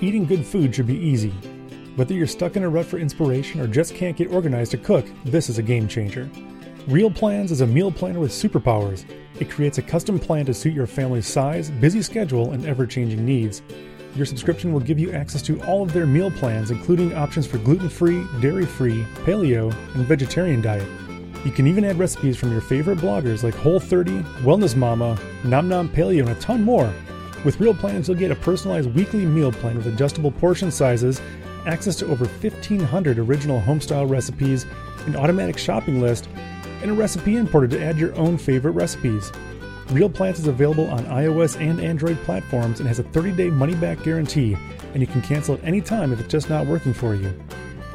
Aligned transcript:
Eating 0.00 0.26
good 0.26 0.44
food 0.44 0.74
should 0.74 0.86
be 0.86 0.98
easy. 0.98 1.30
Whether 1.96 2.14
you're 2.14 2.26
stuck 2.26 2.56
in 2.56 2.64
a 2.64 2.68
rut 2.68 2.86
for 2.86 2.98
inspiration 2.98 3.60
or 3.60 3.68
just 3.68 3.94
can't 3.94 4.16
get 4.16 4.32
organized 4.32 4.72
to 4.72 4.78
cook, 4.78 5.06
this 5.24 5.48
is 5.48 5.58
a 5.58 5.62
game 5.62 5.86
changer. 5.86 6.28
Real 6.88 7.10
Plans 7.10 7.52
is 7.52 7.60
a 7.60 7.66
meal 7.66 7.92
planner 7.92 8.18
with 8.18 8.32
superpowers. 8.32 9.04
It 9.38 9.48
creates 9.48 9.78
a 9.78 9.82
custom 9.82 10.18
plan 10.18 10.46
to 10.46 10.54
suit 10.54 10.74
your 10.74 10.88
family's 10.88 11.26
size, 11.26 11.70
busy 11.70 12.02
schedule, 12.02 12.52
and 12.52 12.66
ever 12.66 12.86
changing 12.86 13.24
needs. 13.24 13.62
Your 14.16 14.26
subscription 14.26 14.72
will 14.72 14.80
give 14.80 14.98
you 14.98 15.12
access 15.12 15.42
to 15.42 15.62
all 15.62 15.82
of 15.82 15.92
their 15.92 16.06
meal 16.06 16.30
plans, 16.32 16.70
including 16.70 17.14
options 17.14 17.46
for 17.46 17.58
gluten 17.58 17.88
free, 17.88 18.26
dairy 18.40 18.66
free, 18.66 19.04
paleo, 19.24 19.72
and 19.94 20.06
vegetarian 20.06 20.60
diet. 20.60 20.88
You 21.44 21.52
can 21.52 21.66
even 21.66 21.84
add 21.84 21.98
recipes 21.98 22.36
from 22.36 22.50
your 22.52 22.60
favorite 22.60 22.98
bloggers 22.98 23.42
like 23.42 23.54
Whole30, 23.54 24.22
Wellness 24.42 24.74
Mama, 24.74 25.18
Nom 25.44 25.68
Nom 25.68 25.88
Paleo, 25.88 26.20
and 26.20 26.30
a 26.30 26.34
ton 26.36 26.62
more. 26.62 26.92
With 27.44 27.60
Real 27.60 27.74
Plans, 27.74 28.08
you'll 28.08 28.16
get 28.16 28.30
a 28.30 28.36
personalized 28.36 28.94
weekly 28.94 29.26
meal 29.26 29.52
plan 29.52 29.76
with 29.76 29.86
adjustable 29.86 30.30
portion 30.30 30.70
sizes, 30.70 31.20
access 31.66 31.94
to 31.96 32.06
over 32.06 32.24
1,500 32.24 33.18
original 33.18 33.60
homestyle 33.60 34.08
recipes, 34.08 34.64
an 35.06 35.14
automatic 35.14 35.58
shopping 35.58 36.00
list, 36.00 36.26
and 36.80 36.90
a 36.90 36.94
recipe 36.94 37.36
importer 37.36 37.68
to 37.68 37.82
add 37.82 37.98
your 37.98 38.14
own 38.14 38.38
favorite 38.38 38.72
recipes. 38.72 39.30
Real 39.90 40.08
Plans 40.08 40.38
is 40.38 40.46
available 40.46 40.88
on 40.88 41.04
iOS 41.04 41.60
and 41.60 41.80
Android 41.80 42.16
platforms 42.24 42.80
and 42.80 42.88
has 42.88 42.98
a 42.98 43.02
30 43.02 43.32
day 43.32 43.50
money 43.50 43.74
back 43.74 44.02
guarantee, 44.02 44.56
and 44.94 45.02
you 45.02 45.06
can 45.06 45.20
cancel 45.20 45.56
at 45.56 45.64
any 45.64 45.82
time 45.82 46.14
if 46.14 46.20
it's 46.20 46.32
just 46.32 46.48
not 46.48 46.66
working 46.66 46.94
for 46.94 47.14
you. 47.14 47.38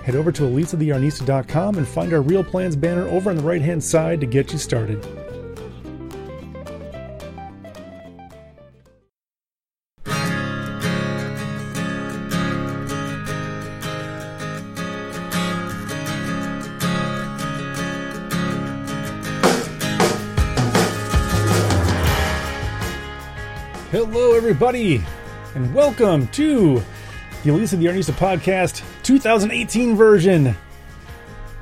Head 0.03 0.15
over 0.15 0.31
to 0.31 0.43
elisathearnista.com 0.43 1.77
and 1.77 1.87
find 1.87 2.13
our 2.13 2.21
Real 2.21 2.43
Plans 2.43 2.75
banner 2.75 3.07
over 3.07 3.31
on 3.31 3.35
the 3.35 3.43
right 3.43 3.61
hand 3.61 3.83
side 3.83 4.19
to 4.21 4.27
get 4.27 4.51
you 4.51 4.59
started. 4.59 5.03
Everybody, 24.49 24.99
and 25.53 25.71
welcome 25.75 26.27
to 26.29 26.81
the 27.43 27.51
Elisa 27.51 27.77
the 27.77 27.85
Yarnista 27.85 28.13
podcast 28.13 28.83
2018 29.03 29.95
version. 29.95 30.57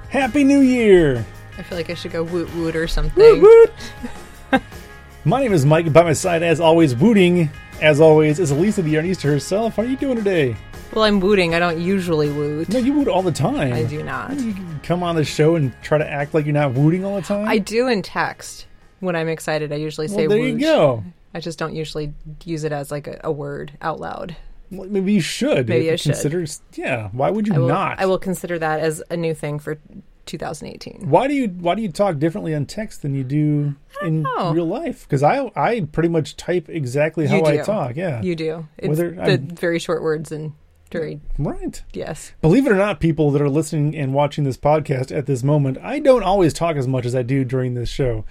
Happy 0.07 0.45
New 0.45 0.61
Year! 0.61 1.25
I 1.57 1.63
feel 1.63 1.77
like 1.77 1.89
I 1.89 1.95
should 1.95 2.13
go 2.13 2.23
woot 2.23 2.49
woot 2.55 2.77
or 2.77 2.87
something. 2.87 3.21
Woot 3.21 3.41
woot! 3.41 4.61
my 5.25 5.41
name 5.41 5.51
is 5.51 5.65
Mike, 5.65 5.83
and 5.83 5.93
by 5.93 6.03
my 6.03 6.13
side, 6.13 6.43
as 6.43 6.61
always, 6.61 6.95
wooting, 6.95 7.49
as 7.81 7.99
always, 7.99 8.39
is 8.39 8.51
Elisa 8.51 8.83
the 8.83 8.95
Yarnista 8.95 9.23
herself. 9.23 9.75
How 9.75 9.81
are 9.81 9.85
you 9.85 9.97
doing 9.97 10.15
today? 10.15 10.55
Well, 10.93 11.03
I'm 11.03 11.19
wooting. 11.19 11.55
I 11.55 11.59
don't 11.59 11.81
usually 11.81 12.29
woot. 12.29 12.69
No, 12.69 12.79
you 12.79 12.93
woot 12.93 13.09
all 13.09 13.21
the 13.21 13.33
time. 13.33 13.73
I 13.73 13.83
do 13.83 14.01
not. 14.01 14.39
You 14.39 14.55
come 14.83 15.03
on 15.03 15.17
the 15.17 15.25
show 15.25 15.57
and 15.57 15.73
try 15.83 15.97
to 15.97 16.09
act 16.09 16.33
like 16.33 16.45
you're 16.45 16.53
not 16.53 16.71
wooting 16.71 17.03
all 17.03 17.17
the 17.17 17.21
time. 17.21 17.49
I 17.49 17.57
do 17.57 17.89
in 17.89 18.01
text. 18.01 18.65
When 19.01 19.13
I'm 19.17 19.27
excited, 19.27 19.73
I 19.73 19.75
usually 19.75 20.07
say 20.07 20.25
well, 20.25 20.29
there 20.29 20.39
woot. 20.39 20.53
you 20.53 20.59
go. 20.59 21.03
I 21.33 21.39
just 21.39 21.59
don't 21.59 21.75
usually 21.75 22.13
use 22.45 22.63
it 22.63 22.71
as 22.71 22.91
like 22.91 23.07
a, 23.07 23.19
a 23.23 23.31
word 23.31 23.73
out 23.81 23.99
loud. 23.99 24.35
Well, 24.71 24.89
maybe 24.89 25.13
you 25.13 25.21
should. 25.21 25.69
Maybe 25.69 25.87
if 25.87 25.93
I 25.93 25.95
should. 25.97 26.11
Consider, 26.13 26.45
yeah. 26.75 27.09
Why 27.11 27.29
would 27.29 27.47
you 27.47 27.53
I 27.53 27.57
will, 27.59 27.67
not? 27.67 27.99
I 27.99 28.05
will 28.05 28.19
consider 28.19 28.59
that 28.59 28.79
as 28.81 29.01
a 29.09 29.15
new 29.15 29.33
thing 29.33 29.59
for 29.59 29.77
2018. 30.25 31.09
Why 31.09 31.27
do 31.27 31.33
you 31.33 31.47
Why 31.47 31.75
do 31.75 31.81
you 31.81 31.89
talk 31.91 32.19
differently 32.19 32.53
on 32.53 32.65
text 32.65 33.01
than 33.01 33.15
you 33.15 33.23
do 33.23 33.75
in 34.01 34.23
know. 34.23 34.51
real 34.51 34.67
life? 34.67 35.03
Because 35.07 35.23
I 35.23 35.51
I 35.55 35.87
pretty 35.91 36.09
much 36.09 36.35
type 36.35 36.67
exactly 36.69 37.27
how 37.27 37.45
I 37.45 37.57
talk. 37.57 37.95
Yeah, 37.95 38.21
You 38.21 38.35
do. 38.35 38.67
It's 38.77 38.89
Whether 38.89 39.11
the 39.11 39.21
I'm- 39.21 39.47
very 39.47 39.79
short 39.79 40.03
words 40.03 40.31
and 40.31 40.53
very 40.91 41.19
right. 41.37 41.81
yes. 41.93 42.31
Believe 42.41 42.65
it 42.65 42.71
or 42.71 42.75
not, 42.77 42.99
people 43.01 43.29
that 43.31 43.41
are 43.41 43.49
listening 43.49 43.95
and 43.95 44.13
watching 44.13 44.43
this 44.45 44.57
podcast 44.57 45.15
at 45.15 45.25
this 45.25 45.43
moment, 45.43 45.77
I 45.81 45.99
don't 45.99 46.23
always 46.23 46.53
talk 46.53 46.77
as 46.77 46.87
much 46.87 47.05
as 47.05 47.13
I 47.13 47.23
do 47.23 47.43
during 47.43 47.73
this 47.73 47.89
show. 47.89 48.23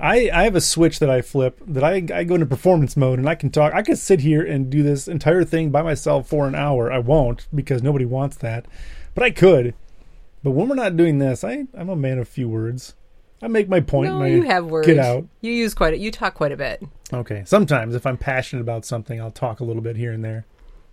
I, 0.00 0.28
I 0.32 0.42
have 0.44 0.56
a 0.56 0.60
switch 0.60 0.98
that 0.98 1.08
I 1.08 1.22
flip 1.22 1.60
that 1.66 1.84
I, 1.84 2.04
I 2.12 2.24
go 2.24 2.34
into 2.34 2.46
performance 2.46 2.96
mode 2.96 3.18
and 3.18 3.28
I 3.28 3.34
can 3.36 3.50
talk. 3.50 3.72
I 3.72 3.82
could 3.82 3.98
sit 3.98 4.20
here 4.20 4.42
and 4.44 4.68
do 4.68 4.82
this 4.82 5.06
entire 5.06 5.44
thing 5.44 5.70
by 5.70 5.82
myself 5.82 6.28
for 6.28 6.48
an 6.48 6.54
hour. 6.54 6.92
I 6.92 6.98
won't 6.98 7.46
because 7.54 7.82
nobody 7.82 8.04
wants 8.04 8.36
that, 8.38 8.66
but 9.14 9.22
I 9.22 9.30
could. 9.30 9.74
But 10.42 10.50
when 10.50 10.68
we're 10.68 10.74
not 10.74 10.96
doing 10.96 11.18
this, 11.18 11.44
I, 11.44 11.66
I'm 11.74 11.88
a 11.88 11.96
man 11.96 12.18
of 12.18 12.28
few 12.28 12.48
words. 12.48 12.94
I 13.40 13.48
make 13.48 13.68
my 13.68 13.80
point. 13.80 14.10
No, 14.10 14.16
and 14.16 14.24
I 14.24 14.28
you 14.28 14.42
have 14.42 14.66
words. 14.66 14.86
Get 14.86 14.98
out. 14.98 15.26
You 15.40 15.52
use 15.52 15.74
quite 15.74 15.94
a, 15.94 15.98
you 15.98 16.10
talk 16.10 16.34
quite 16.34 16.52
a 16.52 16.56
bit. 16.56 16.82
Okay. 17.12 17.42
Sometimes 17.46 17.94
if 17.94 18.04
I'm 18.06 18.16
passionate 18.16 18.62
about 18.62 18.84
something, 18.84 19.20
I'll 19.20 19.30
talk 19.30 19.60
a 19.60 19.64
little 19.64 19.82
bit 19.82 19.96
here 19.96 20.12
and 20.12 20.24
there. 20.24 20.44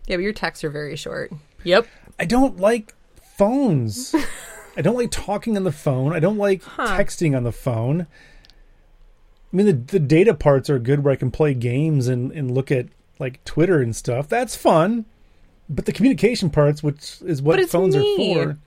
Yeah, 0.08 0.18
but 0.18 0.24
your 0.24 0.34
texts 0.34 0.64
are 0.64 0.70
very 0.70 0.96
short. 0.96 1.32
Yep. 1.64 1.88
I 2.20 2.26
don't 2.26 2.58
like 2.60 2.94
phones. 3.38 4.14
I 4.78 4.82
don't 4.82 4.96
like 4.96 5.12
talking 5.12 5.58
on 5.58 5.64
the 5.64 5.72
phone. 5.72 6.14
I 6.14 6.20
don't 6.20 6.38
like 6.38 6.64
Huh. 6.64 6.98
texting 6.98 7.36
on 7.36 7.44
the 7.44 7.52
phone. 7.52 8.08
I 9.52 9.56
mean, 9.56 9.66
the, 9.66 9.74
the 9.74 10.00
data 10.00 10.34
parts 10.34 10.70
are 10.70 10.80
good 10.80 11.04
where 11.04 11.14
I 11.14 11.18
can 11.18 11.32
play 11.32 11.54
games 11.54 12.08
and, 12.08 12.32
and 12.32 12.52
look 12.52 12.72
at 12.72 12.88
like 13.20 13.44
Twitter 13.44 13.82
and 13.82 13.96
stuff. 13.96 14.28
That's 14.28 14.56
fun. 14.56 15.06
But 15.70 15.86
the 15.86 15.94
communication 15.94 16.50
parts, 16.50 16.82
which 16.82 17.22
is 17.22 17.42
what 17.42 17.64
phones 17.70 17.96
me. 17.96 18.36
are 18.36 18.44
for. 18.44 18.58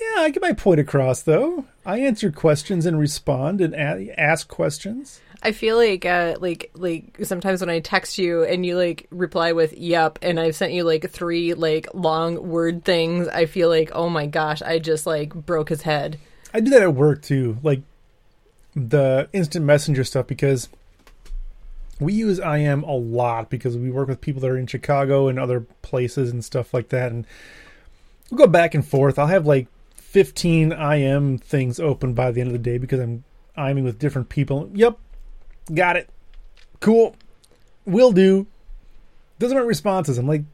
Yeah, 0.00 0.22
I 0.22 0.30
get 0.30 0.42
my 0.42 0.52
point 0.52 0.80
across, 0.80 1.22
though. 1.22 1.66
I 1.84 2.00
answer 2.00 2.30
questions 2.30 2.86
and 2.86 2.98
respond 2.98 3.60
and 3.60 3.74
a- 3.74 4.18
ask 4.18 4.48
questions. 4.48 5.20
I 5.42 5.52
feel 5.52 5.76
like 5.76 6.04
uh 6.04 6.36
like 6.38 6.70
like 6.74 7.18
sometimes 7.22 7.60
when 7.60 7.70
I 7.70 7.80
text 7.80 8.18
you 8.18 8.44
and 8.44 8.64
you 8.64 8.76
like 8.76 9.06
reply 9.10 9.52
with 9.52 9.72
yep 9.72 10.18
and 10.20 10.38
I've 10.38 10.54
sent 10.54 10.74
you 10.74 10.84
like 10.84 11.08
three 11.10 11.54
like 11.54 11.88
long 11.94 12.48
word 12.48 12.84
things, 12.84 13.26
I 13.26 13.46
feel 13.46 13.70
like 13.70 13.90
oh 13.94 14.10
my 14.10 14.26
gosh, 14.26 14.60
I 14.60 14.78
just 14.78 15.06
like 15.06 15.32
broke 15.32 15.70
his 15.70 15.80
head. 15.82 16.18
I 16.52 16.60
do 16.60 16.70
that 16.72 16.82
at 16.82 16.94
work 16.94 17.22
too, 17.22 17.56
like 17.62 17.80
the 18.74 19.28
instant 19.32 19.64
messenger 19.64 20.04
stuff 20.04 20.26
because 20.26 20.68
we 22.00 22.14
use 22.14 22.38
IM 22.38 22.82
a 22.84 22.94
lot 22.94 23.50
because 23.50 23.76
we 23.76 23.90
work 23.90 24.08
with 24.08 24.20
people 24.20 24.40
that 24.40 24.50
are 24.50 24.56
in 24.56 24.66
Chicago 24.66 25.28
and 25.28 25.38
other 25.38 25.60
places 25.82 26.30
and 26.30 26.44
stuff 26.44 26.72
like 26.72 26.88
that, 26.88 27.12
and 27.12 27.26
we'll 28.30 28.38
go 28.38 28.46
back 28.46 28.74
and 28.74 28.86
forth. 28.86 29.18
I'll 29.18 29.26
have 29.26 29.46
like 29.46 29.68
15 29.96 30.72
IM 30.72 31.38
things 31.38 31.78
open 31.78 32.14
by 32.14 32.32
the 32.32 32.40
end 32.40 32.48
of 32.48 32.52
the 32.52 32.58
day 32.58 32.78
because 32.78 33.00
I'm 33.00 33.24
IMing 33.56 33.84
with 33.84 33.98
different 33.98 34.30
people. 34.30 34.70
Yep, 34.72 34.98
got 35.74 35.96
it. 35.96 36.08
Cool, 36.80 37.14
will 37.84 38.12
do. 38.12 38.46
Those 39.38 39.52
are 39.52 39.56
my 39.56 39.60
responses. 39.60 40.16
I'm 40.16 40.26
like, 40.26 40.44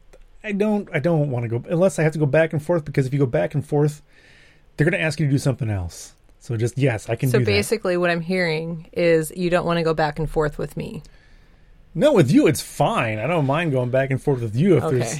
I 0.43 0.51
don't, 0.51 0.89
I 0.93 0.99
don't 0.99 1.31
want 1.31 1.43
to 1.43 1.59
go 1.59 1.63
unless 1.69 1.97
I 1.97 2.03
have 2.03 2.13
to 2.13 2.19
go 2.19 2.25
back 2.25 2.51
and 2.51 2.61
forth 2.61 2.83
because 2.83 3.05
if 3.05 3.13
you 3.13 3.19
go 3.19 3.25
back 3.25 3.53
and 3.53 3.65
forth, 3.65 4.01
they're 4.75 4.85
going 4.85 4.99
to 4.99 5.05
ask 5.05 5.19
you 5.19 5.25
to 5.25 5.31
do 5.31 5.37
something 5.37 5.69
else. 5.69 6.13
So 6.47 6.55
just 6.55 6.77
yes, 6.77 7.09
I 7.09 7.17
can 7.17 7.29
So 7.29 7.39
do 7.39 7.43
that. 7.43 7.51
basically 7.51 7.97
what 7.97 8.09
I'm 8.09 8.21
hearing 8.21 8.87
is 8.93 9.33
you 9.35 9.49
don't 9.49 9.65
want 9.65 9.79
to 9.79 9.83
go 9.83 9.93
back 9.93 10.17
and 10.17 10.29
forth 10.29 10.57
with 10.57 10.77
me. 10.77 11.03
No, 11.93 12.13
with 12.13 12.31
you 12.31 12.47
it's 12.47 12.61
fine. 12.61 13.19
I 13.19 13.27
don't 13.27 13.45
mind 13.45 13.73
going 13.73 13.89
back 13.89 14.11
and 14.11 14.21
forth 14.21 14.39
with 14.41 14.55
you 14.55 14.77
if 14.77 14.89
there's 14.89 15.15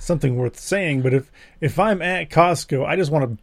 something 0.00 0.34
worth 0.36 0.58
saying. 0.58 1.02
But 1.02 1.14
if 1.14 1.30
if 1.60 1.78
I'm 1.78 2.02
at 2.02 2.30
Costco, 2.30 2.84
I 2.84 2.96
just 2.96 3.12
want 3.12 3.30
to 3.30 3.38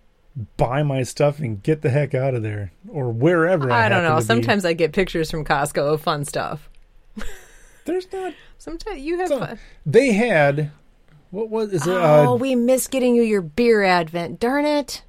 buy 0.57 0.83
my 0.83 1.03
stuff 1.03 1.39
and 1.39 1.63
get 1.63 1.81
the 1.81 1.89
heck 1.91 2.13
out 2.13 2.33
of 2.35 2.43
there 2.43 2.73
or 2.89 3.09
wherever. 3.09 3.71
I, 3.71 3.85
I 3.85 3.89
don't 3.89 4.03
know. 4.03 4.15
to 4.15 4.21
be. 4.21 4.25
Sometimes 4.25 4.65
I 4.65 4.73
get 4.73 4.91
pictures 4.91 5.31
from 5.31 5.45
Costco 5.45 5.93
of 5.93 6.01
fun 6.01 6.25
stuff. 6.25 6.69
there's 7.85 8.11
not. 8.11 8.33
Sometimes 8.57 8.99
you 8.99 9.17
have 9.19 9.29
Some, 9.29 9.39
fun. 9.39 9.59
they 9.85 10.11
had 10.11 10.71
what 11.31 11.49
was 11.49 11.71
is 11.71 11.87
it? 11.87 11.91
Oh, 11.91 12.33
Uh, 12.33 12.35
we 12.35 12.53
missed 12.55 12.91
getting 12.91 13.15
you 13.15 13.21
your 13.23 13.41
beer 13.41 13.81
advent. 13.83 14.41
Darn 14.41 14.65
it. 14.65 15.03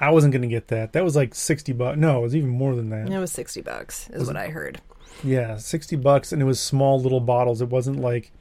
I 0.00 0.10
wasn't 0.10 0.32
going 0.32 0.42
to 0.42 0.48
get 0.48 0.68
that. 0.68 0.92
That 0.92 1.04
was 1.04 1.16
like 1.16 1.34
sixty 1.34 1.72
bucks. 1.72 1.98
No, 1.98 2.18
it 2.18 2.22
was 2.22 2.36
even 2.36 2.50
more 2.50 2.74
than 2.74 2.90
that. 2.90 3.10
It 3.10 3.18
was 3.18 3.32
60 3.32 3.60
bucks 3.62 4.08
is 4.10 4.26
what 4.26 4.36
I 4.36 4.48
heard. 4.48 4.80
Yeah, 5.24 5.56
sixty 5.56 5.96
bucks, 5.96 6.32
and 6.32 6.42
it 6.42 6.44
was 6.44 6.60
small 6.60 7.00
little 7.00 7.20
bottles. 7.20 7.60
It 7.62 7.68
wasn't 7.68 8.00
like, 8.00 8.32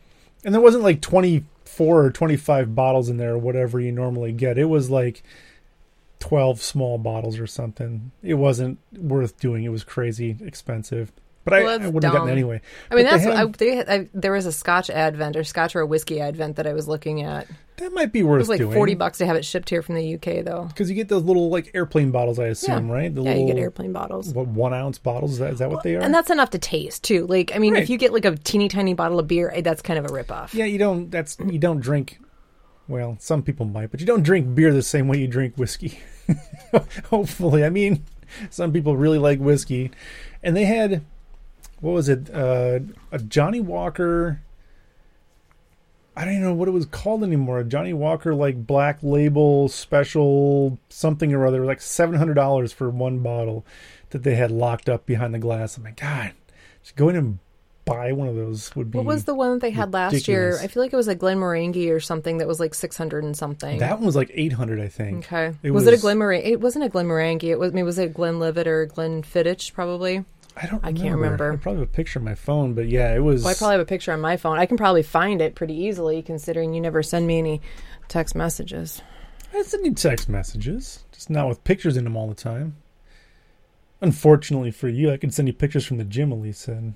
and 0.43 0.53
there 0.53 0.61
wasn't 0.61 0.83
like 0.83 1.01
twenty 1.01 1.45
four 1.63 2.03
or 2.03 2.11
twenty 2.11 2.37
five 2.37 2.75
bottles 2.75 3.09
in 3.09 3.17
there 3.17 3.33
or 3.33 3.37
whatever 3.37 3.79
you 3.79 3.91
normally 3.91 4.31
get. 4.31 4.57
It 4.57 4.65
was 4.65 4.89
like 4.89 5.23
twelve 6.19 6.61
small 6.61 6.97
bottles 6.97 7.39
or 7.39 7.47
something. 7.47 8.11
It 8.21 8.35
wasn't 8.35 8.79
worth 8.93 9.39
doing. 9.39 9.63
It 9.63 9.69
was 9.69 9.83
crazy 9.83 10.37
expensive. 10.41 11.11
But 11.45 11.53
I, 11.53 11.59
Well, 11.63 11.69
I 11.69 11.77
that's 11.77 11.91
wouldn't 11.93 12.03
have 12.05 12.13
gotten 12.13 12.29
it 12.29 12.31
anyway. 12.33 12.59
I 12.91 12.95
mean, 12.95 13.05
But 13.05 13.11
that's 13.11 13.57
they 13.59 13.75
had- 13.75 13.87
I, 13.87 13.93
they, 13.95 14.03
I, 14.03 14.09
there 14.13 14.31
was 14.33 14.45
a 14.47 14.51
Scotch 14.51 14.89
advent 14.89 15.37
or 15.37 15.43
Scotch 15.45 15.75
or 15.75 15.79
a 15.81 15.85
whiskey 15.85 16.19
advent 16.19 16.55
that 16.57 16.65
I 16.65 16.73
was 16.73 16.87
looking 16.87 17.21
at. 17.21 17.47
that 17.77 17.93
might 17.93 18.11
be 18.11 18.23
worth. 18.23 18.37
It 18.37 18.39
was 18.39 18.49
like 18.49 18.57
doing. 18.59 18.73
forty 18.73 18.95
bucks 18.95 19.19
to 19.19 19.25
have 19.27 19.35
it 19.35 19.45
shipped 19.45 19.69
here 19.69 19.81
from 19.83 19.93
the 19.95 20.15
UK, 20.15 20.43
though. 20.43 20.65
because 20.69 20.89
you 20.89 20.95
get 20.95 21.07
those 21.07 21.23
little 21.23 21.49
like 21.49 21.69
airplane 21.75 22.09
bottles. 22.11 22.39
I 22.39 22.47
assume, 22.47 22.87
Yeah. 22.87 22.93
right? 22.95 23.13
The 23.13 23.21
yeah, 23.21 23.29
little 23.29 23.47
you 23.47 23.53
get 23.53 23.59
airplane 23.61 23.93
bottles, 23.93 24.33
what 24.33 24.47
one 24.47 24.73
ounce 24.73 24.97
bottles. 24.97 25.33
Is 25.33 25.37
that, 25.39 25.53
is 25.53 25.59
that 25.59 25.69
what 25.69 25.83
they 25.83 25.95
are? 25.95 26.01
and 26.01 26.11
that's 26.13 26.31
enough 26.31 26.49
to 26.51 26.57
taste 26.57 27.03
too. 27.03 27.27
Like, 27.27 27.55
I 27.55 27.59
mean, 27.59 27.73
Right. 27.75 27.83
if 27.83 27.89
you 27.89 27.97
get 27.97 28.11
like 28.11 28.25
a 28.25 28.35
teeny 28.37 28.67
tiny 28.67 28.93
bottle 28.95 29.19
of 29.19 29.27
beer, 29.27 29.53
that's 29.63 29.81
kind 29.83 29.99
of 29.99 30.05
a 30.05 30.09
ripoff. 30.09 30.53
Yeah, 30.53 30.65
you 30.65 30.79
don't. 30.79 31.11
That's 31.11 31.37
you 31.45 31.59
don't 31.59 31.79
drink. 31.79 32.19
Well, 32.87 33.17
some 33.19 33.43
people 33.43 33.65
might, 33.67 33.91
but 33.91 33.99
you 33.99 34.05
don't 34.07 34.23
drink 34.23 34.55
beer 34.55 34.73
the 34.73 34.81
same 34.83 35.07
way 35.07 35.17
you 35.19 35.27
drink 35.27 35.55
whiskey. 35.57 35.99
Hopefully, 37.09 37.63
I 37.63 37.69
mean, 37.69 38.03
some 38.49 38.71
people 38.71 38.95
really 38.97 39.17
like 39.19 39.39
whiskey, 39.39 39.91
and 40.43 40.55
they 40.55 40.65
had 40.65 41.03
what 41.85 41.93
was 41.93 42.09
it? 42.09 42.33
Uh, 42.33 42.79
a 43.11 43.19
Johnnie 43.19 43.61
Walker. 43.61 44.41
I 46.17 46.25
don't 46.25 46.33
even 46.33 46.45
know 46.45 46.53
what 46.55 46.67
it 46.67 46.71
was 46.71 46.87
called 46.87 47.23
anymore. 47.23 47.59
A 47.59 47.63
Johnnie 47.63 47.93
Walker 47.93 48.33
like 48.33 48.65
black 48.65 48.97
label 49.03 49.67
special 49.67 50.79
something 50.89 51.31
or 51.31 51.45
other, 51.45 51.63
like 51.63 51.81
seven 51.81 52.15
hundred 52.15 52.33
dollars 52.33 52.73
for 52.73 52.89
one 52.89 53.19
bottle 53.19 53.63
that 54.09 54.23
they 54.23 54.33
had 54.33 54.49
locked 54.49 54.89
up 54.89 55.05
behind 55.05 55.35
the 55.35 55.39
glass. 55.39 55.77
I'm 55.77 55.83
like, 55.83 55.97
God, 55.99 56.31
just 56.81 56.95
go 56.95 57.09
in 57.09 57.15
and 57.15 57.39
buy 57.83 58.11
one 58.13 58.27
of 58.27 58.35
those 58.35 58.75
would 58.75 58.89
be. 58.89 58.97
What 58.97 59.05
was 59.05 59.25
the 59.25 59.35
one 59.35 59.51
that 59.51 59.61
they 59.61 59.69
had 59.69 59.93
last 59.93 60.27
year? 60.27 60.57
I 60.59 60.65
feel 60.65 60.81
like 60.81 60.91
it 60.91 60.95
was 60.95 61.07
a 61.07 61.15
Glenmorangie 61.15 61.91
or 61.91 61.99
something 61.99 62.39
that 62.39 62.47
was 62.47 62.59
like 62.59 62.73
six 62.73 62.97
hundred 62.97 63.23
and 63.25 63.37
something. 63.37 63.77
That 63.77 63.97
one 63.97 64.05
was 64.07 64.15
like 64.15 64.31
eight 64.33 64.53
hundred, 64.53 64.79
I 64.79 64.87
think. 64.87 65.25
okay. 65.31 65.55
It 65.61 65.69
was, 65.69 65.85
it 65.85 65.89
a 65.89 65.91
was- 65.91 66.03
Glenmorangie? 66.03 66.45
It 66.45 66.61
wasn't 66.61 66.85
a 66.85 66.89
Glenmorangie. 66.89 67.43
It 67.43 67.59
was. 67.59 67.73
I 67.73 67.75
mean, 67.75 67.85
was 67.85 67.99
it 67.99 68.13
Glenlivet 68.13 68.65
or 68.67 68.87
Glenfiddich? 68.87 69.73
Probably. 69.73 70.25
I 70.57 70.67
don't. 70.67 70.83
I 70.85 70.93
can't 70.93 71.15
remember. 71.15 71.51
I 71.51 71.55
probably 71.57 71.81
have 71.81 71.89
a 71.89 71.91
picture 71.91 72.19
on 72.19 72.25
my 72.25 72.35
phone, 72.35 72.73
but 72.73 72.87
yeah, 72.87 73.13
it 73.13 73.19
was. 73.19 73.43
Well, 73.43 73.51
I 73.51 73.57
probably 73.57 73.73
have 73.73 73.81
a 73.81 73.85
picture 73.85 74.13
on 74.13 74.21
my 74.21 74.37
phone. 74.37 74.57
I 74.57 74.65
can 74.65 74.77
probably 74.77 75.03
find 75.03 75.41
it 75.41 75.53
pretty 75.55 75.73
easily, 75.75 76.21
considering 76.21 76.73
you 76.73 76.79
never 76.81 77.03
send 77.03 77.27
me 77.27 77.37
any 77.39 77.61
text 78.07 78.35
messages. 78.35 79.01
I 79.53 79.61
send 79.63 79.85
you 79.85 79.93
text 79.93 80.29
messages, 80.29 81.03
just 81.11 81.29
not 81.29 81.47
with 81.49 81.63
pictures 81.63 81.97
in 81.97 82.03
them 82.05 82.15
all 82.15 82.27
the 82.27 82.35
time. 82.35 82.75
Unfortunately 84.01 84.71
for 84.71 84.87
you, 84.89 85.11
I 85.11 85.17
can 85.17 85.31
send 85.31 85.47
you 85.47 85.53
pictures 85.53 85.85
from 85.85 85.97
the 85.97 86.03
gym, 86.03 86.31
Elisa. 86.31 86.71
And 86.73 86.93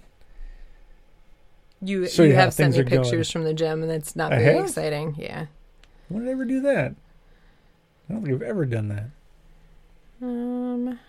You 1.81 2.07
Show 2.07 2.23
you 2.23 2.35
have 2.35 2.53
sent 2.53 2.73
me 2.75 2.79
are 2.79 2.83
going. 2.83 3.01
pictures 3.01 3.29
from 3.31 3.43
the 3.45 3.53
gym, 3.53 3.81
and 3.81 3.89
that's 3.91 4.15
not 4.15 4.31
I 4.33 4.39
very 4.39 4.55
have? 4.57 4.65
exciting. 4.65 5.15
Yeah. 5.17 5.45
when 6.09 6.23
did 6.23 6.29
I 6.29 6.31
ever 6.33 6.45
do 6.45 6.61
that? 6.61 6.95
I 8.09 8.13
don't 8.13 8.23
think 8.23 8.35
I've 8.35 8.41
ever 8.41 8.65
done 8.65 8.87
that. 8.89 9.05
Um. 10.21 10.99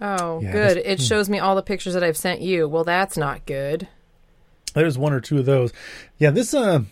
Oh, 0.00 0.40
Yeah, 0.40 0.52
good. 0.52 0.76
It 0.78 0.98
hmm. 0.98 1.04
shows 1.04 1.28
me 1.28 1.38
all 1.38 1.54
the 1.54 1.62
pictures 1.62 1.94
that 1.94 2.04
I've 2.04 2.16
sent 2.16 2.40
you. 2.40 2.68
Well, 2.68 2.84
that's 2.84 3.16
not 3.16 3.46
good. 3.46 3.88
There's 4.74 4.98
one 4.98 5.12
or 5.12 5.20
two 5.20 5.38
of 5.38 5.46
those. 5.46 5.72
Yeah, 6.18 6.30
this 6.30 6.54
uh 6.54 6.82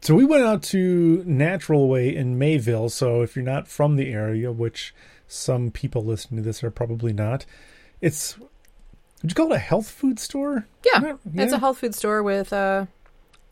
so 0.00 0.14
we 0.14 0.24
went 0.24 0.44
out 0.44 0.62
to 0.64 1.22
Natural 1.26 1.86
Way 1.86 2.14
in 2.14 2.38
Mayville, 2.38 2.88
so 2.88 3.20
if 3.20 3.36
you're 3.36 3.44
not 3.44 3.68
from 3.68 3.96
the 3.96 4.10
area, 4.10 4.50
which 4.50 4.94
some 5.28 5.70
people 5.70 6.02
listening 6.02 6.42
to 6.42 6.46
this 6.46 6.64
are 6.64 6.70
probably 6.70 7.12
not, 7.12 7.44
it's 8.00 8.38
would 8.38 9.30
you 9.30 9.34
call 9.34 9.52
it 9.52 9.56
a 9.56 9.58
health 9.58 9.90
food 9.90 10.18
store? 10.18 10.66
Yeah, 10.84 11.02
Yeah, 11.02 11.42
it's 11.42 11.52
a 11.52 11.58
health 11.58 11.78
food 11.78 11.94
store 11.94 12.22
with 12.22 12.52
uh, 12.52 12.86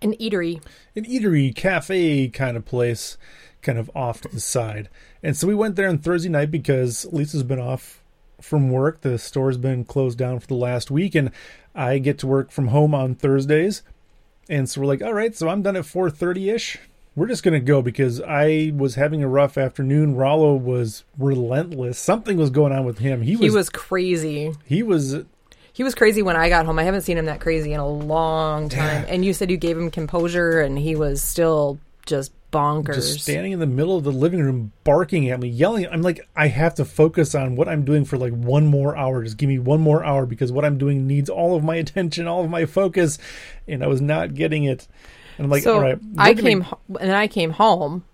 an 0.00 0.14
eatery. 0.14 0.62
An 0.96 1.04
eatery, 1.04 1.54
cafe 1.54 2.28
kind 2.28 2.56
of 2.56 2.64
place, 2.64 3.18
kind 3.60 3.78
of 3.78 3.90
off 3.94 4.22
to 4.22 4.28
the 4.28 4.40
side. 4.40 4.88
And 5.22 5.36
so 5.36 5.46
we 5.46 5.54
went 5.54 5.76
there 5.76 5.88
on 5.88 5.98
Thursday 5.98 6.30
night 6.30 6.50
because 6.50 7.04
Lisa's 7.12 7.42
been 7.42 7.60
off 7.60 7.97
from 8.40 8.70
work. 8.70 9.00
The 9.00 9.18
store's 9.18 9.56
been 9.56 9.84
closed 9.84 10.18
down 10.18 10.40
for 10.40 10.46
the 10.46 10.54
last 10.54 10.90
week, 10.90 11.14
and 11.14 11.30
I 11.74 11.98
get 11.98 12.18
to 12.18 12.26
work 12.26 12.50
from 12.50 12.68
home 12.68 12.94
on 12.94 13.14
Thursdays. 13.14 13.82
And 14.48 14.68
so 14.68 14.80
we're 14.80 14.86
like, 14.86 15.02
all 15.02 15.12
right, 15.14 15.34
so 15.36 15.48
I'm 15.48 15.62
done 15.62 15.76
at 15.76 15.84
4:30 15.84 16.54
ish. 16.54 16.78
We're 17.14 17.26
just 17.26 17.42
gonna 17.42 17.60
go 17.60 17.82
because 17.82 18.20
I 18.20 18.72
was 18.76 18.94
having 18.94 19.22
a 19.24 19.28
rough 19.28 19.58
afternoon. 19.58 20.14
Rollo 20.14 20.54
was 20.54 21.04
relentless. 21.18 21.98
Something 21.98 22.36
was 22.36 22.50
going 22.50 22.72
on 22.72 22.84
with 22.84 22.98
him. 22.98 23.22
He 23.22 23.34
was 23.34 23.40
He 23.40 23.50
was 23.50 23.68
crazy. 23.70 24.52
he 24.64 24.82
was 24.82 25.16
He 25.72 25.82
was 25.82 25.94
crazy 25.94 26.22
when 26.22 26.36
I 26.36 26.48
got 26.48 26.64
home. 26.66 26.78
I 26.78 26.84
haven't 26.84 27.02
seen 27.02 27.18
him 27.18 27.26
that 27.26 27.40
crazy 27.40 27.72
in 27.72 27.80
a 27.80 27.88
long 27.88 28.68
time. 28.68 29.04
And 29.08 29.24
you 29.24 29.32
said 29.32 29.50
you 29.50 29.56
gave 29.56 29.76
him 29.76 29.90
composure, 29.90 30.60
and 30.60 30.78
he 30.78 30.94
was 30.96 31.20
still 31.20 31.78
just 32.06 32.32
bonkers. 32.50 32.94
just 32.94 33.20
standing 33.20 33.52
in 33.52 33.58
the 33.58 33.66
middle 33.66 33.96
of 33.96 34.04
the 34.04 34.12
living 34.12 34.40
room 34.40 34.72
barking 34.82 35.28
at 35.28 35.38
me 35.38 35.48
yelling 35.48 35.86
i'm 35.88 36.00
like 36.00 36.26
i 36.34 36.48
have 36.48 36.74
to 36.74 36.84
focus 36.84 37.34
on 37.34 37.56
what 37.56 37.68
i'm 37.68 37.84
doing 37.84 38.04
for 38.06 38.16
like 38.16 38.32
one 38.32 38.66
more 38.66 38.96
hour 38.96 39.22
just 39.22 39.36
give 39.36 39.48
me 39.48 39.58
one 39.58 39.80
more 39.80 40.02
hour 40.04 40.24
because 40.24 40.50
what 40.50 40.64
i'm 40.64 40.78
doing 40.78 41.06
needs 41.06 41.28
all 41.28 41.54
of 41.54 41.62
my 41.62 41.76
attention 41.84 42.26
all 42.26 42.42
of 42.42 42.50
my 42.50 42.64
focus 42.64 43.18
and 43.66 43.84
i 43.84 43.86
was 43.86 44.00
not 44.00 44.32
getting 44.34 44.64
it 44.64 44.88
and 45.36 45.44
i'm 45.44 45.50
like 45.50 45.62
so 45.62 45.74
all 45.74 45.80
right 45.80 45.98
I 46.16 46.34
came 46.34 46.62
ho- 46.62 46.80
and 47.00 47.12
I 47.12 47.28
came 47.28 47.50
home, 47.50 48.04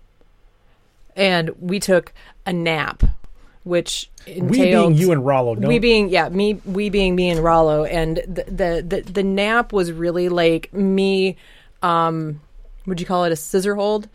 and 1.15 1.49
we 1.59 1.79
took 1.79 2.13
a 2.45 2.53
nap, 2.53 3.03
which 3.63 4.11
we 4.27 4.59
being 4.61 4.93
you 4.95 5.11
and 5.11 5.25
rollo 5.25 5.55
don't 5.55 5.67
we 5.67 5.79
being 5.79 6.09
yeah 6.09 6.29
me 6.29 6.55
we 6.65 6.89
being 6.89 7.15
me 7.15 7.29
and 7.29 7.43
Rollo, 7.43 7.83
and 7.85 8.17
the 8.17 8.43
the 8.43 8.85
the, 8.87 9.11
the 9.11 9.23
nap 9.23 9.73
was 9.73 9.91
really 9.91 10.29
like 10.29 10.71
me. 10.73 11.37
Um, 11.81 12.41
would 12.85 12.99
you 12.99 13.05
call 13.05 13.23
it 13.25 13.31
a 13.31 13.35
scissor 13.35 13.75
hold? 13.75 14.07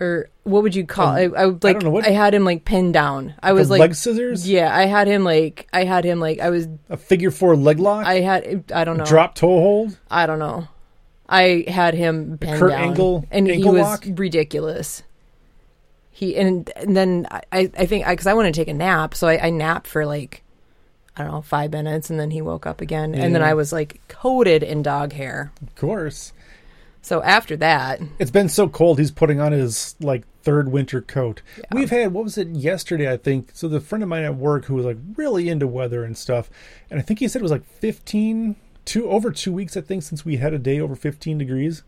Or 0.00 0.30
what 0.44 0.62
would 0.62 0.74
you 0.74 0.86
call? 0.86 1.08
Um, 1.08 1.16
I, 1.16 1.42
I 1.42 1.46
would 1.46 1.62
like. 1.62 1.74
don't 1.80 1.84
know, 1.84 1.90
what- 1.90 2.06
I 2.06 2.10
had 2.12 2.34
him 2.34 2.44
like 2.44 2.64
pinned 2.64 2.94
down. 2.94 3.34
I 3.42 3.52
was 3.52 3.68
like, 3.68 3.80
leg 3.80 3.94
scissors 3.94 4.48
yeah, 4.48 4.74
I 4.74 4.86
had 4.86 5.06
him 5.06 5.22
like. 5.22 5.68
I 5.72 5.84
had 5.84 6.04
him 6.04 6.18
like. 6.18 6.40
I 6.40 6.48
was. 6.50 6.66
a 6.88 6.96
figure 6.96 7.30
four 7.30 7.56
leg 7.56 7.78
lock 7.78 8.06
I 8.06 8.20
had. 8.20 8.64
I 8.74 8.84
don't 8.84 8.96
know. 8.96 9.04
drop 9.04 9.34
toe 9.34 9.60
hold 9.60 9.98
I 10.10 10.26
don't 10.26 10.38
know. 10.38 10.68
I 11.28 11.64
had 11.68 11.94
him 11.94 12.38
pinned 12.38 12.58
Kurt 12.58 12.70
down, 12.70 12.80
Angle- 12.82 13.26
and 13.30 13.46
he 13.46 13.64
was 13.64 13.82
lock? 13.82 14.04
ridiculous. 14.06 15.02
He 16.10 16.36
and 16.36 16.70
and 16.76 16.96
then 16.96 17.26
I 17.30 17.70
I 17.76 17.86
think 17.86 18.06
because 18.06 18.26
I, 18.26 18.34
wanted 18.34 18.54
to 18.54 18.60
take 18.60 18.68
a 18.68 18.74
nap, 18.74 19.14
so 19.14 19.28
I, 19.28 19.46
I 19.46 19.50
napped 19.50 19.86
for 19.86 20.04
like 20.06 20.42
I 21.16 21.22
don't 21.22 21.32
know 21.32 21.42
five 21.42 21.70
minutes, 21.72 22.10
and 22.10 22.18
then 22.20 22.30
he 22.30 22.40
woke 22.42 22.66
up 22.66 22.80
again, 22.80 23.14
and 23.14 23.34
then 23.34 23.42
I 23.42 23.54
was 23.54 23.72
like 23.72 24.00
coated 24.08 24.62
in 24.62 24.82
dog 24.82 25.12
hair. 25.12 25.52
of 25.62 25.74
course 25.74 26.32
So 27.04 27.20
after 27.22 27.56
that, 27.56 28.00
it's 28.20 28.30
been 28.30 28.48
so 28.48 28.68
cold 28.68 29.00
he's 29.00 29.10
putting 29.10 29.40
on 29.40 29.50
his 29.50 29.96
like 30.00 30.22
third 30.42 30.70
winter 30.70 31.00
coat. 31.00 31.42
We've 31.72 31.90
had 31.90 32.12
what 32.12 32.24
was 32.24 32.38
it 32.38 32.48
yesterday 32.48 33.12
i 33.12 33.16
think? 33.16 33.50
So 33.54 33.68
the 33.68 33.80
friend 33.80 34.02
of 34.02 34.08
mine 34.08 34.22
at 34.24 34.36
work 34.36 34.66
who 34.66 34.74
was 34.74 34.86
like 34.86 34.98
really 35.16 35.48
into 35.48 35.66
weather 35.66 36.04
and 36.04 36.16
stuff 36.16 36.48
and 36.90 36.98
i 36.98 37.02
think 37.02 37.18
he 37.18 37.28
said 37.28 37.40
it 37.40 37.42
was 37.42 37.52
like 37.52 37.64
15 37.64 38.56
two 38.84 39.08
over 39.08 39.30
two 39.30 39.52
weeks 39.52 39.76
i 39.76 39.80
think 39.80 40.02
since 40.02 40.24
we 40.24 40.38
had 40.38 40.52
a 40.52 40.58
day 40.58 40.80
over 40.80 40.96
15 40.96 41.38
degrees. 41.38 41.82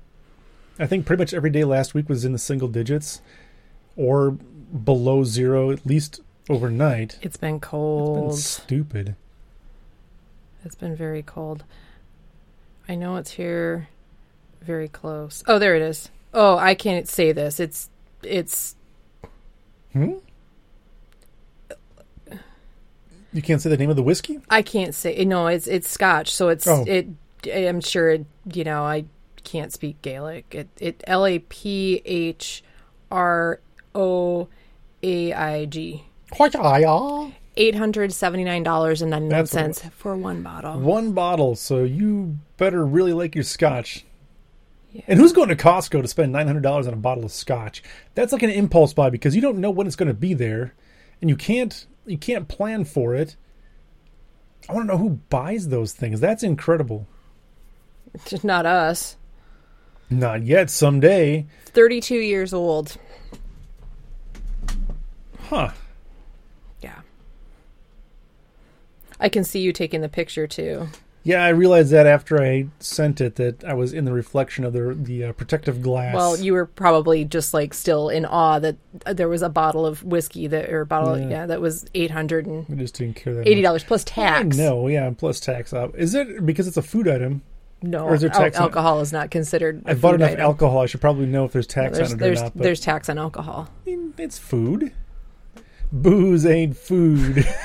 I 0.79 0.87
think 0.87 1.07
pretty 1.07 1.23
much 1.23 1.33
every 1.33 1.51
day 1.51 1.63
last 1.63 1.95
week 1.95 2.09
was 2.09 2.25
in 2.25 2.33
the 2.33 2.39
single 2.39 2.69
digits 2.69 3.21
or 3.97 4.33
below 4.33 5.23
zero 5.23 5.71
at 5.71 5.87
least 5.87 6.21
overnight. 6.51 7.19
It's 7.23 7.37
been 7.37 7.57
it's 7.57 7.67
cold. 7.67 8.31
been 8.31 8.37
stupid. 8.37 9.17
It's 10.65 10.75
been 10.75 10.97
very 10.97 11.23
cold. 11.23 11.63
I 12.89 12.97
know 12.97 13.17
it's 13.17 13.33
here 13.33 13.89
very 14.65 14.89
close. 14.89 15.43
Oh, 15.47 15.59
there 15.59 15.77
it 15.77 15.83
is. 15.83 16.11
Oh, 16.33 16.57
I 16.57 16.75
can't 16.75 17.09
say 17.09 17.33
this. 17.33 17.61
It's 17.61 17.89
it's 18.23 18.75
hmm? 19.93 20.15
you 23.33 23.43
can't 23.43 23.61
say 23.61 23.69
the 23.69 23.77
name 23.77 23.91
of 23.91 23.97
the 23.97 24.03
whiskey 24.03 24.41
I 24.49 24.63
can't 24.63 24.95
say 24.95 25.25
no. 25.25 25.47
It's 25.47 25.67
it's 25.67 25.89
Scotch, 25.89 26.31
so 26.31 26.49
it's 26.49 26.67
Oh. 26.67 26.85
it. 26.87 27.09
I'm 27.47 27.81
sure 27.81 28.11
it, 28.11 28.27
you 28.53 28.65
know 28.65 28.85
I 28.85 29.05
can't 29.43 29.73
speak 29.73 30.01
Gaelic. 30.03 30.47
It 30.55 30.69
it 30.81 31.05
L 31.07 31.27
A 31.27 31.39
P 31.41 32.01
H 32.05 32.65
R 33.11 33.61
O 33.95 34.49
A 35.03 35.33
I 35.33 35.65
G. 35.67 36.05
Eight 37.57 37.77
hundred 37.77 38.13
seventy 38.13 38.43
nine 38.43 38.63
dollars 38.65 39.03
and 39.03 39.11
ninety 39.11 39.29
nine 39.29 39.73
for 39.93 40.17
one 40.17 40.43
bottle. 40.43 40.81
one 40.81 41.13
bottle, 41.13 41.55
so 41.55 41.85
you 41.85 42.39
better 42.57 42.85
really 42.85 43.13
like 43.13 43.35
your 43.35 43.45
scotch. 43.45 44.05
And 45.09 45.19
who's 45.19 45.33
going 45.33 45.49
to 45.49 45.57
Costco 45.57 46.03
to 46.03 46.09
spend 46.09 46.33
nine 46.33 46.47
hundred 46.47 46.63
dollars 46.63 46.87
on 46.87 46.93
a 46.93 46.97
bottle 46.97 47.25
of 47.25 47.33
scotch? 47.33 47.83
That's 48.15 48.33
like 48.33 48.43
an 48.43 48.51
impulse 48.51 48.93
buy 48.93 49.11
because 49.11 49.35
you 49.35 49.43
don't 49.43 49.59
know 49.59 49.71
when 49.71 49.87
it's 49.87 49.97
going 49.97 50.09
to 50.09 50.15
be 50.15 50.35
there, 50.35 50.75
and 51.21 51.29
you 51.29 51.37
can't 51.37 51.87
you 52.07 52.17
can't 52.19 52.47
plan 52.49 52.85
for 52.85 53.15
it. 53.15 53.37
I 54.69 54.73
want 54.73 54.87
to 54.89 54.93
know 54.93 54.99
who 54.99 55.11
buys 55.31 55.69
those 55.69 55.93
things. 55.93 56.21
That's 56.21 56.43
incredible. 56.43 57.07
Just 58.27 58.45
not 58.45 58.67
us. 58.67 59.17
Not 60.11 60.45
yet. 60.45 60.71
Someday, 60.71 61.47
Thirty 61.67 62.01
two 62.01 62.19
years 62.21 62.53
old. 62.55 62.97
huh? 65.41 65.71
Yeah. 66.81 67.01
I 69.19 69.29
can 69.29 69.43
see 69.45 69.61
you 69.61 69.73
taking 69.73 70.03
the 70.03 70.09
picture 70.09 70.47
too. 70.47 70.89
Yeah, 71.27 71.43
I 71.43 71.49
realized 71.49 71.91
that 71.91 72.07
after 72.07 72.41
I 72.43 72.67
sent 72.81 73.19
it 73.23 73.37
that 73.37 73.65
I 73.65 73.73
was 73.73 73.95
in 73.95 74.05
the 74.05 74.13
reflection 74.13 74.63
of 74.63 74.75
the 74.75 74.95
the 74.95 75.25
uh, 75.25 75.33
protective 75.33 75.81
glass. 75.81 76.15
Well, 76.15 76.39
you 76.39 76.53
were 76.53 76.67
probably 76.67 77.25
just 77.25 77.55
like 77.55 77.73
still 77.73 78.11
in 78.11 78.27
awe 78.27 78.59
that 78.59 78.77
uh, 79.07 79.15
there 79.15 79.29
was 79.29 79.41
a 79.41 79.49
bottle 79.49 79.87
of 79.87 80.05
whiskey 80.05 80.47
that 80.49 80.69
or 80.69 80.83
a 80.83 80.87
bottle 80.87 81.19
Yeah. 81.19 81.29
yeah, 81.29 81.47
that 81.47 81.63
was 81.63 81.87
eight 81.95 82.11
hundred 82.11 82.45
and 82.47 82.67
I 82.71 82.75
just 82.75 82.95
didn't 82.95 83.17
care 83.17 83.33
that 83.35 83.49
eighty 83.49 83.63
dollars 83.63 83.85
plus 83.85 84.05
tax. 84.05 84.57
No, 84.59 84.87
yeah, 84.87 85.11
plus 85.17 85.41
tax 85.41 85.73
up. 85.73 85.95
Is 85.97 86.15
it 86.15 86.45
because 86.45 86.69
it's 86.69 86.77
a 86.77 86.83
food 86.83 87.09
item? 87.09 87.41
no, 87.81 88.05
Or 88.07 88.15
is 88.15 88.21
there 88.23 88.31
al- 88.33 88.41
tax 88.41 88.57
on 88.57 88.63
alcohol 88.65 89.01
is 89.01 89.13
not 89.13 89.31
considered. 89.31 89.83
I 89.87 89.95
bought 89.95 90.15
enough 90.17 90.39
alcohol. 90.39 90.81
I 90.81 90.87
should 90.87 91.01
probably 91.01 91.27
know 91.27 91.45
if 91.47 91.53
there's 91.53 91.67
tax 91.67 91.97
There's 91.97 92.13
on 92.13 92.23
it 92.23 92.39
or 92.39 92.43
not. 92.43 92.55
There's 92.57 92.81
tax 92.81 93.09
on 93.09 93.19
alcohol. 93.19 93.69
I 93.87 93.91
mean, 93.91 94.15
it's 94.19 94.39
food. 94.39 94.93
Booze 95.93 96.45
ain't 96.47 96.77
food. 96.77 97.47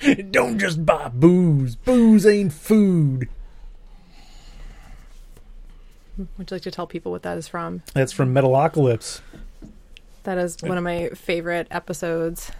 Don't 0.30 0.58
just 0.58 0.84
buy 0.86 1.08
booze. 1.08 1.74
Booze 1.76 2.26
ain't 2.26 2.52
food. 2.52 3.28
Would 6.16 6.50
you 6.50 6.54
like 6.54 6.62
to 6.62 6.70
tell 6.70 6.86
people 6.86 7.12
what 7.12 7.22
that 7.22 7.38
is 7.38 7.46
from? 7.48 7.82
That's 7.94 8.12
from 8.12 8.34
Metalocalypse. 8.34 9.20
That 10.24 10.38
is 10.38 10.56
one 10.62 10.76
of 10.76 10.84
my 10.84 11.10
favorite 11.10 11.68
episodes. 11.70 12.50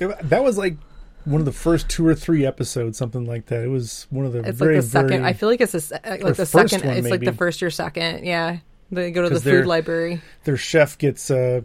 It- 0.00 0.16
That 0.28 0.44
was 0.44 0.58
like 0.58 0.76
one 1.24 1.40
of 1.40 1.44
the 1.46 1.52
first 1.52 1.88
two 1.88 2.06
or 2.06 2.14
three 2.14 2.44
episodes, 2.46 2.98
something 2.98 3.26
like 3.26 3.46
that. 3.46 3.62
It 3.64 3.68
was 3.68 4.06
one 4.10 4.26
of 4.26 4.32
the 4.32 4.40
It's 4.40 4.58
very 4.58 4.76
like 4.76 4.84
the 4.84 4.88
second. 4.90 5.08
very, 5.08 5.24
I 5.24 5.32
feel 5.32 5.48
like 5.48 5.60
it's 5.60 5.74
a, 5.74 5.98
like 6.04 6.20
the 6.36 6.46
first 6.46 6.70
second. 6.70 6.86
one, 6.88 6.96
it's 6.98 7.08
like 7.10 7.20
the 7.20 7.32
first 7.32 7.62
or 7.62 7.70
second. 7.70 8.24
Yeah, 8.24 8.58
they 8.92 9.10
go 9.10 9.22
to 9.22 9.30
the 9.30 9.40
food 9.40 9.66
library. 9.66 10.20
their 10.44 10.56
chef 10.58 10.98
gets 10.98 11.30
uh, 11.30 11.62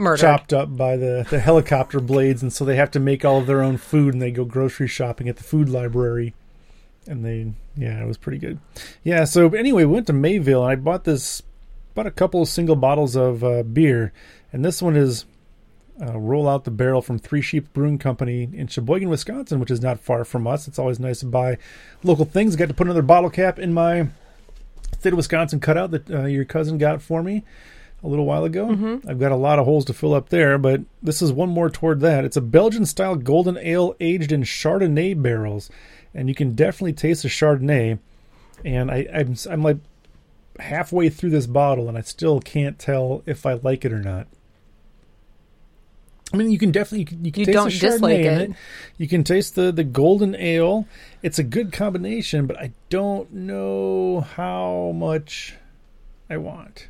Murdered. 0.00 0.22
chopped 0.22 0.52
up 0.52 0.76
by 0.76 0.96
the, 0.96 1.26
the 1.28 1.40
helicopter 1.40 2.00
blades, 2.00 2.42
and 2.42 2.52
so 2.52 2.64
they 2.64 2.76
have 2.76 2.90
to 2.92 3.00
make 3.00 3.24
all 3.24 3.38
of 3.38 3.46
their 3.46 3.62
own 3.62 3.76
food, 3.76 4.14
and 4.14 4.22
they 4.22 4.30
go 4.30 4.44
grocery 4.44 4.88
shopping 4.88 5.28
at 5.28 5.36
the 5.36 5.44
food 5.44 5.68
library. 5.68 6.34
And 7.06 7.24
they, 7.24 7.52
yeah, 7.76 8.02
it 8.02 8.06
was 8.06 8.16
pretty 8.16 8.38
good. 8.38 8.58
Yeah, 9.04 9.24
so 9.24 9.48
anyway, 9.50 9.84
we 9.84 9.92
went 9.92 10.06
to 10.06 10.12
Mayville, 10.12 10.62
and 10.62 10.72
I 10.72 10.76
bought 10.76 11.04
this, 11.04 11.42
bought 11.94 12.06
a 12.06 12.10
couple 12.10 12.42
of 12.42 12.48
single 12.48 12.76
bottles 12.76 13.14
of 13.14 13.44
uh, 13.44 13.62
beer, 13.62 14.12
and 14.52 14.64
this 14.64 14.80
one 14.80 14.96
is 14.96 15.26
uh, 16.00 16.18
Roll 16.18 16.48
Out 16.48 16.64
the 16.64 16.70
Barrel 16.70 17.02
from 17.02 17.18
Three 17.18 17.42
Sheeps 17.42 17.68
Brewing 17.68 17.98
Company 17.98 18.48
in 18.52 18.68
Sheboygan, 18.68 19.10
Wisconsin, 19.10 19.60
which 19.60 19.70
is 19.70 19.82
not 19.82 20.00
far 20.00 20.24
from 20.24 20.46
us. 20.46 20.66
It's 20.66 20.78
always 20.78 20.98
nice 20.98 21.20
to 21.20 21.26
buy 21.26 21.58
local 22.02 22.24
things. 22.24 22.56
Got 22.56 22.68
to 22.68 22.74
put 22.74 22.86
another 22.86 23.02
bottle 23.02 23.30
cap 23.30 23.58
in 23.58 23.74
my 23.74 24.08
state 24.98 25.12
of 25.12 25.18
Wisconsin 25.18 25.60
cutout 25.60 25.90
that 25.90 26.10
uh, 26.10 26.24
your 26.24 26.44
cousin 26.44 26.78
got 26.78 27.02
for 27.02 27.22
me 27.22 27.44
a 28.02 28.08
little 28.08 28.24
while 28.24 28.44
ago. 28.44 28.68
Mm-hmm. 28.68 29.08
I've 29.08 29.18
got 29.18 29.32
a 29.32 29.36
lot 29.36 29.58
of 29.58 29.64
holes 29.66 29.84
to 29.86 29.92
fill 29.92 30.14
up 30.14 30.30
there, 30.30 30.56
but 30.58 30.80
this 31.02 31.20
is 31.20 31.32
one 31.32 31.50
more 31.50 31.68
toward 31.70 32.00
that. 32.00 32.24
It's 32.24 32.36
a 32.36 32.40
Belgian 32.40 32.86
style 32.86 33.16
golden 33.16 33.58
ale 33.58 33.94
aged 34.00 34.32
in 34.32 34.42
Chardonnay 34.42 35.20
barrels, 35.20 35.70
and 36.14 36.28
you 36.28 36.34
can 36.34 36.54
definitely 36.54 36.94
taste 36.94 37.22
the 37.22 37.28
Chardonnay. 37.28 37.98
And 38.64 38.90
I, 38.90 39.06
I'm 39.12 39.34
I'm 39.50 39.62
like 39.62 39.78
halfway 40.58 41.08
through 41.08 41.30
this 41.30 41.46
bottle, 41.46 41.88
and 41.88 41.96
I 41.96 42.02
still 42.02 42.40
can't 42.40 42.78
tell 42.78 43.22
if 43.26 43.44
I 43.46 43.54
like 43.54 43.84
it 43.84 43.92
or 43.92 44.00
not. 44.02 44.26
I 46.32 46.36
mean, 46.36 46.50
you 46.52 46.58
can 46.58 46.70
definitely 46.70 47.00
you 47.00 47.06
can, 47.06 47.24
you 47.24 47.32
can 47.32 47.40
You 47.40 47.46
taste 47.46 47.56
don't 47.56 47.70
the 47.72 47.76
Chardonnay 47.76 47.90
dislike 47.90 48.18
in 48.20 48.40
it. 48.40 48.50
it. 48.50 48.56
You 48.98 49.08
can 49.08 49.24
taste 49.24 49.56
the 49.56 49.72
the 49.72 49.82
golden 49.84 50.34
ale. 50.36 50.86
It's 51.22 51.38
a 51.38 51.42
good 51.42 51.72
combination, 51.72 52.46
but 52.46 52.56
I 52.58 52.72
don't 52.88 53.32
know 53.32 54.20
how 54.20 54.92
much 54.94 55.56
I 56.28 56.36
want. 56.36 56.88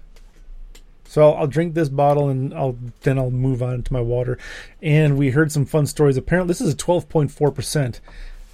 So 1.10 1.28
I'll, 1.28 1.38
I'll 1.38 1.46
drink 1.48 1.74
this 1.74 1.88
bottle 1.88 2.28
and 2.28 2.54
I'll 2.54 2.78
then 3.02 3.18
I'll 3.18 3.32
move 3.32 3.64
on 3.64 3.82
to 3.82 3.92
my 3.92 4.00
water. 4.00 4.38
And 4.80 5.18
we 5.18 5.30
heard 5.30 5.50
some 5.50 5.66
fun 5.66 5.86
stories. 5.86 6.16
Apparently, 6.16 6.46
this 6.52 6.60
is 6.60 6.72
a 6.72 6.76
12.4 6.76 7.52
percent 7.52 8.00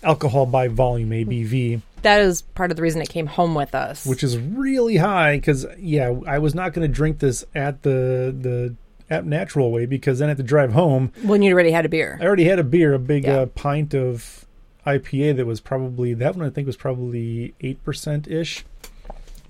alcohol 0.03 0.47
by 0.47 0.67
volume 0.69 1.11
ABV, 1.11 1.83
That 2.01 2.21
is 2.23 2.41
part 2.43 2.71
of 2.71 2.77
the 2.79 2.83
reason 2.83 3.03
it 3.03 3.11
came 3.11 3.27
home 3.27 3.55
with 3.55 3.75
us. 3.75 4.07
which 4.07 4.25
is 4.25 4.39
really 4.39 4.97
high. 4.97 5.37
Because 5.37 5.67
yeah, 5.79 6.15
I 6.27 6.39
was 6.39 6.55
not 6.55 6.73
going 6.73 6.89
to 6.89 6.95
drink 6.95 7.19
this 7.19 7.45
at 7.55 7.83
the 7.83 8.35
the 8.41 8.75
at 9.11 9.27
natural 9.27 9.71
way 9.71 9.85
because 9.85 10.19
then 10.21 10.29
I 10.29 10.31
had 10.31 10.39
to 10.39 10.43
drive 10.43 10.73
home. 10.73 11.13
when 11.25 11.43
you 11.43 11.53
already 11.53 11.73
had 11.73 11.85
a 11.85 11.91
beer. 11.91 12.17
I 12.23 12.25
already 12.25 12.45
had 12.45 12.59
a 12.59 12.65
beer, 12.65 12.95
a 12.95 12.99
big 12.99 13.25
Yeah. 13.25 13.41
uh, 13.41 13.47
pint 13.47 13.93
of 13.95 14.47
IPA 14.87 15.37
that 15.37 15.45
was 15.47 15.61
probably 15.61 16.15
that 16.15 16.37
one. 16.37 16.47
I 16.47 16.49
think 16.51 16.67
was 16.67 16.77
probably 16.79 17.53
eight 17.61 17.85
percent 17.85 18.27
ish. 18.29 18.65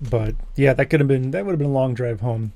But 0.01 0.35
yeah, 0.57 0.73
that 0.73 0.87
could 0.89 0.99
have 0.99 1.07
been 1.07 1.31
that 1.31 1.45
would 1.45 1.51
have 1.53 1.59
been 1.59 1.69
a 1.69 1.73
long 1.73 1.93
drive 1.93 2.19
home. 2.19 2.51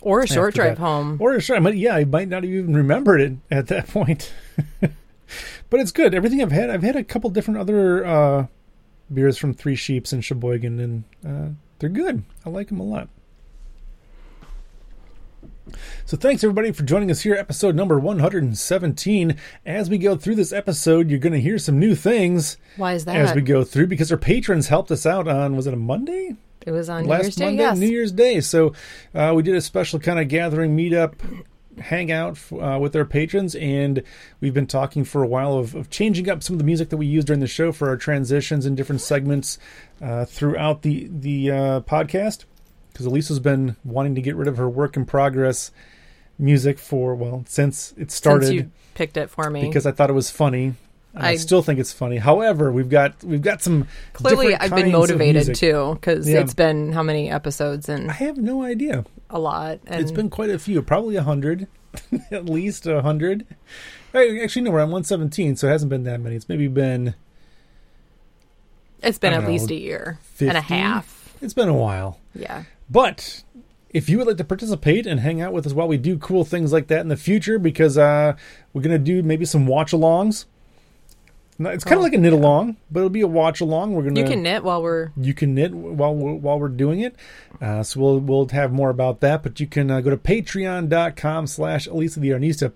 Or 0.00 0.20
a 0.20 0.26
short 0.26 0.54
drive 0.54 0.76
that. 0.76 0.78
home. 0.78 1.16
Or 1.20 1.38
sure, 1.40 1.56
I 1.56 1.58
might, 1.58 1.74
yeah, 1.76 1.94
I 1.96 2.04
might 2.04 2.28
not 2.28 2.44
even 2.44 2.74
remember 2.74 3.18
it 3.18 3.32
at 3.50 3.66
that 3.68 3.88
point. 3.88 4.32
but 4.80 5.80
it's 5.80 5.92
good. 5.92 6.14
Everything 6.14 6.40
I've 6.42 6.52
had, 6.52 6.70
I've 6.70 6.82
had 6.82 6.96
a 6.96 7.04
couple 7.04 7.30
different 7.30 7.60
other 7.60 8.04
uh, 8.04 8.46
beers 9.12 9.36
from 9.38 9.54
Three 9.54 9.74
Sheeps 9.76 10.12
in 10.12 10.20
Sheboygan, 10.20 10.78
and 10.80 11.04
uh, 11.26 11.52
they're 11.78 11.88
good. 11.90 12.22
I 12.46 12.50
like 12.50 12.68
them 12.68 12.80
a 12.80 12.84
lot. 12.84 13.08
So 16.06 16.16
thanks 16.16 16.42
everybody 16.42 16.72
for 16.72 16.82
joining 16.82 17.10
us 17.10 17.20
here, 17.20 17.34
episode 17.34 17.74
number 17.74 17.98
117. 17.98 19.36
As 19.66 19.90
we 19.90 19.98
go 19.98 20.16
through 20.16 20.36
this 20.36 20.52
episode, 20.52 21.10
you're 21.10 21.18
going 21.18 21.34
to 21.34 21.40
hear 21.40 21.58
some 21.58 21.78
new 21.78 21.94
things 21.94 22.56
Why 22.78 22.94
is 22.94 23.04
that? 23.04 23.16
as 23.16 23.34
we 23.34 23.42
go 23.42 23.64
through 23.64 23.88
because 23.88 24.10
our 24.10 24.16
patrons 24.16 24.68
helped 24.68 24.90
us 24.90 25.04
out 25.04 25.28
on 25.28 25.56
was 25.56 25.66
it 25.66 25.74
a 25.74 25.76
Monday? 25.76 26.36
It 26.68 26.72
was 26.72 26.88
on 26.90 27.04
New 27.04 27.08
last 27.08 27.22
Year's 27.22 27.36
Day. 27.36 27.54
Yes. 27.54 27.78
New 27.78 27.88
Year's 27.88 28.12
Day. 28.12 28.40
So 28.40 28.74
uh, 29.14 29.32
we 29.34 29.42
did 29.42 29.54
a 29.56 29.60
special 29.60 29.98
kind 29.98 30.20
of 30.20 30.28
gathering 30.28 30.76
meetup, 30.76 31.14
hangout 31.78 32.38
uh, 32.52 32.78
with 32.80 32.94
our 32.94 33.04
patrons, 33.04 33.54
and 33.54 34.02
we've 34.40 34.54
been 34.54 34.66
talking 34.66 35.04
for 35.04 35.22
a 35.22 35.26
while 35.26 35.54
of, 35.54 35.74
of 35.74 35.88
changing 35.90 36.28
up 36.28 36.42
some 36.42 36.54
of 36.54 36.58
the 36.58 36.64
music 36.64 36.90
that 36.90 36.96
we 36.96 37.06
use 37.06 37.24
during 37.24 37.40
the 37.40 37.46
show 37.46 37.72
for 37.72 37.88
our 37.88 37.96
transitions 37.96 38.66
and 38.66 38.76
different 38.76 39.00
segments 39.00 39.58
uh, 40.02 40.24
throughout 40.24 40.82
the 40.82 41.08
the 41.10 41.50
uh, 41.50 41.80
podcast. 41.80 42.44
Because 42.92 43.06
Elisa's 43.06 43.38
been 43.38 43.76
wanting 43.84 44.16
to 44.16 44.20
get 44.20 44.34
rid 44.34 44.48
of 44.48 44.56
her 44.56 44.68
work 44.68 44.96
in 44.96 45.04
progress 45.06 45.70
music 46.40 46.78
for 46.78 47.14
well 47.14 47.44
since 47.48 47.94
it 47.96 48.10
started 48.10 48.46
Since 48.46 48.54
you 48.56 48.70
picked 48.94 49.16
it 49.16 49.30
for 49.30 49.50
me. 49.50 49.60
because 49.62 49.86
I 49.86 49.92
thought 49.92 50.10
it 50.10 50.14
was 50.14 50.30
funny. 50.30 50.74
I, 51.18 51.30
I- 51.30 51.36
still 51.36 51.62
think 51.62 51.78
it's 51.80 51.92
funny. 51.92 52.16
However, 52.18 52.70
we've 52.72 52.88
got 52.88 53.22
we've 53.24 53.42
got 53.42 53.62
some 53.62 53.86
Clearly, 54.12 54.54
I've 54.54 54.74
been 54.74 54.92
motivated 54.92 55.54
too 55.54 55.94
because 55.94 56.28
Yeah. 56.28 56.40
it's 56.40 56.54
been 56.54 56.92
how 56.92 57.02
many 57.02 57.30
episodes 57.30 57.88
and 57.88 58.10
I 58.10 58.14
have 58.14 58.36
no 58.38 58.62
idea. 58.62 59.04
a 59.30 59.38
lot. 59.38 59.80
And 59.86 60.00
It's 60.00 60.12
been 60.12 60.30
quite 60.30 60.50
a 60.50 60.58
few, 60.58 60.80
probably 60.82 61.16
a 61.16 61.22
hundred, 61.22 61.66
at 62.30 62.46
least 62.46 62.86
a 62.86 63.02
hundred. 63.02 63.46
Actually, 64.14 64.62
no, 64.62 64.70
we're 64.70 64.80
on 64.80 64.90
one 64.90 65.04
seventeen, 65.04 65.54
so 65.56 65.68
it 65.68 65.70
hasn't 65.70 65.90
been 65.90 66.04
that 66.04 66.20
many. 66.20 66.34
It's 66.36 66.48
maybe 66.48 66.66
been 66.68 67.14
it's 69.02 69.18
been 69.18 69.32
at 69.32 69.42
know, 69.42 69.48
least 69.50 69.70
a 69.70 69.74
year 69.74 70.18
and 70.40 70.56
a 70.56 70.60
half. 70.60 71.34
it's 71.40 71.54
been 71.54 71.68
a 71.68 71.74
while. 71.74 72.18
Yeah. 72.34 72.64
But 72.90 73.42
if 73.90 74.08
you 74.08 74.18
would 74.18 74.26
like 74.26 74.36
to 74.38 74.44
participate 74.44 75.06
and 75.06 75.20
hang 75.20 75.40
out 75.40 75.52
with 75.52 75.66
us 75.66 75.72
while 75.72 75.88
we 75.88 75.96
do 75.98 76.18
cool 76.18 76.44
things 76.44 76.72
like 76.72 76.88
that 76.88 77.00
in 77.00 77.08
the 77.08 77.16
future, 77.16 77.58
because 77.58 77.96
uh, 77.96 78.34
we're 78.72 78.82
gonna 78.82 78.98
do 78.98 79.22
maybe 79.22 79.44
some 79.44 79.66
watch 79.66 79.92
alongs. 79.92 80.46
No, 81.60 81.70
It's 81.70 81.82
kind 81.82 81.94
of 81.94 82.00
Oh, 82.00 82.04
like 82.04 82.12
a 82.14 82.18
knit 82.18 82.32
along, 82.32 82.76
but 82.88 83.00
it'll 83.00 83.10
be 83.10 83.20
a 83.22 83.26
watch 83.26 83.60
along. 83.60 83.92
We're 83.92 84.04
gonna 84.04 84.20
You 84.20 84.26
can 84.26 84.42
knit 84.44 84.62
while 84.62 84.80
we're. 84.80 85.10
you 85.16 85.34
can 85.34 85.54
knit 85.56 85.74
while 85.74 86.14
we're, 86.14 86.34
while 86.34 86.60
we're 86.60 86.68
doing 86.68 87.00
it. 87.00 87.16
Uh, 87.60 87.82
so 87.82 87.98
we'll 88.00 88.20
we'll 88.20 88.46
have 88.48 88.72
more 88.72 88.90
about 88.90 89.18
that. 89.20 89.42
But 89.42 89.58
you 89.58 89.66
can 89.66 89.90
uh, 89.90 90.00
go 90.00 90.10
to 90.10 90.16
patreon.com 90.16 91.48
slash 91.48 91.88
Elisa 91.88 92.20
the 92.20 92.30
Yarnista, 92.30 92.72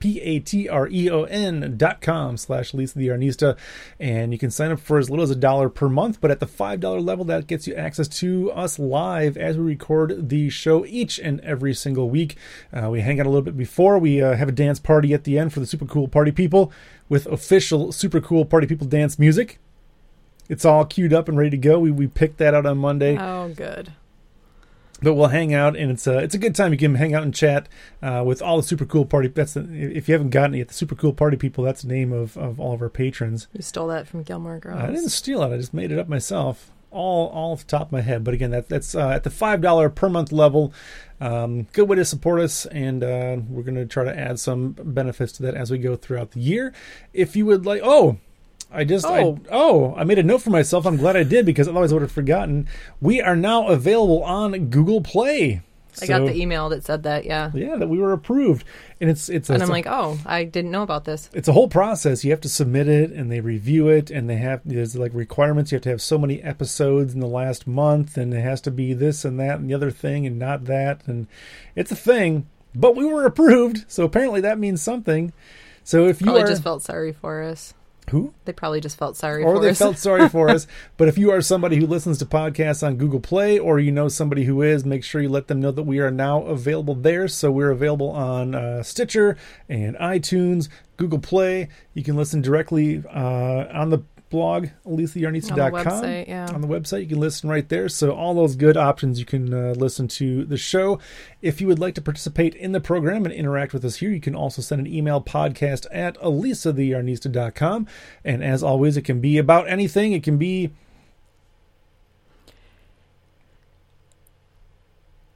P-A-T-R-E-O-N 0.73 1.75
dot 1.77 2.01
com 2.01 2.37
slash 2.37 2.73
Elisa 2.73 2.99
the 2.99 3.09
Yarnista. 3.09 3.57
And 4.01 4.33
you 4.33 4.39
can 4.39 4.51
sign 4.51 4.71
up 4.73 4.81
for 4.81 4.99
as 4.99 5.11
little 5.11 5.23
as 5.23 5.31
a 5.31 5.37
dollar 5.37 5.69
per 5.69 5.89
month. 5.89 6.21
But 6.21 6.31
at 6.31 6.41
the 6.41 6.47
$5 6.47 7.05
level, 7.05 7.25
that 7.27 7.47
gets 7.47 7.67
you 7.67 7.75
access 7.75 8.09
to 8.09 8.51
us 8.53 8.79
live 8.79 9.37
as 9.37 9.57
we 9.57 9.65
record 9.65 10.29
the 10.29 10.51
show 10.51 10.85
each 10.87 11.19
and 11.19 11.41
every 11.41 11.75
single 11.75 12.11
week. 12.11 12.37
Uh, 12.73 12.91
we 12.91 13.01
hang 13.01 13.21
out 13.21 13.27
a 13.27 13.29
little 13.29 13.43
bit 13.43 13.57
before. 13.57 13.99
We 13.99 14.21
uh, 14.23 14.35
have 14.37 14.49
a 14.49 14.53
dance 14.53 14.81
party 14.81 15.15
at 15.15 15.25
the 15.25 15.39
end 15.39 15.53
for 15.53 15.61
the 15.61 15.67
super 15.67 15.87
cool 15.87 16.09
party 16.09 16.33
people 16.33 16.73
with 17.13 17.27
official 17.27 17.93
super 17.93 18.23
cool 18.23 18.47
party 18.47 18.67
people 18.67 18.87
dance 18.87 19.19
music. 19.19 19.59
It's 20.49 20.65
all 20.65 20.87
queued 20.87 21.13
up 21.13 21.29
and 21.29 21.37
ready 21.37 21.51
to 21.51 21.57
go. 21.59 21.79
We 21.79 21.91
we 21.91 22.07
picked 22.07 22.39
that 22.39 22.55
out 22.55 22.65
on 22.65 22.79
Monday, 22.79 23.19
Oh, 23.19 23.53
good. 23.55 23.93
but 25.03 25.13
we'll 25.15 25.29
hang 25.29 25.53
out 25.53 25.77
and 25.77 25.91
it's 25.91 26.07
a 26.07 26.19
it's 26.19 26.35
a 26.35 26.39
good 26.39 26.55
time. 26.55 26.73
You 26.73 26.79
can 26.79 26.95
hang 26.95 27.15
out 27.15 27.23
and 27.23 27.35
chat 27.35 27.69
uh, 28.03 28.23
with 28.27 28.41
all 28.41 28.57
the 28.57 28.63
super 28.63 28.87
cool 28.87 29.05
party. 29.05 29.29
That's 29.29 29.53
the, 29.53 29.61
if 29.71 30.09
you 30.09 30.15
haven't 30.15 30.31
gotten 30.31 30.55
it 30.55 30.59
yet, 30.59 30.69
the 30.69 30.75
super 30.75 30.95
cool 30.95 31.13
party 31.13 31.37
people. 31.37 31.63
That's 31.65 31.83
the 31.83 31.89
name 31.89 32.13
of 32.13 32.37
of 32.39 32.59
all 32.59 32.73
of 32.73 32.81
our 32.81 32.89
patrons. 32.89 33.47
You 33.53 33.61
stole 33.63 33.89
that 33.89 34.09
from 34.09 34.23
Gilmore 34.23 34.59
Girls. 34.59 34.81
I 34.81 34.87
didn't 34.87 35.11
steal 35.11 35.43
it. 35.43 35.53
I 35.55 35.59
just 35.59 35.75
made 35.75 35.93
it 35.93 35.99
up 35.99 36.09
myself. 36.09 36.71
All 36.93 37.29
all 37.29 37.53
off 37.53 37.61
the 37.67 37.71
top 37.71 37.89
of 37.89 37.93
my 37.93 38.03
head. 38.03 38.23
But 38.23 38.35
again, 38.35 38.51
that 38.51 38.69
that's 38.69 38.95
uh, 38.95 39.09
at 39.09 39.25
the 39.25 39.31
five 39.31 39.61
dollar 39.61 39.89
per 39.89 40.09
month 40.09 40.31
level. 40.33 40.73
Um, 41.21 41.65
good 41.73 41.89
way 41.89 41.97
to 41.97 42.05
support 42.05 42.41
us, 42.41 42.67
and 42.67 43.03
uh, 43.05 43.37
we're 43.49 43.63
going 43.63 43.77
to 43.77 43.87
try 43.87 44.03
to 44.05 44.19
add 44.19 44.41
some 44.41 44.73
benefits 44.73 45.33
to 45.35 45.43
that 45.45 45.55
as 45.55 45.71
we 45.71 45.79
go 45.79 45.95
throughout 45.95 46.33
the 46.33 46.41
year. 46.41 46.75
If 47.13 47.37
you 47.37 47.47
would 47.47 47.65
like, 47.65 47.81
oh, 47.85 48.19
I 48.73 48.85
just 48.85 49.07
Oh. 49.07 49.39
I, 49.45 49.49
oh 49.51 49.95
I 49.97 50.05
made 50.05 50.19
a 50.19 50.23
note 50.23 50.43
for 50.43 50.51
myself. 50.51 50.87
I'm 50.87 50.97
glad 50.97 51.17
I 51.17 51.23
did 51.23 51.47
because 51.47 51.69
otherwise 51.69 51.93
I 51.93 51.95
would 51.97 52.03
have 52.03 52.13
forgotten. 52.13 52.69
We 53.01 53.21
are 53.21 53.37
now 53.37 53.69
available 53.69 54.23
on 54.25 54.67
Google 54.67 55.01
Play. 55.01 55.63
I 56.01 56.07
got 56.07 56.27
the 56.27 56.35
email 56.35 56.69
that 56.71 56.85
said 56.85 57.03
that. 57.03 57.25
Yeah. 57.25 57.51
yeah 57.55 57.77
that 57.77 57.89
we 57.89 57.99
were 57.99 58.13
approved, 58.13 58.65
and 59.01 59.11
it's 59.11 59.29
it's 59.29 59.51
a, 59.51 59.55
And 59.55 59.63
I'm 59.63 59.69
like, 59.69 59.87
oh, 59.87 60.19
I 60.25 60.45
didn't 60.45 60.71
know 60.71 60.83
about 60.83 61.05
this. 61.05 61.29
it's 61.35 61.49
a 61.49 61.53
whole 61.53 61.69
process. 61.69 62.25
You 62.25 62.31
have 62.31 62.41
to 62.43 62.49
submit 62.49 62.89
it, 62.89 63.11
and 63.11 63.31
they 63.31 63.41
review 63.41 63.89
it, 63.89 64.11
and 64.11 64.29
they 64.29 64.37
have 64.37 64.61
there's 64.65 64.97
like 64.97 65.13
requirements. 65.15 65.73
You 65.73 65.77
have 65.77 65.83
to 65.83 65.91
have 65.91 66.03
so 66.03 66.19
many 66.19 66.43
episodes 66.43 67.15
in 67.15 67.21
the 67.21 67.27
last 67.27 67.67
month, 67.67 68.17
and 68.17 68.33
it 68.33 68.41
has 68.41 68.61
to 68.63 68.71
be 68.71 68.95
this 68.95 69.25
and 69.25 69.39
that 69.41 69.59
and 69.59 69.69
the 69.69 69.75
other 69.75 69.91
thing, 69.91 70.27
and 70.27 70.39
not 70.39 70.65
that, 70.65 71.03
and 71.07 71.27
it's 71.75 71.93
a 71.93 71.97
thing. 71.97 72.47
But 72.75 72.97
we 72.97 73.05
were 73.05 73.27
approved, 73.27 73.85
so 73.89 74.05
apparently 74.05 74.41
that 74.41 74.59
means 74.59 74.81
something. 74.81 75.33
So 75.85 76.07
if 76.07 76.21
you 76.21 76.27
oh, 76.29 76.33
Probably 76.33 76.43
are 76.43 76.47
just 76.47 76.63
felt 76.63 76.83
sorry 76.83 77.13
for 77.13 77.43
us. 77.43 77.75
Who 78.11 78.35
They 78.45 78.53
probably 78.53 78.81
just 78.81 78.99
felt 78.99 79.17
sorry 79.17 79.43
for 79.43 79.53
us. 79.53 79.59
or 79.59 79.63
they 79.63 79.71
us. 79.71 79.79
felt 79.79 79.97
sorry 79.99 80.29
for 80.29 80.49
us. 80.49 80.67
But 80.97 81.09
if 81.09 81.17
you 81.19 81.31
are 81.31 81.41
somebody 81.41 81.77
who 81.77 81.87
listens 81.87 82.19
to 82.19 82.27
podcasts 82.27 82.87
on 82.87 82.97
Google 82.97 83.21
Play, 83.21 83.59
or 83.59 83.79
you 83.79 83.93
know 83.93 84.09
somebody 84.09 84.45
who 84.45 84.61
is, 84.63 84.85
make 84.85 85.05
sure 85.05 85.21
you 85.23 85.29
let 85.29 85.47
them 85.49 85.61
know 85.61 85.71
that 85.71 85.85
we 85.85 85.99
are 86.01 86.11
now 86.11 86.43
available 86.43 86.95
there. 86.95 87.29
So 87.29 87.51
we're 87.51 87.71
available 87.71 88.11
on 88.11 88.55
uh, 88.55 88.83
Stitcher 88.83 89.37
and 89.69 89.97
iTunes, 89.97 90.69
Google 90.97 91.19
Play. 91.21 91.69
You 91.95 92.03
can 92.03 92.17
listen 92.17 92.43
directly 92.43 93.03
uh, 93.09 93.67
on 93.73 93.91
the 93.91 94.01
blog, 94.33 94.69
elisayarnista.com. 94.85 95.61
On 95.61 95.73
the 95.73 95.79
website, 95.79 96.27
yeah. 96.27 96.49
On 96.53 96.61
the 96.61 96.67
website, 96.67 97.03
you 97.03 97.07
can 97.07 97.21
listen 97.21 97.49
right 97.49 97.69
there. 97.69 97.89
So, 97.89 98.11
all 98.11 98.35
those 98.35 98.57
good 98.57 98.77
options, 98.77 99.21
you 99.21 99.25
can 99.25 99.55
uh, 99.55 99.75
listen 99.77 100.09
to 100.09 100.45
the 100.45 100.57
show. 100.57 100.99
If 101.41 101.61
you 101.61 101.69
would 101.69 101.79
like 101.79 101.95
to 101.95 102.03
participate 102.03 102.57
in 102.57 102.73
the 102.73 102.81
program 102.81 103.25
and 103.25 103.33
interact 103.33 103.73
with 103.73 103.85
us 103.85 103.97
here, 103.97 104.11
you 104.11 104.21
can 104.21 104.35
also 104.35 104.61
send 104.61 104.85
an 104.85 104.93
email 104.93 105.21
podcast 105.21 105.87
at 105.93 106.19
elisayarnista.com. 106.19 107.87
And 108.25 108.43
as 108.43 108.65
always, 108.65 108.97
it 108.97 109.03
can 109.03 109.21
be 109.21 109.39
about 109.39 109.69
anything. 109.69 110.13
It 110.13 110.25
can 110.25 110.39
be. 110.39 110.73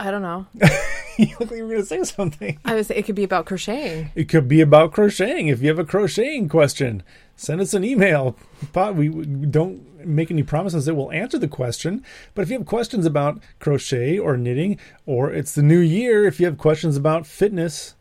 I 0.00 0.10
don't 0.10 0.22
know. 0.22 0.46
you 1.28 1.36
look 1.40 1.50
like 1.50 1.58
you 1.58 1.64
were 1.64 1.70
going 1.70 1.82
to 1.82 1.86
say 1.86 2.02
something. 2.04 2.58
I 2.64 2.74
was. 2.74 2.90
It 2.90 3.04
could 3.04 3.14
be 3.14 3.24
about 3.24 3.46
crocheting. 3.46 4.10
It 4.14 4.28
could 4.28 4.48
be 4.48 4.60
about 4.60 4.92
crocheting. 4.92 5.48
If 5.48 5.62
you 5.62 5.68
have 5.68 5.78
a 5.78 5.84
crocheting 5.84 6.48
question, 6.48 7.02
send 7.36 7.60
us 7.60 7.74
an 7.74 7.84
email. 7.84 8.36
We 8.74 9.08
don't 9.08 10.06
make 10.06 10.30
any 10.30 10.42
promises 10.42 10.86
that 10.86 10.94
we'll 10.94 11.10
answer 11.12 11.38
the 11.38 11.48
question, 11.48 12.04
but 12.34 12.42
if 12.42 12.50
you 12.50 12.58
have 12.58 12.66
questions 12.66 13.06
about 13.06 13.42
crochet 13.58 14.18
or 14.18 14.36
knitting, 14.36 14.78
or 15.04 15.32
it's 15.32 15.54
the 15.54 15.62
new 15.62 15.80
year, 15.80 16.24
if 16.24 16.38
you 16.38 16.46
have 16.46 16.58
questions 16.58 16.96
about 16.96 17.26
fitness 17.26 17.95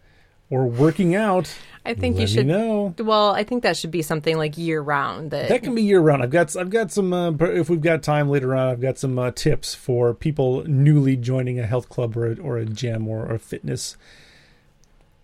or 0.50 0.66
working 0.68 1.16
out, 1.16 1.54
I 1.86 1.94
think 1.94 2.18
you 2.18 2.28
should 2.28 2.48
know. 2.48 2.94
Well, 2.98 3.32
I 3.32 3.44
think 3.44 3.64
that 3.64 3.78
should 3.78 3.92
be 3.92 4.02
something 4.02 4.38
like 4.38 4.58
year 4.58 4.82
round. 4.82 5.32
That, 5.32 5.50
That 5.50 5.64
can 5.64 5.76
be 5.76 5.84
year 5.84 6.00
round. 6.00 6.24
I've 6.24 6.30
got 6.32 6.56
I've 6.56 6.70
got 6.70 6.92
some 6.92 7.14
uh, 7.14 7.32
if 7.32 7.70
we've 7.70 7.82
got 7.82 8.04
time 8.04 8.30
later 8.30 8.56
on. 8.56 8.70
I've 8.70 8.82
got 8.82 8.98
some 8.98 9.18
uh, 9.20 9.32
tips 9.32 9.74
for 9.76 10.14
people 10.14 10.64
newly 10.68 11.16
joining 11.16 11.60
a 11.60 11.66
health 11.66 11.90
club 11.90 12.16
or 12.18 12.32
a, 12.32 12.36
or 12.40 12.58
a 12.58 12.66
gym 12.66 13.08
or 13.08 13.26
a 13.32 13.38
fitness 13.40 13.98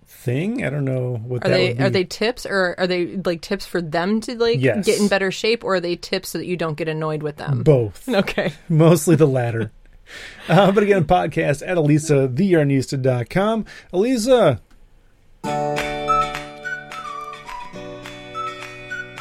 thing. 0.06 0.64
I 0.64 0.70
don't 0.70 0.86
know 0.86 1.16
what 1.16 1.44
are 1.46 1.50
that 1.50 1.56
they 1.56 1.78
are 1.84 1.90
they 1.90 2.04
tips 2.04 2.46
or 2.46 2.76
are 2.78 2.86
they 2.88 3.18
like 3.18 3.42
tips 3.42 3.66
for 3.66 3.82
them 3.82 4.22
to 4.22 4.38
like 4.38 4.60
Yes. 4.60 4.86
get 4.86 5.00
in 5.00 5.08
better 5.08 5.32
shape 5.32 5.64
or 5.64 5.76
are 5.76 5.80
they 5.80 5.96
tips 5.96 6.30
so 6.30 6.38
that 6.38 6.46
you 6.46 6.56
don't 6.58 6.78
get 6.78 6.88
annoyed 6.88 7.24
with 7.24 7.38
them? 7.38 7.64
both? 7.64 8.08
Okay. 8.10 8.54
Mostly 8.70 9.16
the 9.16 9.26
latter. 9.28 9.72
uh, 10.50 10.72
but 10.72 10.84
again, 10.84 11.06
podcast 11.06 11.68
at 11.68 11.78
Elisa, 11.78 12.28
theyarnista.com. 12.32 13.66
Elisa, 13.94 14.62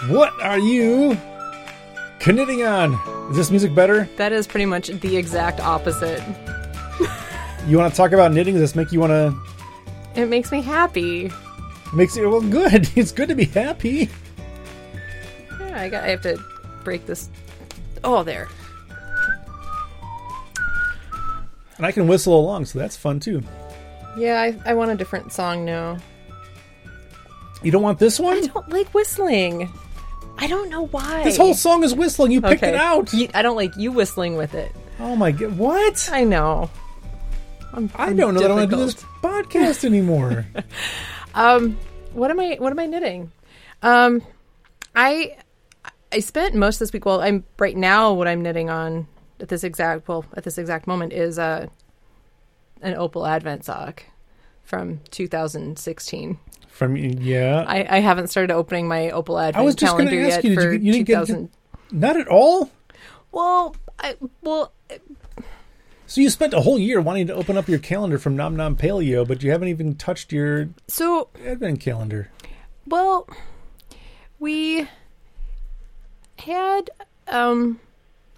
what 0.09 0.33
are 0.43 0.59
you 0.59 1.17
knitting 2.27 2.63
on? 2.65 2.95
Is 3.31 3.37
this 3.37 3.51
music 3.51 3.75
better? 3.75 4.09
That 4.17 4.33
is 4.33 4.47
pretty 4.47 4.67
much 4.67 4.89
the 4.89 5.17
exact 5.17 5.61
opposite. 5.61 6.23
You 7.67 7.79
want 7.79 7.93
to 7.93 7.97
talk 7.97 8.13
about 8.13 8.33
knitting? 8.33 8.55
Does 8.55 8.63
this 8.63 8.75
make 8.75 8.91
you 8.91 9.01
want 9.01 9.11
to? 9.11 10.21
It 10.21 10.27
makes 10.27 10.51
me 10.51 10.63
happy. 10.63 11.31
Makes 11.93 12.17
it 12.17 12.27
well 12.27 12.41
good. 12.41 12.89
It's 12.97 13.13
good 13.13 13.29
to 13.29 13.35
be 13.35 13.45
happy. 13.45 14.09
Yeah, 15.61 15.81
I 15.81 15.89
got. 15.89 16.05
I 16.05 16.09
have 16.09 16.23
to 16.23 16.43
break 16.85 17.07
this. 17.07 17.29
Oh, 18.03 18.23
there. 18.23 18.49
And 21.77 21.87
I 21.87 21.93
can 21.93 22.07
whistle 22.07 22.39
along, 22.39 22.67
so 22.67 22.79
that's 22.79 22.97
fun 22.97 23.21
too. 23.21 23.43
Yeah, 24.17 24.41
I, 24.41 24.57
I 24.71 24.75
want 24.75 24.91
a 24.91 24.95
different 24.95 25.33
song 25.33 25.65
now. 25.65 25.99
You 27.63 27.71
don't 27.71 27.83
want 27.83 27.99
this 27.99 28.19
one? 28.19 28.39
I 28.39 28.47
don't 28.47 28.69
like 28.71 28.89
whistling. 28.95 29.71
I 30.39 30.47
don't 30.47 30.71
know 30.71 30.87
why. 30.87 31.25
This 31.25 31.37
whole 31.37 31.53
song 31.55 31.85
is 31.85 31.95
whistling. 31.95 32.33
You 32.33 32.41
picked 32.41 32.63
it 32.63 32.75
out. 32.75 33.13
You- 33.13 33.29
I 33.35 33.43
don't 33.43 33.57
like 33.57 33.77
you 33.77 33.93
whistling 33.93 34.37
with 34.37 34.55
it. 34.55 34.73
Oh 34.99 35.17
my 35.17 35.33
god! 35.33 35.57
What? 35.59 36.09
I 36.13 36.25
know. 36.25 36.71
I'm, 37.73 37.91
I 37.95 38.07
I'm 38.07 38.17
don't 38.17 38.35
know 38.35 38.41
that 38.41 38.51
I 38.51 38.55
want 38.55 38.71
to 38.71 38.77
do 38.77 38.85
this 38.85 38.95
podcast 39.23 39.85
anymore. 39.85 40.47
Um, 41.33 41.79
what 42.13 42.33
am 42.33 42.41
I? 42.41 42.57
What 42.59 42.73
am 42.73 42.79
I 42.81 42.87
knitting? 42.87 43.31
Um, 43.83 44.21
I 44.97 45.37
I 46.11 46.19
spent 46.19 46.57
most 46.57 46.77
of 46.77 46.81
this 46.81 46.93
week. 46.93 47.05
Well, 47.05 47.21
I'm 47.21 47.45
right 47.59 47.77
now. 47.77 48.13
What 48.15 48.27
I'm 48.27 48.43
knitting 48.43 48.69
on 48.69 49.07
at 49.39 49.49
this 49.49 49.63
exact 49.63 50.09
well 50.09 50.25
at 50.37 50.43
this 50.43 50.59
exact 50.59 50.89
moment 50.89 51.13
is 51.13 51.39
uh 51.39 51.69
an 52.83 52.95
opal 52.95 53.27
advent 53.27 53.65
sock 53.65 54.03
from 54.71 55.01
2016. 55.11 56.39
From 56.69 56.97
yeah, 56.97 57.65
I, 57.67 57.97
I 57.97 58.01
haven't 58.01 58.29
started 58.29 58.55
opening 58.55 58.87
my 58.89 59.11
opal 59.11 59.39
advent 59.39 59.61
I 59.61 59.65
was 59.65 59.75
just 59.75 59.91
calendar 59.91 60.19
ask 60.21 60.37
yet 60.37 60.45
you, 60.45 60.51
did 60.51 60.59
for 60.63 60.73
you- 60.73 60.79
you 60.79 60.93
didn't 60.93 61.07
get 61.09 61.15
to- 61.27 61.27
2000. 61.27 61.51
not 61.91 62.17
at 62.17 62.29
all. 62.29 62.71
Well, 63.33 63.75
I 63.99 64.15
well 64.41 64.73
So 66.07 66.21
you 66.21 66.31
spent 66.31 66.55
a 66.55 66.61
whole 66.61 66.79
year 66.79 67.01
wanting 67.01 67.27
to 67.27 67.35
open 67.35 67.57
up 67.59 67.69
your 67.69 67.81
calendar 67.81 68.17
from 68.19 68.37
Nom 68.37 68.55
Nom 68.57 68.77
Paleo, 68.77 69.27
but 69.27 69.43
you 69.43 69.51
haven't 69.51 69.69
even 69.69 69.97
touched 69.97 70.33
your 70.33 70.71
so 70.89 71.29
advent 71.45 71.81
calendar. 71.81 72.31
Well, 72.87 73.29
we 74.39 74.89
had 76.39 76.91
um 77.29 77.81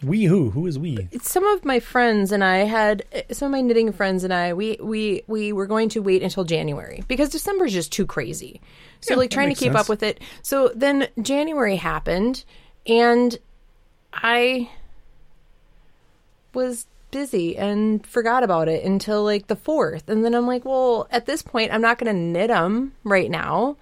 We 0.03 0.25
who? 0.25 0.51
Who 0.51 0.67
is 0.67 0.79
we? 0.79 1.09
some 1.23 1.45
of 1.47 1.65
my 1.65 1.79
friends 1.81 2.33
and 2.33 2.43
I 2.43 2.59
had 2.59 3.05
some 3.31 3.47
of 3.47 3.53
my 3.53 3.61
knitting 3.61 3.93
friends 3.93 4.25
and 4.25 4.33
I 4.35 4.53
we 4.53 4.77
we 4.81 5.23
we 5.27 5.53
were 5.53 5.67
going 5.67 5.89
to 5.91 6.01
wait 6.03 6.23
until 6.23 6.45
January 6.45 7.05
because 7.09 7.29
December 7.31 7.67
is 7.67 7.73
just 7.73 7.93
too 7.93 8.07
crazy. 8.07 8.61
So 9.01 9.15
Yeah, 9.15 9.19
like 9.19 9.31
trying 9.31 9.49
to 9.49 9.55
keep 9.55 9.73
sense. 9.73 9.81
up 9.81 9.89
with 9.89 10.03
it. 10.03 10.21
So 10.43 10.73
then 10.75 11.09
January 11.21 11.77
happened 11.77 12.45
and 12.87 13.39
I 14.13 14.71
was 16.55 16.87
busy 17.11 17.57
and 17.57 18.07
forgot 18.07 18.43
about 18.43 18.69
it 18.69 18.85
until 18.85 19.23
like 19.25 19.47
the 19.47 19.57
4th. 19.57 20.09
And 20.09 20.25
then 20.25 20.35
I'm 20.35 20.47
like, 20.47 20.65
well, 20.65 21.07
at 21.11 21.27
this 21.27 21.43
point 21.43 21.73
I'm 21.73 21.81
not 21.83 21.99
going 21.99 22.13
to 22.15 22.19
knit 22.21 22.49
them 22.49 22.93
right 23.05 23.31
now. 23.31 23.77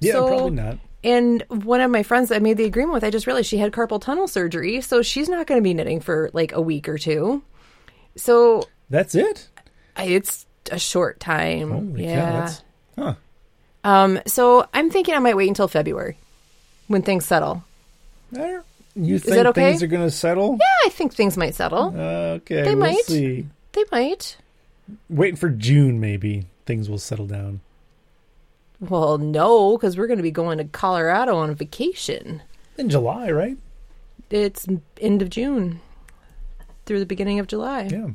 Yeah, 0.00 0.12
So- 0.14 0.28
probably 0.28 0.50
not. 0.50 0.78
And 1.02 1.42
one 1.48 1.80
of 1.80 1.90
my 1.90 2.02
friends 2.02 2.28
that 2.28 2.36
I 2.36 2.38
made 2.40 2.56
the 2.58 2.64
agreement 2.64 2.92
with, 2.94 3.04
I 3.04 3.10
just 3.10 3.26
realized 3.26 3.48
she 3.48 3.56
had 3.58 3.72
carpal 3.72 4.00
tunnel 4.00 4.28
surgery, 4.28 4.80
so 4.82 5.00
she's 5.02 5.28
not 5.28 5.46
going 5.46 5.58
to 5.58 5.62
be 5.62 5.72
knitting 5.72 6.00
for 6.00 6.30
like 6.34 6.52
a 6.52 6.60
week 6.60 6.88
or 6.88 6.98
two. 6.98 7.42
So 8.16 8.68
That's 8.90 9.14
it. 9.14 9.48
I, 9.96 10.04
it's 10.04 10.46
a 10.70 10.78
short 10.78 11.18
time. 11.20 11.70
Holy 11.70 12.04
yeah. 12.04 12.32
that's- 12.32 12.62
huh. 12.98 13.14
Um. 13.82 14.20
So 14.26 14.66
I'm 14.74 14.90
thinking 14.90 15.14
I 15.14 15.20
might 15.20 15.36
wait 15.36 15.48
until 15.48 15.68
February 15.68 16.18
when 16.88 17.00
things 17.00 17.24
settle. 17.24 17.64
There. 18.30 18.62
You 18.94 19.18
think 19.18 19.36
that 19.36 19.46
okay? 19.46 19.70
things 19.70 19.82
are 19.82 19.86
going 19.86 20.06
to 20.06 20.10
settle? 20.10 20.58
Yeah, 20.60 20.86
I 20.86 20.90
think 20.90 21.14
things 21.14 21.36
might 21.38 21.54
settle. 21.54 21.94
Okay, 21.96 22.62
They 22.62 22.74
we'll 22.74 22.76
might. 22.76 23.04
see. 23.06 23.46
They 23.72 23.84
might. 23.90 24.36
Waiting 25.08 25.36
for 25.36 25.48
June, 25.48 25.98
maybe 26.00 26.44
things 26.66 26.90
will 26.90 26.98
settle 26.98 27.26
down. 27.26 27.60
Well, 28.80 29.18
no, 29.18 29.76
because 29.76 29.96
we're 29.96 30.06
going 30.06 30.18
to 30.18 30.22
be 30.22 30.30
going 30.30 30.58
to 30.58 30.64
Colorado 30.64 31.36
on 31.36 31.50
a 31.50 31.54
vacation. 31.54 32.42
In 32.78 32.88
July, 32.88 33.30
right? 33.30 33.58
It's 34.30 34.66
end 35.00 35.20
of 35.22 35.28
June 35.28 35.80
through 36.86 37.00
the 37.00 37.06
beginning 37.06 37.38
of 37.38 37.46
July. 37.46 37.88
Yeah. 37.90 38.08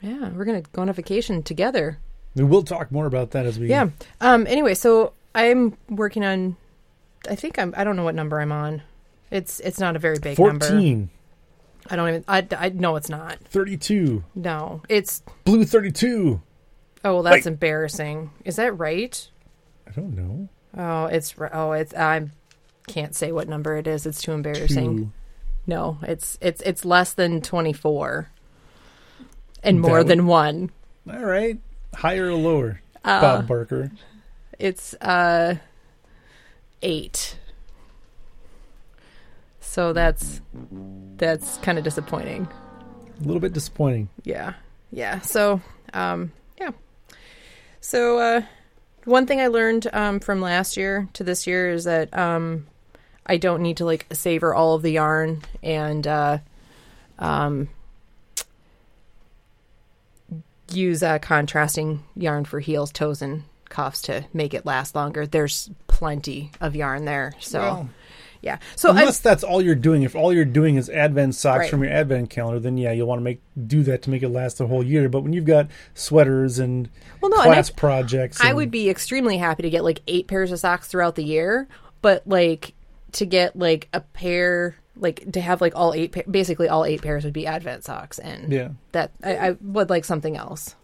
Yeah, 0.00 0.28
we're 0.30 0.44
going 0.44 0.62
to 0.62 0.70
go 0.70 0.82
on 0.82 0.88
a 0.88 0.92
vacation 0.92 1.42
together. 1.42 1.98
We 2.36 2.44
will 2.44 2.62
talk 2.62 2.92
more 2.92 3.06
about 3.06 3.32
that 3.32 3.46
as 3.46 3.58
we. 3.58 3.68
Yeah. 3.68 3.88
Um. 4.20 4.46
Anyway, 4.46 4.74
so 4.74 5.12
I'm 5.34 5.76
working 5.88 6.24
on. 6.24 6.56
I 7.28 7.34
think 7.34 7.58
I'm. 7.58 7.74
I 7.76 7.82
don't 7.82 7.96
know 7.96 8.04
what 8.04 8.14
number 8.14 8.40
I'm 8.40 8.52
on. 8.52 8.82
It's 9.32 9.58
it's 9.60 9.80
not 9.80 9.96
a 9.96 9.98
very 9.98 10.18
big 10.20 10.38
number. 10.38 10.64
14, 10.66 11.10
I 11.90 11.96
don't 11.96 12.08
even. 12.08 12.24
I 12.28 12.46
I 12.56 12.68
know 12.68 12.94
it's 12.94 13.08
not. 13.08 13.38
32, 13.46 14.22
No, 14.36 14.82
it's. 14.88 15.22
blue 15.44 15.64
32. 15.64 16.40
Oh, 17.04 17.14
well, 17.14 17.22
that's 17.22 17.44
Wait. 17.44 17.46
embarrassing. 17.46 18.30
Is 18.44 18.56
that 18.56 18.76
right? 18.76 19.28
I 19.86 19.90
don't 19.92 20.16
know. 20.16 20.48
Oh, 20.76 21.06
it's. 21.06 21.34
Oh, 21.52 21.72
it's. 21.72 21.94
I 21.94 22.28
can't 22.86 23.14
say 23.14 23.32
what 23.32 23.48
number 23.48 23.76
it 23.76 23.86
is. 23.86 24.04
It's 24.06 24.20
too 24.20 24.32
embarrassing. 24.32 24.98
Two. 24.98 25.12
No, 25.66 25.98
it's 26.02 26.38
it's 26.40 26.60
it's 26.62 26.84
less 26.84 27.12
than 27.12 27.40
twenty 27.40 27.72
four. 27.72 28.30
And 29.62 29.80
more 29.80 29.98
would- 29.98 30.08
than 30.08 30.26
one. 30.26 30.70
All 31.10 31.24
right. 31.24 31.58
Higher 31.94 32.28
or 32.28 32.34
lower? 32.34 32.80
Uh, 33.04 33.20
Bob 33.20 33.46
Barker. 33.48 33.90
It's 34.58 34.94
uh 34.94 35.56
eight. 36.82 37.38
So 39.60 39.92
that's 39.92 40.40
that's 41.16 41.58
kind 41.58 41.78
of 41.78 41.84
disappointing. 41.84 42.48
A 43.20 43.24
little 43.24 43.40
bit 43.40 43.52
disappointing. 43.52 44.08
Yeah. 44.24 44.54
Yeah. 44.90 45.20
So 45.20 45.60
um. 45.94 46.32
So 47.88 48.18
uh 48.18 48.42
one 49.06 49.26
thing 49.26 49.40
I 49.40 49.46
learned 49.46 49.86
um 49.94 50.20
from 50.20 50.42
last 50.42 50.76
year 50.76 51.08
to 51.14 51.24
this 51.24 51.46
year 51.46 51.70
is 51.70 51.84
that 51.84 52.14
um 52.14 52.66
I 53.24 53.38
don't 53.38 53.62
need 53.62 53.78
to 53.78 53.86
like 53.86 54.06
savor 54.12 54.54
all 54.54 54.74
of 54.74 54.82
the 54.82 54.92
yarn 54.92 55.40
and 55.62 56.06
uh 56.06 56.38
um 57.18 57.70
use 60.70 61.02
uh, 61.02 61.18
contrasting 61.18 62.04
yarn 62.14 62.44
for 62.44 62.60
heels, 62.60 62.92
toes, 62.92 63.22
and 63.22 63.44
cuffs 63.70 64.02
to 64.02 64.26
make 64.34 64.52
it 64.52 64.66
last 64.66 64.94
longer. 64.94 65.26
There's 65.26 65.70
plenty 65.86 66.50
of 66.60 66.76
yarn 66.76 67.06
there, 67.06 67.32
so 67.40 67.60
Well, 67.60 67.90
yeah. 68.42 68.58
So 68.76 68.88
I, 68.90 69.00
Unless 69.00 69.18
that's 69.20 69.42
all 69.44 69.60
you're 69.60 69.74
doing. 69.74 70.02
If 70.02 70.14
all 70.14 70.32
you're 70.32 70.44
doing 70.44 70.76
is 70.76 70.88
advent 70.90 71.34
socks 71.34 71.58
Right. 71.60 71.70
from 71.70 71.82
your 71.82 71.92
advent 71.92 72.30
calendar, 72.30 72.60
then 72.60 72.76
yeah, 72.78 72.92
you'll 72.92 73.08
want 73.08 73.18
to 73.20 73.24
make 73.24 73.40
do 73.66 73.82
that 73.84 74.02
to 74.02 74.10
make 74.10 74.22
it 74.22 74.28
last 74.28 74.58
the 74.58 74.66
whole 74.66 74.82
year. 74.84 75.08
But 75.08 75.22
when 75.22 75.32
you've 75.32 75.44
got 75.44 75.68
sweaters 75.94 76.58
and 76.58 76.88
Well, 77.20 77.30
no, 77.30 77.38
and 77.40 77.50
I- 77.50 77.54
class 77.54 77.70
projects, 77.70 78.40
I 78.40 78.52
would 78.52 78.70
be 78.70 78.88
extremely 78.88 79.38
happy 79.38 79.62
to 79.64 79.70
get 79.70 79.84
like 79.84 80.00
eight 80.06 80.26
pairs 80.28 80.52
of 80.52 80.58
socks 80.60 80.88
throughout 80.88 81.14
the 81.16 81.24
year, 81.24 81.68
but 82.02 82.26
like 82.26 82.74
to 83.12 83.26
get 83.26 83.56
like 83.58 83.88
a 83.92 84.00
pair 84.00 84.76
like 85.00 85.30
to 85.32 85.40
have 85.40 85.60
like 85.60 85.72
all 85.76 85.94
eight 85.94 86.14
basically 86.30 86.68
all 86.68 86.84
eight 86.84 87.00
pairs 87.02 87.22
would 87.24 87.32
be 87.32 87.46
advent 87.46 87.84
socks 87.84 88.18
and 88.18 88.52
Yeah. 88.52 88.68
that 88.92 89.12
I, 89.22 89.36
I 89.36 89.56
would 89.60 89.90
like 89.90 90.04
something 90.04 90.36
else 90.36 90.74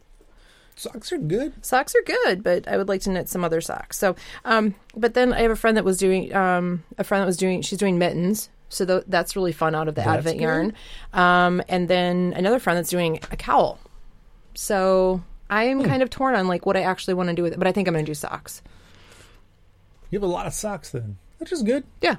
Socks 0.77 1.13
are 1.13 1.19
good. 1.19 1.53
socks 1.65 1.95
are 1.95 2.03
good 2.05 2.43
but 2.43 2.67
i 2.67 2.77
would 2.77 2.89
like 2.89 3.01
to 3.03 3.11
knit 3.11 3.29
some 3.29 3.45
other 3.45 3.61
socks 3.61 3.97
so 3.97 4.17
um 4.45 4.75
but 4.97 5.15
then 5.15 5.33
i 5.33 5.41
have 5.41 5.51
a 5.53 5.57
friend 5.57 5.77
that 5.77 5.85
was 5.85 5.97
doing 5.99 6.35
um 6.35 6.83
a 6.99 7.05
friend 7.05 7.23
that 7.23 7.27
was 7.27 7.37
doing 7.37 7.63
she's 7.63 7.79
doing 7.79 7.97
mittens 7.99 8.49
so 8.71 8.85
th- 8.85 9.05
that's 9.07 9.37
really 9.37 9.53
fun 9.53 9.75
out 9.75 9.87
of 9.87 9.95
the 9.95 10.01
That's 10.03 10.19
advent 10.19 10.39
good. 10.39 10.43
yarn 10.45 10.73
um 11.13 11.63
and 11.69 11.87
then 11.89 12.33
another 12.37 12.59
friend 12.59 12.77
that's 12.77 12.91
doing 12.91 13.21
a 13.31 13.37
cowl 13.37 13.79
so 14.55 15.23
i 15.49 15.65
Hmm. 15.71 15.81
am 15.81 15.85
kind 15.87 16.03
of 16.03 16.11
torn 16.11 16.35
on 16.35 16.49
like 16.49 16.67
what 16.67 16.77
i 16.77 16.81
actually 16.83 17.15
want 17.15 17.29
to 17.29 17.35
do 17.35 17.43
with 17.45 17.53
it 17.53 17.59
but 17.59 17.69
i 17.69 17.73
think 17.73 17.87
i'm 17.87 17.95
going 17.95 18.05
to 18.05 18.11
do 18.11 18.15
socks 18.15 18.61
You 20.11 20.19
have 20.19 20.29
a 20.29 20.33
lot 20.33 20.47
of 20.47 20.55
socks 20.55 20.91
then, 20.91 21.19
which 21.39 21.53
is 21.53 21.63
good. 21.63 21.85
yeah 22.03 22.17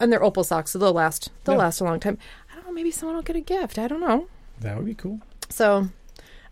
and 0.00 0.12
they're 0.12 0.22
opal 0.22 0.44
socks 0.44 0.70
so 0.70 0.78
they'll 0.78 0.92
last 0.92 1.30
they'll 1.44 1.56
Yeah. 1.56 1.62
last 1.62 1.80
a 1.80 1.84
long 1.84 1.98
time 2.00 2.18
i 2.50 2.54
don't 2.54 2.66
know 2.66 2.72
maybe 2.72 2.90
someone 2.92 3.16
will 3.16 3.22
get 3.22 3.36
a 3.36 3.40
gift 3.40 3.78
i 3.78 3.88
don't 3.88 4.00
know 4.00 4.28
That 4.60 4.76
would 4.76 4.86
be 4.86 4.94
cool. 4.94 5.20
So, 5.48 5.88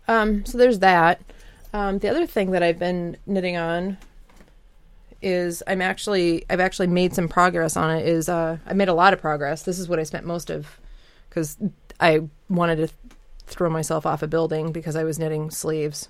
um, 0.07 0.45
so 0.45 0.57
there's 0.57 0.79
that. 0.79 1.21
Um, 1.73 1.99
the 1.99 2.09
other 2.09 2.25
thing 2.25 2.51
that 2.51 2.63
I've 2.63 2.79
been 2.79 3.17
knitting 3.25 3.57
on 3.57 3.97
is 5.21 5.61
I'm 5.67 5.81
actually 5.81 6.45
I've 6.49 6.59
actually 6.59 6.87
made 6.87 7.13
some 7.13 7.27
progress 7.27 7.77
on 7.77 7.95
it. 7.97 8.07
Is 8.07 8.27
uh, 8.27 8.57
I 8.65 8.73
made 8.73 8.89
a 8.89 8.93
lot 8.93 9.13
of 9.13 9.21
progress. 9.21 9.63
This 9.63 9.79
is 9.79 9.87
what 9.87 9.99
I 9.99 10.03
spent 10.03 10.25
most 10.25 10.49
of 10.49 10.79
because 11.29 11.57
I 11.99 12.21
wanted 12.49 12.77
to 12.77 12.89
throw 13.45 13.69
myself 13.69 14.05
off 14.05 14.23
a 14.23 14.27
building 14.27 14.71
because 14.71 14.95
I 14.95 15.03
was 15.03 15.19
knitting 15.19 15.51
sleeves 15.51 16.09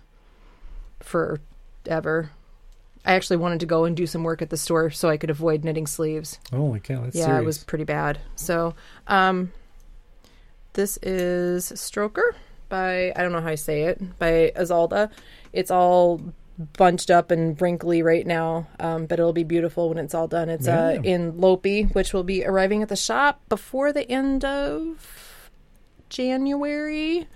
forever. 1.00 2.32
I 3.04 3.14
actually 3.14 3.38
wanted 3.38 3.60
to 3.62 3.66
go 3.66 3.86
and 3.86 3.98
do 3.98 4.06
some 4.06 4.24
work 4.24 4.42
at 4.42 4.52
the 4.52 4.58
store 4.58 4.92
so 4.92 5.10
I 5.10 5.18
could 5.18 5.32
avoid 5.32 5.64
knitting 5.64 5.88
sleeves 5.88 6.38
Holy 6.52 6.80
cow, 6.80 7.02
that's 7.02 7.16
yeah, 7.16 7.26
serious. 7.26 7.42
it 7.42 7.46
was 7.46 7.64
pretty 7.64 7.84
bad. 7.84 8.20
So, 8.36 8.76
um, 9.08 9.52
this 10.74 10.98
is 10.98 11.72
Strokkur 11.72 12.34
by 12.72 13.14
I 13.16 13.22
don't 13.22 13.32
know 13.32 13.42
how 13.42 13.50
I 13.50 13.56
say 13.56 13.84
it 13.84 14.18
by 14.18 14.52
Ysolda. 14.56 15.12
It's 15.54 15.70
all 15.70 16.20
bunched 16.78 17.12
up 17.12 17.30
and 17.30 17.60
wrinkly 17.62 18.02
right 18.02 18.26
now, 18.26 18.68
um, 18.80 19.06
but 19.06 19.20
it'll 19.20 19.34
be 19.34 19.44
beautiful 19.44 19.90
when 19.90 20.00
it's 20.00 20.16
all 20.16 20.28
done. 20.28 20.50
It's 20.50 20.68
uh, 20.68 21.00
in 21.04 21.34
Lopi, 21.34 21.94
which 21.94 22.14
will 22.14 22.24
be 22.24 22.44
arriving 22.44 22.82
at 22.82 22.90
the 22.90 22.96
shop 22.96 23.42
before 23.50 23.94
the 23.94 24.10
end 24.10 24.44
of 24.44 25.50
January. 26.10 27.28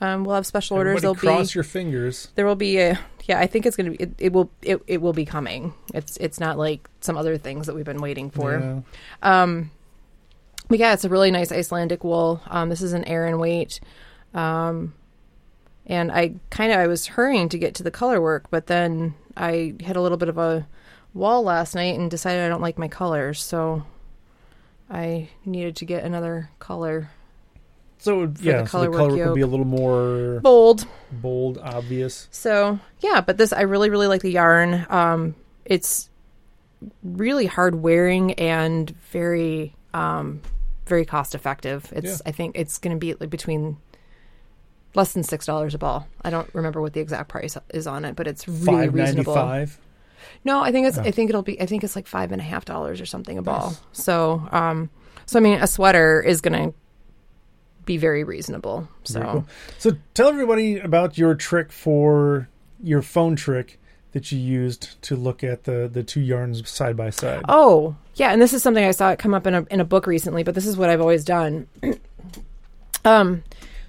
Um, 0.00 0.24
we'll 0.24 0.34
have 0.34 0.46
special 0.46 0.76
orders. 0.78 1.04
Everybody 1.04 1.20
There'll 1.20 1.36
cross 1.36 1.52
be 1.52 1.56
your 1.58 1.64
fingers. 1.64 2.28
there 2.34 2.46
will 2.46 2.56
be 2.56 2.78
a 2.78 2.98
yeah. 3.24 3.38
I 3.38 3.46
think 3.46 3.66
it's 3.66 3.76
gonna 3.76 3.90
be 3.90 3.96
it, 3.96 4.10
it 4.18 4.32
will 4.32 4.50
it, 4.62 4.82
it 4.86 5.02
will 5.02 5.12
be 5.12 5.24
coming. 5.24 5.74
It's 5.94 6.16
it's 6.16 6.40
not 6.40 6.58
like 6.58 6.88
some 7.00 7.16
other 7.16 7.36
things 7.38 7.66
that 7.66 7.74
we've 7.74 7.84
been 7.84 8.00
waiting 8.00 8.30
for. 8.30 8.58
Yeah. 8.58 9.42
Um, 9.42 9.70
but 10.68 10.78
yeah, 10.78 10.94
it's 10.94 11.04
a 11.04 11.08
really 11.08 11.30
nice 11.30 11.52
Icelandic 11.52 12.02
wool. 12.02 12.40
Um, 12.46 12.68
this 12.70 12.80
is 12.80 12.92
an 12.92 13.04
Aran 13.04 13.38
weight. 13.38 13.80
Um, 14.34 14.94
and 15.86 16.12
I 16.12 16.34
kind 16.50 16.72
of 16.72 16.78
I 16.78 16.86
was 16.86 17.06
hurrying 17.06 17.48
to 17.48 17.58
get 17.58 17.74
to 17.76 17.82
the 17.82 17.90
color 17.90 18.20
work, 18.20 18.46
but 18.50 18.66
then 18.66 19.14
I 19.36 19.74
hit 19.80 19.96
a 19.96 20.00
little 20.00 20.18
bit 20.18 20.28
of 20.28 20.38
a 20.38 20.66
wall 21.14 21.42
last 21.42 21.74
night 21.74 21.98
and 21.98 22.10
decided 22.10 22.44
I 22.44 22.48
don't 22.48 22.60
like 22.60 22.78
my 22.78 22.88
colors, 22.88 23.42
so 23.42 23.84
I 24.90 25.28
needed 25.44 25.76
to 25.76 25.84
get 25.84 26.04
another 26.04 26.50
color. 26.58 27.10
So 27.98 28.26
the 28.26 28.42
yeah, 28.42 28.64
so 28.64 28.70
color 28.70 28.84
the 28.84 28.90
work 28.90 28.98
color 28.98 29.26
would 29.26 29.34
be 29.34 29.40
a 29.42 29.46
little 29.46 29.66
more 29.66 30.40
Bold. 30.40 30.86
bold, 31.12 31.58
obvious. 31.58 32.28
So 32.30 32.78
yeah, 33.00 33.20
but 33.20 33.36
this 33.36 33.52
I 33.52 33.62
really 33.62 33.90
really 33.90 34.06
like 34.06 34.22
the 34.22 34.30
yarn. 34.30 34.86
Um, 34.88 35.34
it's 35.64 36.08
really 37.02 37.46
hard 37.46 37.74
wearing 37.74 38.32
and 38.34 38.90
very 39.12 39.74
um, 39.92 40.40
very 40.86 41.04
cost 41.04 41.34
effective. 41.34 41.92
It's 41.94 42.06
Yeah. 42.06 42.16
I 42.26 42.32
think 42.32 42.56
it's 42.56 42.78
going 42.78 42.96
to 42.96 43.00
be 43.00 43.14
like 43.14 43.28
between 43.28 43.76
less 44.94 45.12
than 45.12 45.22
six 45.22 45.46
dollars 45.46 45.74
a 45.74 45.78
ball. 45.78 46.06
I 46.22 46.30
don't 46.30 46.52
remember 46.54 46.80
what 46.80 46.92
the 46.92 47.00
exact 47.00 47.28
price 47.28 47.56
is 47.72 47.86
on 47.86 48.04
it, 48.04 48.16
but 48.16 48.26
it's 48.26 48.46
really 48.48 48.88
reasonable. 48.88 49.34
five. 49.34 49.78
No, 50.44 50.62
I 50.62 50.72
think 50.72 50.86
it's 50.86 50.98
Oh. 50.98 51.02
I 51.02 51.10
think 51.10 51.30
it'll 51.30 51.42
be 51.42 51.60
I 51.60 51.66
think 51.66 51.84
it's 51.84 51.96
like 51.96 52.06
five 52.06 52.32
and 52.32 52.40
a 52.40 52.44
half 52.44 52.64
dollars 52.64 53.00
or 53.00 53.06
something 53.06 53.38
a 53.38 53.42
ball. 53.42 53.68
Nice. 53.68 53.80
So 53.92 54.48
um, 54.52 54.90
so 55.26 55.38
I 55.38 55.42
mean 55.42 55.60
a 55.60 55.66
sweater 55.66 56.20
is 56.20 56.40
going 56.40 56.70
to 56.70 56.74
be 57.84 57.96
very 57.96 58.24
reasonable. 58.24 58.88
So. 59.04 59.20
Very 59.20 59.32
cool. 59.32 59.46
So 59.78 59.90
tell 60.14 60.28
everybody 60.28 60.78
about 60.78 61.18
your 61.18 61.34
trick 61.34 61.72
for 61.72 62.48
your 62.82 63.02
phone 63.02 63.36
trick 63.36 63.78
that 64.12 64.32
you 64.32 64.38
used 64.38 65.00
to 65.02 65.16
look 65.16 65.44
at 65.44 65.64
the 65.64 65.88
the 65.92 66.02
two 66.02 66.20
yarns 66.20 66.68
side 66.68 66.96
by 66.96 67.10
side. 67.10 67.42
Oh, 67.48 67.96
yeah, 68.16 68.32
and 68.32 68.42
this 68.42 68.52
is 68.52 68.62
something 68.62 68.84
I 68.84 68.90
saw 68.90 69.10
it 69.10 69.18
come 69.18 69.34
up 69.34 69.46
in 69.46 69.54
a 69.54 69.66
in 69.70 69.80
a 69.80 69.84
book 69.84 70.06
recently, 70.06 70.42
but 70.42 70.54
this 70.54 70.66
is 70.66 70.76
what 70.76 70.90
I've 70.90 71.00
always 71.00 71.24
done. 71.24 71.68
um, 73.04 73.42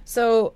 so 0.04 0.54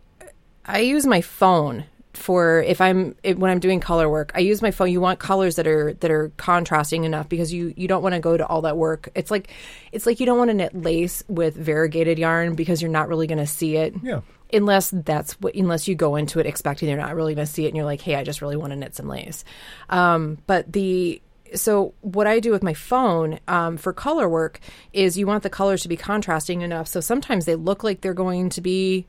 I 0.66 0.80
use 0.80 1.06
my 1.06 1.20
phone 1.20 1.84
for 2.12 2.62
if 2.62 2.80
I'm 2.80 3.14
if, 3.22 3.36
when 3.36 3.50
I'm 3.50 3.60
doing 3.60 3.78
color 3.78 4.08
work. 4.08 4.32
I 4.34 4.40
use 4.40 4.62
my 4.62 4.70
phone. 4.70 4.90
You 4.90 5.00
want 5.00 5.18
colors 5.18 5.56
that 5.56 5.66
are 5.66 5.92
that 5.94 6.10
are 6.10 6.32
contrasting 6.38 7.04
enough 7.04 7.28
because 7.28 7.52
you 7.52 7.74
you 7.76 7.86
don't 7.88 8.02
want 8.02 8.14
to 8.14 8.20
go 8.20 8.36
to 8.36 8.46
all 8.46 8.62
that 8.62 8.76
work. 8.76 9.10
It's 9.14 9.30
like 9.30 9.50
it's 9.92 10.06
like 10.06 10.18
you 10.18 10.26
don't 10.26 10.38
want 10.38 10.48
to 10.50 10.54
knit 10.54 10.74
lace 10.74 11.22
with 11.28 11.54
variegated 11.56 12.18
yarn 12.18 12.54
because 12.54 12.80
you're 12.80 12.90
not 12.90 13.08
really 13.08 13.26
going 13.26 13.38
to 13.38 13.46
see 13.46 13.76
it 13.76 13.94
Yeah. 14.02 14.20
unless 14.52 14.90
that's 14.92 15.34
what 15.40 15.54
unless 15.54 15.86
you 15.88 15.94
go 15.94 16.16
into 16.16 16.40
it 16.40 16.46
expecting 16.46 16.88
you're 16.88 16.96
not 16.98 17.14
really 17.14 17.34
going 17.34 17.46
to 17.46 17.52
see 17.52 17.64
it 17.64 17.68
and 17.68 17.76
you're 17.76 17.84
like 17.84 18.00
hey 18.00 18.14
i 18.16 18.24
just 18.24 18.40
really 18.42 18.56
want 18.56 18.70
to 18.72 18.76
knit 18.76 18.94
some 18.94 19.08
lace 19.08 19.44
um, 19.90 20.38
but 20.46 20.72
the 20.72 21.20
so 21.54 21.94
what 22.00 22.26
i 22.26 22.40
do 22.40 22.50
with 22.50 22.62
my 22.62 22.74
phone 22.74 23.38
um, 23.48 23.76
for 23.76 23.92
color 23.92 24.28
work 24.28 24.58
is 24.92 25.16
you 25.18 25.26
want 25.26 25.42
the 25.42 25.50
colors 25.50 25.82
to 25.82 25.88
be 25.88 25.96
contrasting 25.96 26.62
enough 26.62 26.88
so 26.88 27.00
sometimes 27.00 27.44
they 27.44 27.54
look 27.56 27.84
like 27.84 28.00
they're 28.00 28.14
going 28.14 28.48
to 28.48 28.60
be 28.60 29.06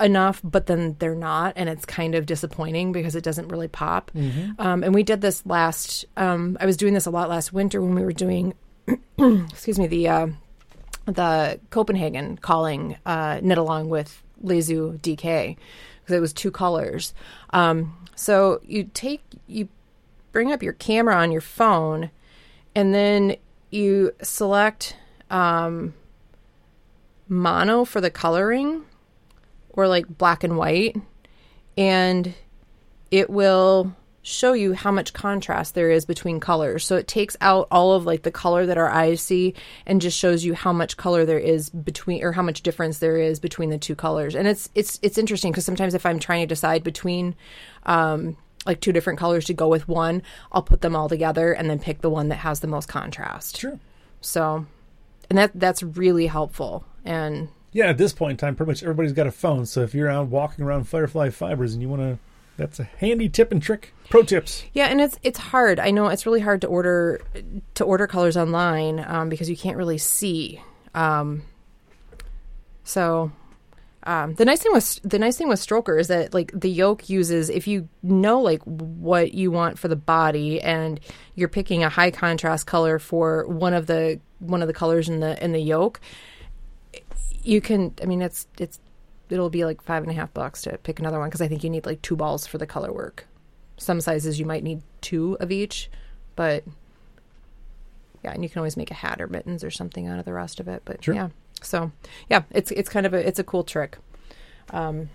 enough 0.00 0.40
but 0.44 0.66
then 0.66 0.94
they're 0.98 1.14
not 1.14 1.52
and 1.56 1.68
it's 1.68 1.84
kind 1.84 2.14
of 2.14 2.26
disappointing 2.26 2.92
because 2.92 3.16
it 3.16 3.24
doesn't 3.24 3.48
really 3.48 3.68
pop 3.68 4.10
um, 4.58 4.82
and 4.84 4.94
we 4.94 5.02
did 5.02 5.20
this 5.20 5.44
last 5.44 6.04
um, 6.16 6.56
i 6.60 6.66
was 6.66 6.76
doing 6.76 6.94
this 6.94 7.06
a 7.06 7.10
lot 7.10 7.28
last 7.28 7.52
winter 7.52 7.80
when 7.80 7.94
we 7.94 8.02
were 8.02 8.12
doing 8.12 8.54
excuse 9.18 9.78
me 9.78 9.86
the 9.86 10.08
uh, 10.08 10.28
the 11.08 11.58
Copenhagen 11.70 12.36
calling 12.36 12.96
uh, 13.06 13.40
knit 13.42 13.58
along 13.58 13.88
with 13.88 14.22
Lezu 14.44 15.00
DK 15.00 15.56
because 16.00 16.16
it 16.16 16.20
was 16.20 16.32
two 16.32 16.50
colors. 16.50 17.14
Um, 17.50 17.96
so 18.14 18.60
you 18.64 18.90
take 18.94 19.22
you 19.46 19.68
bring 20.32 20.52
up 20.52 20.62
your 20.62 20.74
camera 20.74 21.16
on 21.16 21.32
your 21.32 21.40
phone, 21.40 22.10
and 22.74 22.94
then 22.94 23.36
you 23.70 24.12
select 24.22 24.96
um, 25.30 25.94
mono 27.28 27.84
for 27.84 28.00
the 28.00 28.10
coloring, 28.10 28.84
or 29.78 29.86
like 29.86 30.08
black 30.08 30.42
and 30.42 30.56
white, 30.56 30.96
and 31.76 32.34
it 33.12 33.30
will 33.30 33.94
show 34.22 34.52
you 34.52 34.74
how 34.74 34.90
much 34.90 35.12
contrast 35.12 35.76
there 35.76 35.88
is 35.88 36.04
between 36.04 36.40
colors. 36.40 36.84
So 36.84 36.96
it 36.96 37.06
takes 37.06 37.36
out 37.40 37.68
all 37.70 37.92
of 37.92 38.04
like 38.04 38.24
the 38.24 38.32
color 38.32 38.66
that 38.66 38.76
our 38.76 38.90
eyes 38.90 39.22
see 39.22 39.54
and 39.86 40.00
just 40.00 40.18
shows 40.18 40.44
you 40.44 40.54
how 40.54 40.72
much 40.72 40.96
color 40.96 41.24
there 41.24 41.38
is 41.38 41.70
between 41.70 42.24
or 42.24 42.32
how 42.32 42.42
much 42.42 42.62
difference 42.62 42.98
there 42.98 43.18
is 43.18 43.38
between 43.38 43.70
the 43.70 43.78
two 43.78 43.94
colors. 43.94 44.34
And 44.34 44.48
it's 44.48 44.68
it's 44.74 44.98
it's 45.00 45.16
interesting 45.16 45.52
because 45.52 45.64
sometimes 45.64 45.94
if 45.94 46.04
I'm 46.04 46.18
trying 46.18 46.42
to 46.42 46.52
decide 46.52 46.82
between 46.82 47.36
um 47.86 48.36
like 48.66 48.80
two 48.80 48.92
different 48.92 49.20
colors 49.20 49.44
to 49.44 49.54
go 49.54 49.68
with 49.68 49.86
one, 49.86 50.24
I'll 50.50 50.62
put 50.62 50.80
them 50.80 50.96
all 50.96 51.08
together 51.08 51.52
and 51.52 51.70
then 51.70 51.78
pick 51.78 52.00
the 52.00 52.10
one 52.10 52.30
that 52.30 52.38
has 52.38 52.58
the 52.58 52.66
most 52.66 52.88
contrast. 52.88 53.58
Sure. 53.58 53.78
So 54.22 54.66
and 55.30 55.38
that 55.38 55.52
that's 55.54 55.84
really 55.84 56.26
helpful. 56.26 56.84
And 57.04 57.48
Yeah, 57.78 57.90
at 57.90 57.96
this 57.96 58.12
point 58.12 58.32
in 58.32 58.36
time, 58.38 58.56
pretty 58.56 58.72
much 58.72 58.82
everybody's 58.82 59.12
got 59.12 59.28
a 59.28 59.30
phone. 59.30 59.64
So 59.64 59.82
if 59.82 59.94
you're 59.94 60.08
out 60.08 60.26
walking 60.26 60.64
around 60.64 60.88
Firefly 60.88 61.30
Fibers 61.30 61.74
and 61.74 61.80
you 61.80 61.88
want 61.88 62.02
to, 62.02 62.18
that's 62.56 62.80
a 62.80 62.84
handy 62.98 63.28
tip 63.28 63.52
and 63.52 63.62
trick. 63.62 63.94
Pro 64.10 64.24
tips. 64.24 64.64
Yeah, 64.72 64.86
and 64.86 65.00
it's 65.00 65.16
it's 65.22 65.38
hard. 65.38 65.78
I 65.78 65.92
know 65.92 66.08
it's 66.08 66.26
really 66.26 66.40
hard 66.40 66.60
to 66.62 66.66
order 66.66 67.20
to 67.74 67.84
order 67.84 68.08
colors 68.08 68.36
online 68.36 68.98
um, 69.06 69.28
because 69.28 69.48
you 69.48 69.56
can't 69.56 69.76
really 69.76 69.96
see. 69.96 70.60
Um, 70.92 71.42
so 72.82 73.30
um, 74.02 74.34
the 74.34 74.44
nice 74.44 74.60
thing 74.60 74.72
with 74.72 74.98
the 75.04 75.20
nice 75.20 75.36
thing 75.36 75.48
with 75.48 75.60
Strokkur 75.60 76.00
is 76.00 76.08
that 76.08 76.34
like 76.34 76.50
the 76.52 76.68
yoke 76.68 77.08
uses 77.08 77.48
if 77.48 77.68
you 77.68 77.88
know 78.02 78.40
like 78.40 78.60
what 78.64 79.34
you 79.34 79.52
want 79.52 79.78
for 79.78 79.86
the 79.86 79.94
body 79.94 80.60
and 80.60 80.98
you're 81.36 81.46
picking 81.46 81.84
a 81.84 81.88
high 81.88 82.10
contrast 82.10 82.66
color 82.66 82.98
for 82.98 83.46
one 83.46 83.72
of 83.72 83.86
the 83.86 84.18
one 84.40 84.62
of 84.62 84.66
the 84.66 84.74
colors 84.74 85.08
in 85.08 85.20
the 85.20 85.40
in 85.44 85.52
the 85.52 85.60
yoke, 85.60 86.00
you 87.42 87.60
can. 87.60 87.94
I 88.02 88.06
mean, 88.06 88.22
it's 88.22 88.46
it's 88.58 88.78
it'll 89.30 89.50
be 89.50 89.64
like 89.64 89.82
five 89.82 90.02
and 90.02 90.10
a 90.10 90.14
half 90.14 90.32
bucks 90.34 90.62
to 90.62 90.78
pick 90.78 90.98
another 90.98 91.18
one 91.18 91.28
because 91.28 91.40
I 91.42 91.48
think 91.48 91.62
you 91.64 91.70
need 91.70 91.86
like 91.86 92.02
two 92.02 92.16
balls 92.16 92.46
for 92.46 92.58
the 92.58 92.66
color 92.66 92.92
work 92.92 93.26
some 93.78 94.00
sizes 94.00 94.38
you 94.38 94.44
might 94.46 94.64
need 94.64 94.82
two 95.00 95.36
of 95.40 95.50
each, 95.52 95.88
but 96.36 96.64
yeah, 98.24 98.32
and 98.32 98.42
you 98.42 98.48
can 98.48 98.58
always 98.58 98.76
make 98.76 98.90
a 98.90 98.94
hat 98.94 99.20
or 99.20 99.28
mittens 99.28 99.62
or 99.62 99.70
something 99.70 100.06
out 100.08 100.18
of 100.18 100.24
the 100.24 100.32
rest 100.32 100.58
of 100.60 100.68
it. 100.68 100.82
But 100.84 101.02
Sure. 101.04 101.14
yeah, 101.14 101.28
so 101.62 101.92
yeah, 102.28 102.42
it's 102.50 102.70
it's 102.72 102.88
kind 102.88 103.06
of 103.06 103.14
a 103.14 103.26
it's 103.26 103.38
a 103.38 103.44
cool 103.44 103.62
trick. 103.64 103.98
Um, 104.70 105.08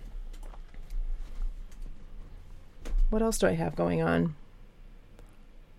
what 3.09 3.21
else 3.21 3.37
do 3.37 3.47
I 3.47 3.51
have 3.53 3.75
going 3.75 4.01
on? 4.01 4.35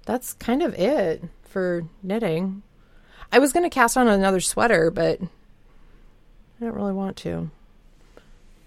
That's 0.06 0.34
kind 0.34 0.62
of 0.62 0.74
it 0.74 1.24
for 1.42 1.84
knitting. 2.02 2.62
I 3.32 3.38
was 3.38 3.52
going 3.52 3.64
to 3.64 3.70
cast 3.70 3.96
on 3.96 4.06
another 4.06 4.40
sweater, 4.40 4.90
but 4.90 5.18
I 6.64 6.68
don't 6.68 6.76
really 6.76 6.94
want 6.94 7.18
to. 7.18 7.50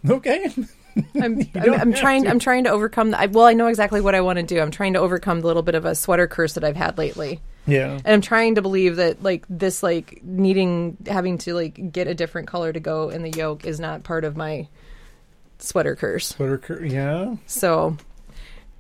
Okay. 0.08 0.54
I'm, 1.20 1.42
I'm, 1.56 1.74
I'm 1.74 1.94
trying. 1.94 2.26
To. 2.26 2.30
I'm 2.30 2.38
trying 2.38 2.66
to 2.66 2.70
overcome. 2.70 3.10
The, 3.10 3.20
I, 3.20 3.26
well, 3.26 3.46
I 3.46 3.54
know 3.54 3.66
exactly 3.66 4.02
what 4.02 4.14
I 4.14 4.22
want 4.22 4.38
to 4.38 4.44
do. 4.44 4.60
I'm 4.60 4.70
trying 4.70 4.94
to 4.94 5.00
overcome 5.00 5.42
the 5.42 5.48
little 5.48 5.64
bit 5.64 5.74
of 5.74 5.84
a 5.86 5.96
sweater 5.96 6.28
curse 6.28 6.54
that 6.54 6.64
I've 6.64 6.76
had 6.76 7.00
lately. 7.00 7.40
Yeah. 7.66 7.94
And 7.94 8.08
I'm 8.08 8.22
trying 8.22 8.54
to 8.56 8.62
believe 8.62 8.98
that 8.98 9.24
like 9.24 9.46
this, 9.50 9.82
like 9.82 10.24
needing 10.24 10.98
having 11.08 11.40
to 11.40 11.56
like 11.56 11.92
get 11.92 12.08
a 12.08 12.14
different 12.14 12.48
color 12.48 12.72
to 12.72 12.80
go 12.80 13.10
in 13.10 13.24
the 13.24 13.32
yoke 13.32 13.66
is 13.66 13.80
not 13.80 14.04
part 14.04 14.26
of 14.26 14.38
my 14.38 14.68
sweater 15.58 15.96
curse. 15.96 16.28
Sweater 16.28 16.60
curse. 16.60 16.92
Yeah. 16.92 17.36
So, 17.48 17.98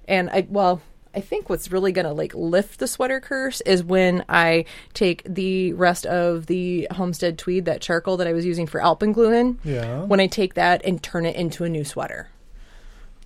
and 0.07 0.29
I 0.29 0.45
well, 0.47 0.79
I 1.17 1.21
think 1.21 1.49
what's 1.49 1.71
really 1.71 1.91
going 1.91 2.05
to 2.05 2.13
like 2.13 2.33
lift 2.35 2.77
the 2.79 2.87
sweater 2.87 3.19
curse 3.19 3.59
is 3.61 3.83
when 3.83 4.23
I 4.29 4.65
take 4.93 5.23
the 5.25 5.73
rest 5.73 6.05
of 6.05 6.45
the 6.45 6.87
homestead 6.91 7.39
tweed, 7.39 7.65
that 7.65 7.81
charcoal 7.81 8.17
that 8.17 8.27
I 8.27 8.33
was 8.33 8.45
using 8.45 8.67
for 8.67 8.79
alpengluing. 8.79 9.59
Yeah. 9.63 10.03
When 10.03 10.19
I 10.19 10.27
take 10.27 10.53
that 10.53 10.85
and 10.85 11.01
turn 11.01 11.25
it 11.25 11.35
into 11.35 11.63
a 11.63 11.69
new 11.69 11.83
sweater. 11.83 12.29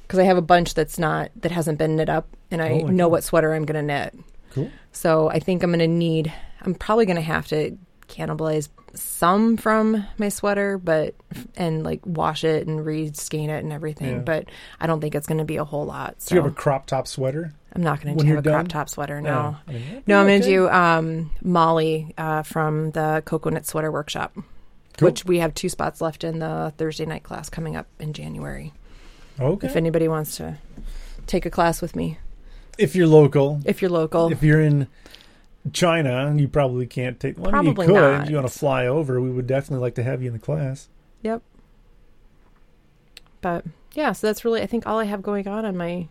Because 0.04 0.19
I 0.19 0.23
have 0.23 0.38
a 0.38 0.41
bunch 0.41 0.73
that's 0.73 0.97
not 0.97 1.32
that 1.41 1.51
hasn't 1.51 1.77
been 1.77 1.95
knit 1.97 2.08
up, 2.10 2.27
and 2.49 2.62
I 2.62 2.69
Oh, 2.84 2.88
know 2.88 3.06
God. 3.08 3.12
what 3.12 3.23
sweater 3.25 3.54
I'm 3.54 3.65
going 3.65 3.86
to 3.86 3.93
knit. 3.93 4.17
Cool. 4.51 4.69
So 4.93 5.30
I 5.30 5.39
think 5.39 5.62
I'm 5.63 5.69
going 5.71 5.80
to 5.80 5.88
need. 5.88 6.32
I'm 6.62 6.75
probably 6.75 7.06
going 7.06 7.15
to 7.17 7.21
have 7.21 7.47
to 7.49 7.77
cannibalize 8.12 8.67
some 8.93 9.56
from 9.58 10.06
my 10.17 10.30
sweater, 10.30 10.78
but 10.78 11.15
and 11.56 11.84
like 11.84 12.06
wash 12.06 12.43
it 12.43 12.67
and 12.67 12.86
re-skein 12.86 13.50
it 13.50 13.63
and 13.63 13.71
everything. 13.71 14.15
Yeah. 14.17 14.19
But 14.19 14.45
I 14.80 14.88
don't 14.88 15.00
think 15.00 15.15
it's 15.15 15.28
going 15.28 15.38
to 15.38 15.45
be 15.45 15.58
a 15.58 15.63
whole 15.63 15.86
lot. 15.86 16.21
So 16.21 16.30
Do 16.30 16.36
you 16.36 16.41
have 16.41 16.52
a 16.52 16.56
crop 16.56 16.86
top 16.88 17.08
sweater? 17.08 17.54
I'm 17.74 17.82
not 17.84 18.02
going 18.02 18.17
to 18.17 18.26
have 18.26 18.45
a 18.45 18.50
crop 18.50 18.67
top 18.67 18.89
sweater. 18.89 19.21
No, 19.21 19.56
I 19.65 19.71
mean, 19.71 20.04
no 20.06 20.19
I'm 20.19 20.28
going 20.28 20.41
to 20.41 20.47
do 20.47 20.69
um, 20.69 21.32
Molly 21.41 22.13
uh, 22.17 22.43
from 22.43 22.91
the 22.91 23.24
Cocoknits 23.26 23.67
Sweater 23.67 23.89
Workshop, 23.91 24.34
Cool. 24.97 25.08
which 25.08 25.24
we 25.24 25.39
have 25.39 25.54
two 25.54 25.69
spots 25.69 26.02
left 26.02 26.26
in 26.26 26.39
the 26.39 26.74
Thursday 26.78 27.06
night 27.06 27.24
class 27.24 27.50
coming 27.50 27.78
up 27.78 27.88
in 27.97 28.12
January. 28.12 28.74
Okay. 29.39 29.65
If 29.67 29.78
anybody 29.78 30.10
wants 30.10 30.36
to 30.38 30.58
take 31.28 31.45
a 31.45 31.50
class 31.50 31.82
with 31.82 31.95
me, 31.95 32.17
If 32.78 32.93
you're 32.93 33.08
local, 33.08 33.62
if 33.63 33.82
you're 33.82 33.89
local, 33.91 34.30
if 34.34 34.43
you're 34.43 34.60
in 34.60 34.88
China, 35.74 36.34
you 36.38 36.47
probably 36.47 36.88
can't 36.88 37.19
take. 37.19 37.38
Well, 37.38 37.54
I 37.54 37.62
mean, 37.62 37.76
Probably 37.76 37.88
you 37.88 37.93
could. 37.93 38.00
not. 38.12 38.24
If 38.24 38.30
you 38.30 38.36
want 38.38 38.47
to 38.47 38.58
fly 38.58 38.88
over, 38.88 39.21
we 39.21 39.30
would 39.30 39.47
definitely 39.47 39.82
like 39.82 39.95
to 39.95 40.04
have 40.04 40.21
you 40.21 40.28
in 40.28 40.34
the 40.34 40.39
class. 40.39 40.88
Yep. 41.21 41.41
But 43.41 43.65
yeah, 43.93 44.12
so 44.13 44.28
that's 44.28 44.43
really 44.45 44.62
I 44.62 44.65
think 44.67 44.86
all 44.88 45.00
I 45.00 45.06
have 45.06 45.21
going 45.21 45.47
on 45.47 45.65
on 45.65 45.76
my 45.78 46.08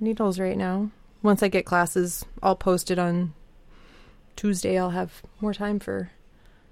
needles 0.00 0.38
right 0.38 0.56
now. 0.56 0.90
Once 1.22 1.42
I 1.42 1.48
get 1.48 1.64
classes 1.64 2.24
all 2.42 2.56
posted 2.56 2.98
on 2.98 3.32
Tuesday, 4.36 4.78
I'll 4.78 4.90
have 4.90 5.22
more 5.40 5.54
time 5.54 5.78
for 5.78 6.10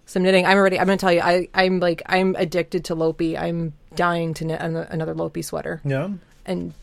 some 0.07 0.23
knitting. 0.23 0.44
I'm 0.46 0.57
already. 0.59 0.79
I'm 0.79 0.87
gonna 0.87 0.96
tell 0.96 1.12
you. 1.12 1.20
I 1.20 1.49
I'm 1.55 1.79
like 1.81 2.03
I'm 2.07 2.35
addicted 2.37 2.85
to 2.87 2.96
Lopi. 2.96 3.38
I'm 3.40 3.75
dying 3.94 4.35
to 4.35 4.44
knit 4.44 4.61
an- 4.61 4.77
another 4.77 5.14
Lopi 5.14 5.44
sweater 5.44 5.81
Yeah. 5.85 6.09
and 6.46 6.75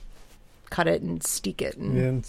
cut 0.69 0.87
it 0.87 1.01
and 1.01 1.21
steek 1.23 1.61
it 1.61 1.77
and 1.77 1.97
And 1.97 2.27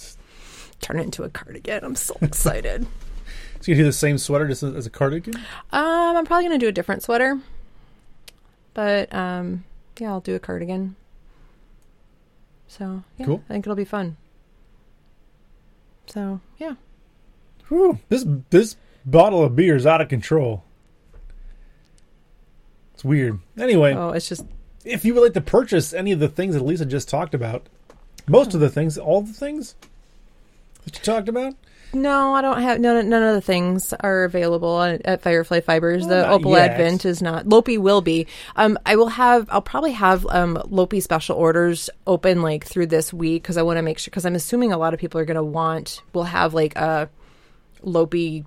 turn 0.80 0.98
it 0.98 1.02
into 1.04 1.22
a 1.22 1.30
cardigan. 1.30 1.84
I'm 1.84 1.94
so 1.96 2.16
excited. 2.20 2.86
so 3.60 3.72
you 3.72 3.74
do 3.76 3.84
the 3.84 3.92
same 3.92 4.18
sweater 4.18 4.46
just 4.48 4.62
as 4.62 4.86
a 4.86 4.90
cardigan. 4.90 5.36
Um, 5.72 6.16
I'm 6.16 6.24
probably 6.24 6.44
gonna 6.44 6.58
do 6.58 6.68
a 6.68 6.72
different 6.72 7.02
sweater, 7.02 7.40
but 8.74 9.12
um, 9.14 9.64
yeah, 9.98 10.10
I'll 10.10 10.20
do 10.20 10.34
a 10.34 10.38
cardigan. 10.38 10.96
So 12.68 13.02
yeah, 13.16 13.26
Cool. 13.26 13.42
I 13.48 13.52
think 13.52 13.66
it'll 13.66 13.76
be 13.76 13.84
fun. 13.84 14.16
So 16.06 16.40
yeah, 16.58 16.74
Whew, 17.68 17.98
this 18.08 18.24
this 18.50 18.76
bottle 19.04 19.44
of 19.44 19.54
beer 19.56 19.76
is 19.76 19.86
out 19.86 20.00
of 20.00 20.08
control. 20.08 20.64
It's 22.94 23.04
weird. 23.04 23.38
Anyway, 23.58 23.94
oh, 23.94 24.10
it's 24.10 24.28
just 24.28 24.44
if 24.84 25.04
you 25.04 25.14
would 25.14 25.22
like 25.22 25.34
to 25.34 25.40
purchase 25.40 25.92
any 25.92 26.12
of 26.12 26.18
the 26.18 26.28
things 26.28 26.54
that 26.54 26.64
Lisa 26.64 26.86
just 26.86 27.08
talked 27.08 27.34
about, 27.34 27.68
most 28.26 28.54
of 28.54 28.60
the 28.60 28.70
things, 28.70 28.96
all 28.98 29.20
the 29.22 29.32
things 29.32 29.74
that 30.88 30.98
you 30.98 31.04
talked 31.04 31.28
about, 31.28 31.54
no, 31.94 32.34
I 32.34 32.42
don't 32.42 32.60
have 32.60 32.80
none. 32.80 33.08
None 33.08 33.22
of 33.22 33.34
the 33.34 33.40
things 33.40 33.94
are 33.94 34.24
available 34.24 34.82
at, 34.82 35.06
at 35.06 35.22
Firefly 35.22 35.60
Fibers. 35.60 36.06
Well, 36.06 36.10
the 36.10 36.28
Opal 36.28 36.52
yet. 36.52 36.72
Advent 36.72 37.06
is 37.06 37.22
not. 37.22 37.46
Lopi 37.46 37.78
will 37.78 38.02
be. 38.02 38.26
Um, 38.56 38.78
I 38.84 38.96
will 38.96 39.08
have. 39.08 39.48
I'll 39.50 39.62
probably 39.62 39.92
have 39.92 40.26
um 40.26 40.56
Lopi 40.70 41.02
special 41.02 41.36
orders 41.36 41.88
open 42.06 42.42
like 42.42 42.66
through 42.66 42.88
this 42.88 43.12
week 43.12 43.42
because 43.42 43.56
I 43.56 43.62
want 43.62 43.78
to 43.78 43.82
make 43.82 43.98
sure 43.98 44.10
because 44.10 44.26
I'm 44.26 44.34
assuming 44.34 44.72
a 44.72 44.78
lot 44.78 44.92
of 44.92 45.00
people 45.00 45.18
are 45.20 45.24
going 45.24 45.36
to 45.36 45.42
want. 45.42 46.02
We'll 46.12 46.24
have 46.24 46.52
like 46.52 46.76
a 46.76 47.08
Lopi, 47.82 48.44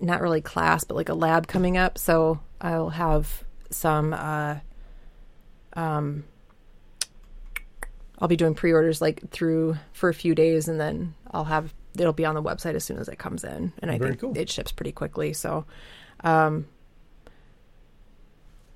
not 0.00 0.20
really 0.20 0.40
class, 0.40 0.82
but 0.82 0.96
like 0.96 1.08
a 1.08 1.14
lab 1.14 1.46
coming 1.46 1.76
up. 1.76 1.98
So 1.98 2.40
I'll 2.60 2.90
have 2.90 3.44
some. 3.70 4.12
uh 4.12 4.56
Um, 5.74 6.24
I'll 8.22 8.28
be 8.28 8.36
doing 8.36 8.54
pre-orders 8.54 9.00
like 9.00 9.28
through 9.30 9.76
for 9.92 10.08
a 10.08 10.14
few 10.14 10.32
days, 10.36 10.68
and 10.68 10.78
then 10.80 11.14
I'll 11.32 11.42
have 11.44 11.74
it'll 11.98 12.12
be 12.12 12.24
on 12.24 12.36
the 12.36 12.42
website 12.42 12.74
as 12.76 12.84
soon 12.84 12.98
as 12.98 13.08
it 13.08 13.18
comes 13.18 13.42
in, 13.42 13.72
and 13.80 13.90
I 13.90 13.98
Very 13.98 14.10
think 14.10 14.20
cool. 14.20 14.38
it 14.38 14.48
ships 14.48 14.70
pretty 14.70 14.92
quickly. 14.92 15.32
So, 15.32 15.66
um, 16.22 16.66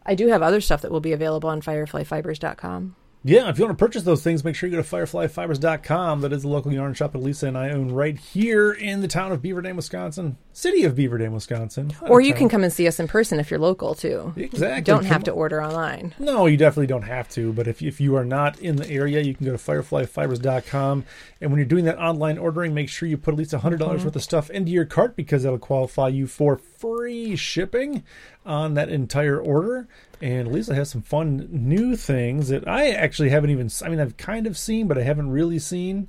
I 0.05 0.17
do 0.17 0.27
have 0.27 0.43
other 0.43 0.61
stuff 0.61 0.83
that 0.83 0.91
will 0.91 1.01
be 1.01 1.13
available 1.13 1.49
on 1.49 1.63
FireflyFibers.com. 1.63 2.97
Yeah, 3.27 3.49
if 3.49 3.59
you 3.59 3.65
want 3.65 3.77
to 3.77 3.85
purchase 3.85 4.05
those 4.05 4.23
things, 4.23 4.45
make 4.45 4.55
sure 4.55 4.69
you 4.69 4.77
go 4.77 4.83
to 4.83 4.89
fireflyfibers.com. 4.89 6.21
That 6.21 6.33
is 6.33 6.43
the 6.43 6.49
local 6.49 6.73
yarn 6.73 6.95
shop 6.95 7.11
that 7.11 7.19
Lisa 7.19 7.49
and 7.49 7.59
I 7.59 7.71
own 7.71 7.91
right 7.91 8.17
here 8.17 8.71
in 8.71 9.01
the 9.01 9.09
town 9.09 9.33
of 9.33 9.43
Beaver 9.43 9.63
Dam, 9.63 9.75
Wisconsin. 9.75 10.37
City 10.53 10.85
of 10.85 10.95
Beaver 10.95 11.19
Dam, 11.19 11.33
Wisconsin. 11.33 11.93
Or 12.03 12.21
you 12.21 12.31
town. 12.31 12.39
can 12.39 12.49
come 12.51 12.63
and 12.63 12.73
see 12.73 12.87
us 12.87 13.01
in 13.01 13.09
person 13.09 13.41
if 13.41 13.51
you're 13.51 13.59
local 13.59 13.97
too. 13.97 14.33
Exactly. 14.37 14.77
You 14.77 14.83
don't 14.83 15.01
Come 15.01 15.07
have 15.07 15.25
to 15.25 15.33
order 15.33 15.61
online. 15.61 16.15
No, 16.21 16.47
you 16.47 16.57
definitely 16.57 16.87
don't 16.87 17.03
have 17.03 17.29
to. 17.31 17.53
But 17.53 17.67
if, 17.67 17.83
if 17.83 18.01
you 18.01 18.15
are 18.15 18.25
not 18.25 18.61
in 18.61 18.77
the 18.77 18.89
area, 18.89 19.21
you 19.23 19.35
can 19.35 19.45
go 19.45 19.51
to 19.51 19.59
fireflyfibers.com. 19.59 21.05
And 21.41 21.51
when 21.51 21.59
you're 21.59 21.67
doing 21.67 21.85
that 21.87 21.99
online 21.99 22.39
ordering, 22.39 22.75
make 22.75 22.89
sure 22.89 23.09
you 23.09 23.19
put 23.19 23.35
at 23.35 23.39
least 23.39 23.51
$100 23.51 23.77
mm-hmm. 23.77 24.05
worth 24.05 24.15
of 24.15 24.23
stuff 24.23 24.51
into 24.51 24.71
your 24.71 24.85
cart 24.85 25.17
because 25.17 25.43
that'll 25.43 25.59
qualify 25.59 26.09
you 26.09 26.29
for 26.29 26.57
free 26.57 27.35
shipping 27.35 28.05
on 28.47 28.75
that 28.75 28.89
entire 28.89 29.41
order. 29.41 29.89
And 30.21 30.51
Lisa 30.51 30.75
has 30.75 30.91
some 30.91 31.03
fun 31.03 31.49
new 31.51 31.95
things 31.95 32.49
that 32.49 32.67
I 32.67 32.91
actually 32.91 33.29
haven't 33.29 33.51
even, 33.51 33.71
I 33.85 33.89
mean, 33.89 34.01
I've 34.01 34.17
kind 34.17 34.47
of 34.47 34.57
seen, 34.57 34.89
but 34.89 34.97
I 34.97 35.03
haven't 35.03 35.31
really 35.31 35.59
seen. 35.59 36.09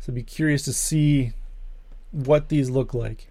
So 0.00 0.12
I'd 0.12 0.14
be 0.14 0.22
curious 0.22 0.62
to 0.64 0.72
see 0.72 1.32
what 2.12 2.48
these 2.48 2.70
look 2.70 2.94
like. 2.94 3.28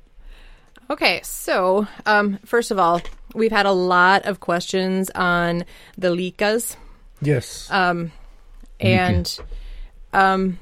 Okay, 0.90 1.22
so 1.24 1.88
um, 2.06 2.40
first 2.46 2.72
of 2.72 2.80
all, 2.80 3.02
we've 3.34 3.52
had 3.52 3.66
a 3.66 3.72
lot 3.72 4.26
of 4.26 4.40
questions 4.40 5.10
on 5.16 5.66
the 5.98 6.10
Lykkes. 6.10 6.76
Yes. 7.22 7.70
Um, 7.72 8.12
and 8.80 9.40
um, 10.14 10.60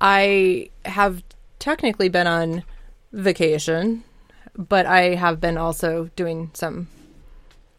I 0.00 0.70
have 0.84 1.22
technically 1.58 2.08
been 2.08 2.26
on 2.26 2.64
vacation, 3.12 4.02
but 4.56 4.86
I 4.86 5.14
have 5.14 5.40
been 5.40 5.56
also 5.56 6.10
doing 6.16 6.50
some 6.54 6.88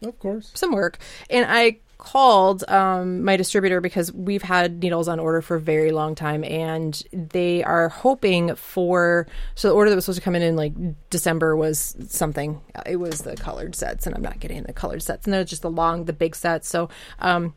of 0.04 0.18
course. 0.18 0.50
some 0.54 0.72
work. 0.72 0.98
And 1.30 1.46
I 1.48 1.78
called 1.98 2.62
um, 2.68 3.24
my 3.24 3.36
distributor 3.36 3.80
because 3.80 4.12
we've 4.12 4.42
had 4.42 4.82
needles 4.82 5.08
on 5.08 5.18
order 5.18 5.40
for 5.40 5.56
a 5.56 5.60
very 5.60 5.90
long 5.90 6.14
time, 6.14 6.44
and 6.44 7.02
they 7.12 7.64
are 7.64 7.88
hoping 7.88 8.54
for. 8.54 9.26
So 9.54 9.68
the 9.68 9.74
order 9.74 9.90
that 9.90 9.96
was 9.96 10.04
supposed 10.04 10.18
to 10.18 10.24
come 10.24 10.34
in 10.36 10.42
in 10.42 10.56
like 10.56 10.72
December 11.10 11.56
was 11.56 11.96
something. 12.08 12.60
It 12.84 12.96
was 12.96 13.22
the 13.22 13.36
colored 13.36 13.74
sets, 13.74 14.06
and 14.06 14.14
I'm 14.14 14.22
not 14.22 14.40
getting 14.40 14.62
the 14.62 14.72
colored 14.72 15.02
sets, 15.02 15.26
and 15.26 15.32
they're 15.32 15.44
just 15.44 15.62
the 15.62 15.70
long, 15.70 16.04
the 16.04 16.12
big 16.12 16.36
sets. 16.36 16.68
So 16.68 16.88
um, 17.18 17.54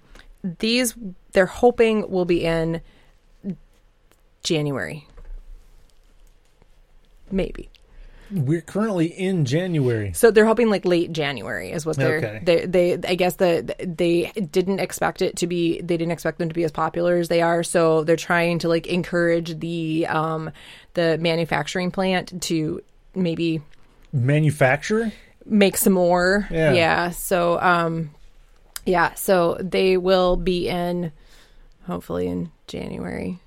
these 0.59 0.95
they're 1.33 1.45
hoping 1.45 2.09
will 2.09 2.25
be 2.25 2.43
in 2.45 2.81
January, 4.41 5.07
maybe. 7.29 7.69
We're 8.31 8.61
currently 8.61 9.07
in 9.07 9.45
January. 9.45 10.13
So 10.13 10.29
they're 10.31 10.45
hoping 10.45 10.69
like 10.69 10.85
late 10.85 11.11
January 11.11 11.71
is 11.71 11.85
what 11.85 11.97
they're 11.97 12.17
Okay. 12.17 12.41
they 12.43 12.65
they 12.65 12.93
I 13.07 13.15
guess 13.15 13.35
the 13.35 13.75
they 13.79 14.31
didn't 14.51 14.79
expect 14.79 15.21
it 15.21 15.37
to 15.37 15.47
be 15.47 15.81
they 15.81 15.97
didn't 15.97 16.11
expect 16.11 16.37
them 16.37 16.47
to 16.49 16.53
be 16.55 16.63
as 16.63 16.71
popular 16.71 17.17
as 17.17 17.27
they 17.27 17.41
are 17.41 17.63
so 17.63 18.03
they're 18.03 18.15
trying 18.15 18.59
to 18.59 18.67
like 18.69 18.87
encourage 18.87 19.59
the 19.59 20.05
um 20.07 20.51
the 20.93 21.17
manufacturing 21.17 21.91
plant 21.91 22.41
to 22.43 22.81
maybe 23.15 23.61
manufacture 24.13 25.11
make 25.45 25.77
some 25.77 25.93
more 25.93 26.47
Yeah. 26.51 27.09
so 27.11 27.59
um 27.59 28.11
yeah 28.85 29.13
so 29.15 29.57
they 29.59 29.97
will 29.97 30.35
be 30.35 30.67
in 30.69 31.11
hopefully 31.87 32.27
in 32.27 32.51
January 32.67 33.39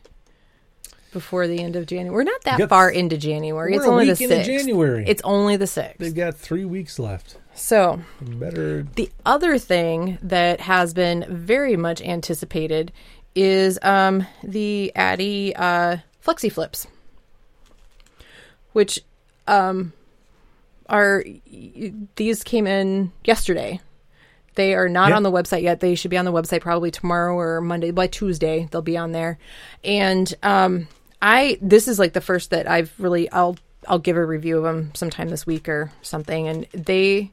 before 1.12 1.46
the 1.46 1.62
end 1.62 1.76
of 1.76 1.86
January 1.86 2.14
we're 2.14 2.22
not 2.24 2.42
that 2.42 2.68
far 2.68 2.90
into 2.90 3.16
January 3.16 3.74
it's 3.74 3.84
only 3.86 4.06
the 4.06 4.12
6th 4.12 4.44
January. 4.44 5.04
it's 5.06 5.22
only 5.24 5.56
the 5.56 5.66
6th 5.66 5.96
They've 5.98 6.14
got 6.14 6.34
three 6.34 6.64
weeks 6.64 6.98
left. 6.98 7.36
so 7.54 8.00
Better. 8.20 8.82
The 8.96 9.10
other 9.24 9.58
thing 9.58 10.18
that 10.22 10.60
has 10.60 10.94
been 10.94 11.24
very 11.28 11.76
much 11.76 12.00
anticipated 12.02 12.92
is 13.34 13.78
um, 13.82 14.26
the 14.42 14.92
Addi 14.94 15.52
uh, 15.56 15.96
Flexi 16.24 16.52
Flips, 16.52 16.86
which 18.72 19.00
um, 19.46 19.92
are 20.88 21.24
these 22.16 22.44
came 22.44 22.66
in 22.66 23.12
yesterday. 23.24 23.80
They 24.54 24.74
are 24.74 24.88
not 24.88 25.12
on 25.12 25.22
the 25.22 25.30
website 25.32 25.62
yet. 25.62 25.80
They 25.80 25.94
should 25.94 26.10
be 26.10 26.18
on 26.18 26.26
the 26.26 26.32
website 26.32 26.60
probably 26.60 26.90
tomorrow 26.90 27.34
or 27.38 27.62
Monday. 27.62 27.90
By 27.90 28.06
Tuesday, 28.06 28.68
they'll 28.70 28.82
be 28.82 28.98
on 28.98 29.12
there. 29.12 29.38
And 29.82 30.32
um, 30.42 30.88
I 31.22 31.56
this 31.62 31.86
is 31.86 31.98
like 32.00 32.12
the 32.12 32.20
first 32.20 32.50
that 32.50 32.68
I've 32.68 32.92
really 32.98 33.30
I'll 33.30 33.56
I'll 33.86 34.00
give 34.00 34.16
a 34.16 34.26
review 34.26 34.58
of 34.58 34.64
them 34.64 34.90
sometime 34.94 35.28
this 35.28 35.46
week 35.46 35.68
or 35.68 35.90
something. 36.02 36.48
And 36.48 36.66
they, 36.72 37.30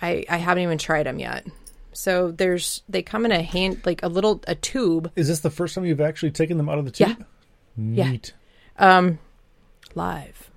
I 0.00 0.24
I 0.28 0.36
haven't 0.36 0.62
even 0.62 0.78
tried 0.78 1.04
them 1.04 1.18
yet. 1.18 1.46
So 1.94 2.30
there's 2.30 2.82
they 2.88 3.02
come 3.02 3.24
in 3.24 3.32
a 3.32 3.42
hand 3.42 3.80
like 3.86 4.02
a 4.02 4.08
little 4.08 4.42
a 4.46 4.54
tube. 4.54 5.10
Is 5.16 5.28
this 5.28 5.40
the 5.40 5.50
first 5.50 5.74
time 5.74 5.86
you've 5.86 6.00
actually 6.00 6.30
taken 6.32 6.58
them 6.58 6.68
out 6.68 6.78
of 6.78 6.84
the 6.84 6.90
tube? 6.90 7.08
Yeah. 7.18 7.24
Neat. 7.76 8.34
Yeah. 8.78 8.98
Um, 8.98 9.18
live. 9.94 10.50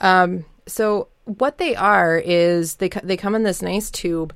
Um, 0.00 0.44
so 0.66 1.08
what 1.24 1.58
they 1.58 1.74
are 1.74 2.16
is 2.18 2.76
they 2.76 2.88
they 2.88 3.16
come 3.16 3.34
in 3.34 3.42
this 3.42 3.62
nice 3.62 3.90
tube, 3.90 4.32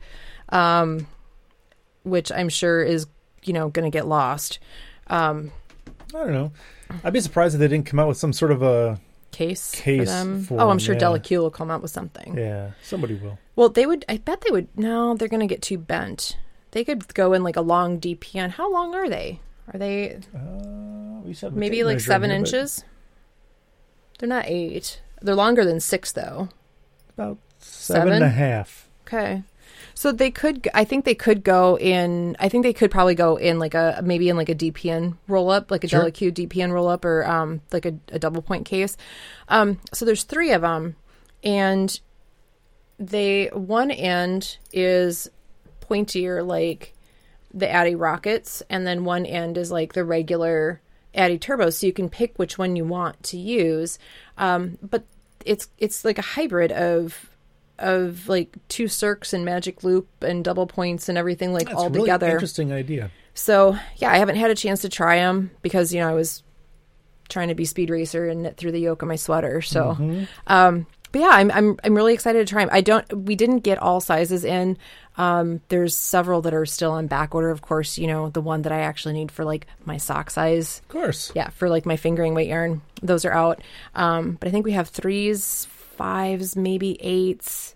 um, 0.49 1.07
which 2.03 2.33
I'm 2.33 2.49
sure 2.49 2.83
is 2.83 3.07
you 3.45 3.53
know 3.53 3.69
going 3.69 3.91
to 3.91 3.97
get 3.97 4.09
lost. 4.09 4.59
Um, 5.07 5.53
I 6.15 6.19
don't 6.19 6.33
know. 6.33 6.53
I'd 7.05 7.13
be 7.13 7.21
surprised 7.21 7.55
if 7.55 7.61
they 7.61 7.69
didn't 7.69 7.87
come 7.87 7.99
out 7.99 8.09
with 8.09 8.17
some 8.17 8.33
sort 8.33 8.51
of 8.51 8.63
a 8.63 9.01
case, 9.31 9.73
case 9.73 10.01
for 10.01 10.05
them. 10.07 10.43
for 10.45 10.61
oh, 10.61 10.71
I'm 10.71 10.79
sure 10.79 10.95
yeah. 10.95 11.01
Della 11.01 11.21
Q 11.21 11.41
will 11.41 11.51
come 11.51 11.71
out 11.71 11.83
with 11.83 11.91
something. 11.91 12.37
yeah. 12.37 12.71
Somebody 12.83 13.15
will. 13.15 13.39
Well, 13.57 13.69
they 13.69 13.87
would. 13.87 14.05
I 14.09 14.19
bet 14.19 14.41
they 14.43 14.51
would. 14.51 14.69
No, 14.77 15.15
they're 15.15 15.29
going 15.29 15.41
to 15.41 15.47
get 15.47 15.63
too 15.63 15.79
bent. 15.79 16.37
They 16.73 16.85
could 16.85 17.13
go 17.15 17.33
in 17.33 17.43
like 17.43 17.57
a 17.57 17.61
long 17.61 18.01
DPN. 18.01 18.51
How 18.51 18.71
long 18.73 18.95
are 18.95 19.09
they? 19.09 19.41
Are 19.73 19.79
they 19.79 20.19
Uh, 20.35 21.21
we 21.25 21.35
said 21.35 21.55
maybe 21.55 21.85
like 21.85 22.01
seven 22.01 22.31
inches? 22.31 22.85
They're 24.19 24.29
not 24.29 24.45
eight. 24.47 25.01
They're 25.21 25.35
longer 25.35 25.65
than 25.65 25.81
six, 25.81 26.13
though. 26.13 26.49
About 27.17 27.39
seven 27.59 28.13
and 28.13 28.25
a 28.25 28.29
half. 28.29 28.89
Okay. 29.07 29.43
So 29.99 30.13
they 30.13 30.31
could, 30.31 30.69
I 30.75 30.85
think 30.85 31.05
they 31.05 31.17
could 31.17 31.43
go 31.43 31.77
in, 31.77 32.37
I 32.39 32.49
think 32.49 32.63
they 32.63 32.73
could 32.73 32.89
probably 32.89 33.17
go 33.17 33.35
in 33.35 33.59
like 33.59 33.75
a, 33.75 34.01
maybe 34.01 34.29
in 34.29 34.37
like 34.37 34.49
a 34.49 34.55
DPN 34.55 35.17
roll 35.27 35.51
up, 35.51 35.73
like 35.73 35.83
a 35.83 35.89
Sure. 35.89 35.99
Della 35.99 36.13
Q 36.13 36.31
DPN 36.31 36.71
roll 36.71 36.87
up 36.87 37.05
or 37.05 37.27
um, 37.27 37.63
like 37.73 37.85
a, 37.85 37.95
a 38.13 38.19
double 38.21 38.41
point 38.41 38.65
case. 38.65 38.97
Um, 39.49 39.81
so 39.93 40.05
there's 40.05 40.23
three 40.23 40.53
of 40.53 40.63
them. 40.63 40.95
And 41.43 41.99
they, 43.01 43.47
one 43.53 43.91
end 43.91 44.59
is 44.73 45.29
pointier 45.81 46.47
like 46.47 46.95
the 47.53 47.67
Addi 47.67 48.01
Rockets, 48.01 48.63
and 48.71 48.87
then 48.87 49.05
one 49.05 49.27
end 49.27 49.59
is 49.59 49.73
like 49.73 49.95
the 49.95 50.05
regular 50.05 50.81
Addi 51.13 51.41
Turbo. 51.41 51.71
So 51.71 51.89
you 51.89 51.93
can 51.93 52.09
pick 52.09 52.39
which 52.39 52.57
one 52.57 52.77
you 52.77 52.85
want 52.85 53.21
to 53.25 53.37
use. 53.37 53.99
Um, 54.37 54.79
but 54.81 55.03
it's 55.45 55.67
it's 55.77 56.05
like 56.05 56.19
a 56.19 56.23
hybrid 56.23 56.71
of 56.71 57.31
of 57.79 58.29
like 58.29 58.57
two 58.69 58.85
circs 58.85 59.33
and 59.33 59.45
magic 59.45 59.85
loop 59.85 60.09
and 60.23 60.45
double 60.45 60.67
points 60.67 61.09
and 61.09 61.17
everything 61.19 61.53
like 61.53 61.67
That's 61.69 61.79
all 61.79 61.89
really 61.89 62.03
together. 62.03 62.29
interesting 62.31 62.73
idea. 62.73 63.11
So 63.35 63.77
yeah, 63.97 64.11
I 64.13 64.19
haven't 64.19 64.37
had 64.37 64.51
a 64.51 64.55
chance 64.55 64.83
to 64.83 64.89
try 64.89 65.17
them 65.17 65.51
because 65.63 65.95
you 65.95 66.01
know 66.01 66.09
I 66.09 66.15
was 66.15 66.43
trying 67.29 67.49
to 67.49 67.55
be 67.55 67.65
speed 67.65 67.91
racer 67.91 68.27
and 68.29 68.43
knit 68.43 68.57
through 68.57 68.73
the 68.73 68.81
yoke 68.81 69.03
of 69.03 69.09
my 69.09 69.17
sweater. 69.17 69.61
So, 69.63 69.95
Mm-hmm. 69.95 70.25
um, 70.47 70.87
but 71.13 71.21
yeah, 71.23 71.31
I'm 71.31 71.51
I'm 71.53 71.79
I'm 71.85 71.95
really 71.95 72.13
excited 72.15 72.47
to 72.47 72.51
try 72.53 72.63
them. 72.65 72.71
I 72.73 72.81
don't. 72.83 73.11
We 73.25 73.35
didn't 73.37 73.61
get 73.61 73.79
all 73.79 74.01
sizes 74.01 74.45
in. 74.45 74.77
Um, 75.17 75.61
there's 75.69 75.97
several 75.97 76.43
that 76.43 76.53
are 76.55 76.67
still 76.67 76.93
on 76.93 77.07
back 77.07 77.35
order. 77.35 77.49
Of 77.51 77.63
course, 77.63 77.97
you 77.97 78.07
know 78.07 78.29
the 78.29 78.43
one 78.43 78.63
that 78.63 78.73
I 78.73 78.81
actually 78.81 79.15
need 79.15 79.31
for 79.33 79.43
like 79.45 79.67
my 79.87 79.97
sock 79.97 80.31
size. 80.31 80.81
Of 80.85 80.89
course. 80.89 81.33
Yeah, 81.35 81.49
for 81.49 81.71
like 81.71 81.87
my 81.87 81.97
fingering 81.97 82.35
weight 82.35 82.49
yarn, 82.49 82.83
those 83.03 83.25
are 83.25 83.33
out. 83.33 83.63
Um, 83.95 84.33
but 84.39 84.49
I 84.49 84.51
think 84.51 84.67
we 84.67 84.73
have 84.73 84.89
threes, 84.89 85.67
fives, 85.99 86.57
maybe 86.57 86.97
eights, 87.01 87.75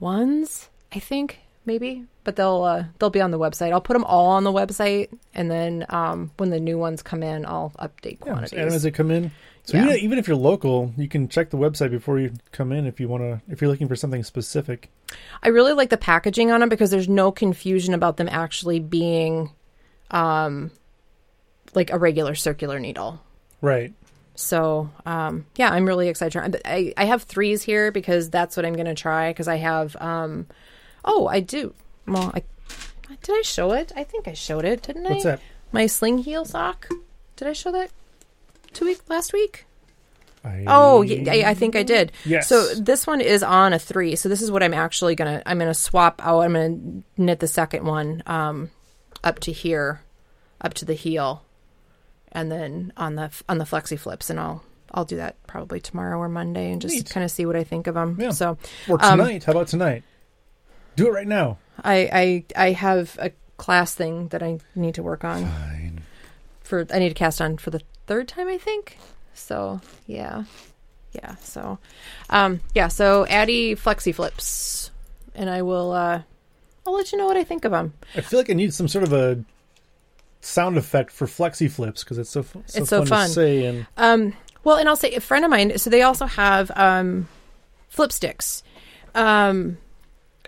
ones. 0.00 0.68
I 0.92 0.98
think 0.98 1.38
maybe, 1.66 2.04
but 2.24 2.36
they'll 2.36 2.62
uh, 2.62 2.84
they'll 2.98 3.10
be 3.10 3.20
on 3.20 3.30
the 3.30 3.38
website. 3.38 3.72
I'll 3.72 3.80
put 3.80 3.92
them 3.92 4.04
all 4.04 4.30
on 4.30 4.44
the 4.44 4.52
website, 4.52 5.10
and 5.34 5.50
then 5.50 5.86
um, 5.88 6.30
when 6.38 6.50
the 6.50 6.60
new 6.60 6.78
ones 6.78 7.02
come 7.02 7.22
in, 7.22 7.44
I'll 7.46 7.72
update 7.78 8.18
Yeah, 8.26 8.40
just 8.40 8.54
add 8.54 8.66
them 8.66 8.74
as 8.74 8.82
they 8.82 8.90
come 8.90 9.10
in. 9.10 9.30
So 9.64 9.76
Yeah. 9.76 9.84
even, 9.84 9.98
even 9.98 10.18
if 10.18 10.28
you're 10.28 10.36
local, 10.36 10.92
you 10.96 11.08
can 11.08 11.28
check 11.28 11.50
the 11.50 11.56
website 11.56 11.90
before 11.90 12.18
you 12.18 12.32
come 12.52 12.70
in 12.72 12.86
if 12.86 13.00
you 13.00 13.08
want 13.08 13.22
to. 13.22 13.40
If 13.50 13.60
you're 13.60 13.70
looking 13.70 13.88
for 13.88 13.96
something 13.96 14.22
specific. 14.22 14.90
I 15.42 15.48
really 15.48 15.72
like 15.72 15.90
the 15.90 15.96
packaging 15.96 16.50
on 16.50 16.60
them 16.60 16.68
because 16.68 16.90
there's 16.90 17.08
no 17.08 17.32
confusion 17.32 17.94
about 17.94 18.18
them 18.18 18.28
actually 18.30 18.78
being, 18.80 19.50
um, 20.10 20.70
like 21.74 21.90
a 21.90 21.98
regular 21.98 22.34
circular 22.34 22.78
needle. 22.78 23.22
Right. 23.62 23.94
So, 24.36 24.90
um, 25.06 25.46
yeah, 25.56 25.70
I'm 25.70 25.86
really 25.86 26.08
excited. 26.08 26.32
to 26.32 26.38
try- 26.40 26.48
But 26.48 26.62
I, 26.64 26.92
I 26.96 27.04
have 27.04 27.22
threes 27.22 27.62
here 27.62 27.92
because 27.92 28.30
that's 28.30 28.56
what 28.56 28.66
I'm 28.66 28.74
going 28.74 28.86
to 28.86 28.94
try 28.94 29.30
because 29.30 29.46
I 29.48 29.56
have, 29.56 29.96
um, 30.00 30.46
oh, 31.04 31.26
I 31.28 31.40
do. 31.40 31.72
Well, 32.06 32.32
I, 32.34 32.42
did 33.22 33.38
I 33.38 33.42
show 33.42 33.72
it? 33.72 33.92
I 33.96 34.02
think 34.04 34.26
I 34.28 34.32
showed 34.32 34.64
it, 34.64 34.82
didn't 34.82 35.06
I? 35.06 35.10
What's 35.10 35.24
that? 35.24 35.40
My 35.72 35.86
sling 35.86 36.18
heel 36.18 36.44
sock. 36.44 36.88
Did 37.36 37.48
I 37.48 37.52
show 37.52 37.72
that 37.72 37.90
two 38.72 38.84
week 38.86 39.00
last 39.08 39.32
week? 39.32 39.66
I, 40.44 40.64
Oh, 40.66 41.00
yeah, 41.02 41.32
I, 41.32 41.50
I 41.50 41.54
think 41.54 41.74
I 41.74 41.82
did. 41.82 42.12
Yes. 42.26 42.48
So 42.48 42.74
this 42.74 43.06
one 43.06 43.20
is 43.22 43.42
on 43.42 43.72
a 43.72 43.78
three. 43.78 44.14
So 44.14 44.28
this 44.28 44.42
is 44.42 44.50
what 44.50 44.62
I'm 44.62 44.74
actually 44.74 45.14
gonna. 45.14 45.42
I'm 45.46 45.58
gonna 45.58 45.72
swap 45.74 46.20
out. 46.22 46.40
I'm 46.40 46.52
gonna 46.52 47.02
knit 47.16 47.40
the 47.40 47.48
second 47.48 47.84
one 47.86 48.22
um, 48.26 48.70
up 49.24 49.40
to 49.40 49.52
here, 49.52 50.02
up 50.60 50.74
to 50.74 50.84
the 50.84 50.92
heel, 50.92 51.42
and 52.34 52.50
then 52.50 52.92
on 52.96 53.14
the 53.14 53.30
on 53.48 53.58
the 53.58 53.64
flexi 53.64 53.98
flips, 53.98 54.28
and 54.30 54.38
I'll 54.40 54.62
I'll 54.92 55.04
do 55.04 55.16
that 55.16 55.36
probably 55.46 55.80
tomorrow 55.80 56.18
or 56.18 56.28
Monday, 56.28 56.70
and 56.72 56.80
just 56.82 57.10
kind 57.10 57.24
of 57.24 57.30
see 57.30 57.46
what 57.46 57.56
I 57.56 57.64
think 57.64 57.86
of 57.86 57.94
them. 57.94 58.16
Yeah. 58.20 58.30
So 58.30 58.58
Or 58.88 58.98
um, 59.04 59.18
tonight. 59.18 59.44
How 59.44 59.52
about 59.52 59.68
tonight? 59.68 60.02
Do 60.96 61.06
it 61.08 61.10
right 61.10 61.26
now. 61.26 61.58
I 61.82 62.44
I 62.56 62.66
I 62.68 62.72
have 62.72 63.16
a 63.20 63.32
class 63.56 63.94
thing 63.94 64.28
that 64.28 64.42
I 64.42 64.58
need 64.74 64.94
to 64.96 65.02
work 65.02 65.24
on 65.24 65.42
Fine. 65.44 66.02
for. 66.62 66.86
I 66.92 66.98
need 66.98 67.08
to 67.08 67.14
cast 67.14 67.40
on 67.40 67.56
for 67.56 67.70
the 67.70 67.80
third 68.06 68.28
time, 68.28 68.48
I 68.48 68.58
think. 68.58 68.98
So 69.32 69.80
yeah, 70.06 70.44
yeah. 71.12 71.34
So, 71.36 71.78
um, 72.30 72.60
yeah. 72.74 72.88
So 72.88 73.26
Addi 73.28 73.72
flexi 73.72 74.14
flips, 74.14 74.90
and 75.34 75.50
I 75.50 75.62
will. 75.62 75.92
uh 75.92 76.22
I'll 76.86 76.94
let 76.94 77.10
you 77.12 77.18
know 77.18 77.26
what 77.26 77.38
I 77.38 77.44
think 77.44 77.64
of 77.64 77.72
them. 77.72 77.94
I 78.14 78.20
feel 78.20 78.38
like 78.38 78.50
I 78.50 78.52
need 78.52 78.74
some 78.74 78.88
sort 78.88 79.04
of 79.04 79.12
a 79.14 79.42
sound 80.44 80.76
effect 80.76 81.10
for 81.10 81.26
flexi 81.26 81.70
flips 81.70 82.04
because 82.04 82.18
it's 82.18 82.30
so, 82.30 82.42
so 82.42 82.62
It's 82.74 82.88
so 82.90 82.98
fun, 83.00 83.06
fun. 83.06 83.26
to 83.28 83.32
say. 83.32 83.64
And 83.66 83.86
Um, 83.96 84.32
well, 84.62 84.76
and 84.76 84.88
I'll 84.88 84.96
say 84.96 85.14
a 85.14 85.20
friend 85.20 85.44
of 85.44 85.50
mine. 85.50 85.78
So 85.78 85.90
they 85.90 86.02
also 86.02 86.26
have 86.26 86.70
um, 86.76 87.28
flip 87.88 88.12
sticks. 88.12 88.62
Um, 89.14 89.78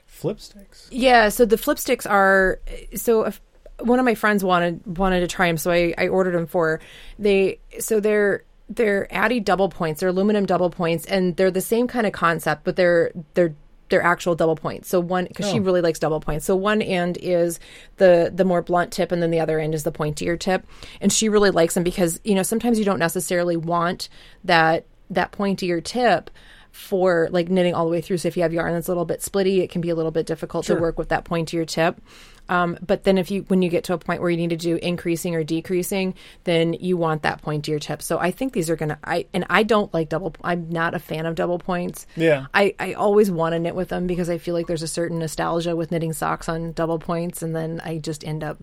flip 0.06 0.40
sticks. 0.40 0.88
Yeah, 0.90 1.28
so 1.28 1.44
the 1.44 1.58
flip 1.58 1.78
sticks 1.78 2.06
are 2.06 2.60
so 2.94 3.24
if 3.24 3.40
one 3.80 3.98
of 3.98 4.04
my 4.04 4.14
friends 4.14 4.42
wanted 4.42 4.98
wanted 4.98 5.20
to 5.20 5.26
try 5.26 5.46
them, 5.46 5.56
so 5.56 5.70
I, 5.70 5.94
I 5.98 6.08
ordered 6.08 6.32
them 6.34 6.46
for 6.46 6.66
her. 6.68 6.80
they. 7.18 7.58
So 7.78 8.00
they're 8.00 8.42
they're 8.68 9.06
Addi 9.12 9.44
double 9.44 9.68
points, 9.68 10.00
they're 10.00 10.08
aluminum 10.08 10.46
double 10.46 10.70
points, 10.70 11.04
and 11.06 11.36
they're 11.36 11.50
the 11.52 11.60
same 11.60 11.86
kind 11.86 12.06
of 12.06 12.12
concept, 12.12 12.64
but 12.64 12.76
they're 12.76 13.12
they're 13.34 13.54
they're 13.88 14.02
actual 14.02 14.34
double 14.34 14.56
points. 14.56 14.88
So 14.88 14.98
one 15.00 15.26
because 15.26 15.48
she 15.50 15.58
Oh. 15.58 15.62
really 15.62 15.80
likes 15.80 15.98
double 15.98 16.20
points. 16.20 16.44
So 16.44 16.56
one 16.56 16.82
end 16.82 17.18
is 17.20 17.60
the 17.98 18.32
the 18.34 18.44
more 18.44 18.62
blunt 18.62 18.92
tip, 18.92 19.12
and 19.12 19.22
then 19.22 19.30
the 19.30 19.40
other 19.40 19.58
end 19.60 19.74
is 19.74 19.84
the 19.84 19.92
pointier 19.92 20.38
tip, 20.38 20.66
and 21.00 21.12
she 21.12 21.28
really 21.28 21.50
likes 21.50 21.74
them 21.74 21.82
because 21.84 22.20
you 22.24 22.34
know 22.34 22.42
sometimes 22.42 22.78
you 22.78 22.84
don't 22.84 22.98
necessarily 22.98 23.56
want 23.56 24.08
that 24.44 24.86
that 25.10 25.30
pointier 25.32 25.82
tip 25.82 26.30
for 26.76 27.28
like 27.32 27.48
knitting 27.48 27.74
all 27.74 27.86
the 27.86 27.90
way 27.90 28.00
through. 28.02 28.18
So 28.18 28.28
if 28.28 28.36
you 28.36 28.42
have 28.42 28.52
yarn 28.52 28.74
that's 28.74 28.86
a 28.86 28.90
little 28.90 29.06
bit 29.06 29.20
splitty, 29.20 29.58
it 29.58 29.70
can 29.70 29.80
be 29.80 29.88
a 29.90 29.94
little 29.94 30.10
bit 30.10 30.26
difficult 30.26 30.66
Sure. 30.66 30.76
to 30.76 30.82
work 30.82 30.98
with 30.98 31.08
that 31.08 31.24
pointier 31.24 31.66
tip. 31.66 32.00
Um, 32.48 32.78
but 32.86 33.02
then 33.04 33.18
if 33.18 33.30
you 33.30 33.42
when 33.48 33.62
you 33.62 33.68
get 33.68 33.82
to 33.84 33.94
a 33.94 33.98
point 33.98 34.20
where 34.20 34.30
you 34.30 34.36
need 34.36 34.50
to 34.50 34.56
do 34.56 34.76
increasing 34.76 35.34
or 35.34 35.42
decreasing, 35.42 36.14
then 36.44 36.74
you 36.74 36.96
want 36.96 37.22
that 37.22 37.42
pointier 37.42 37.80
tip. 37.80 38.02
So 38.02 38.18
I 38.18 38.30
think 38.30 38.52
these 38.52 38.70
are 38.70 38.76
gonna. 38.76 38.98
I 39.02 39.26
and 39.32 39.46
I 39.50 39.62
don't 39.64 39.92
like 39.92 40.10
double. 40.10 40.34
I'm 40.44 40.68
not 40.70 40.94
a 40.94 40.98
fan 41.00 41.26
of 41.26 41.34
double 41.34 41.58
points. 41.58 42.06
Yeah. 42.14 42.46
I 42.54 42.74
I 42.78 42.92
always 42.92 43.30
want 43.30 43.54
to 43.54 43.58
knit 43.58 43.74
with 43.74 43.88
them 43.88 44.06
because 44.06 44.30
I 44.30 44.38
feel 44.38 44.54
like 44.54 44.66
there's 44.68 44.82
a 44.82 44.88
certain 44.88 45.18
nostalgia 45.18 45.74
with 45.74 45.90
knitting 45.90 46.12
socks 46.12 46.48
on 46.48 46.72
double 46.72 46.98
points, 47.00 47.42
and 47.42 47.56
then 47.56 47.80
I 47.84 47.98
just 47.98 48.22
end 48.24 48.44
up 48.44 48.58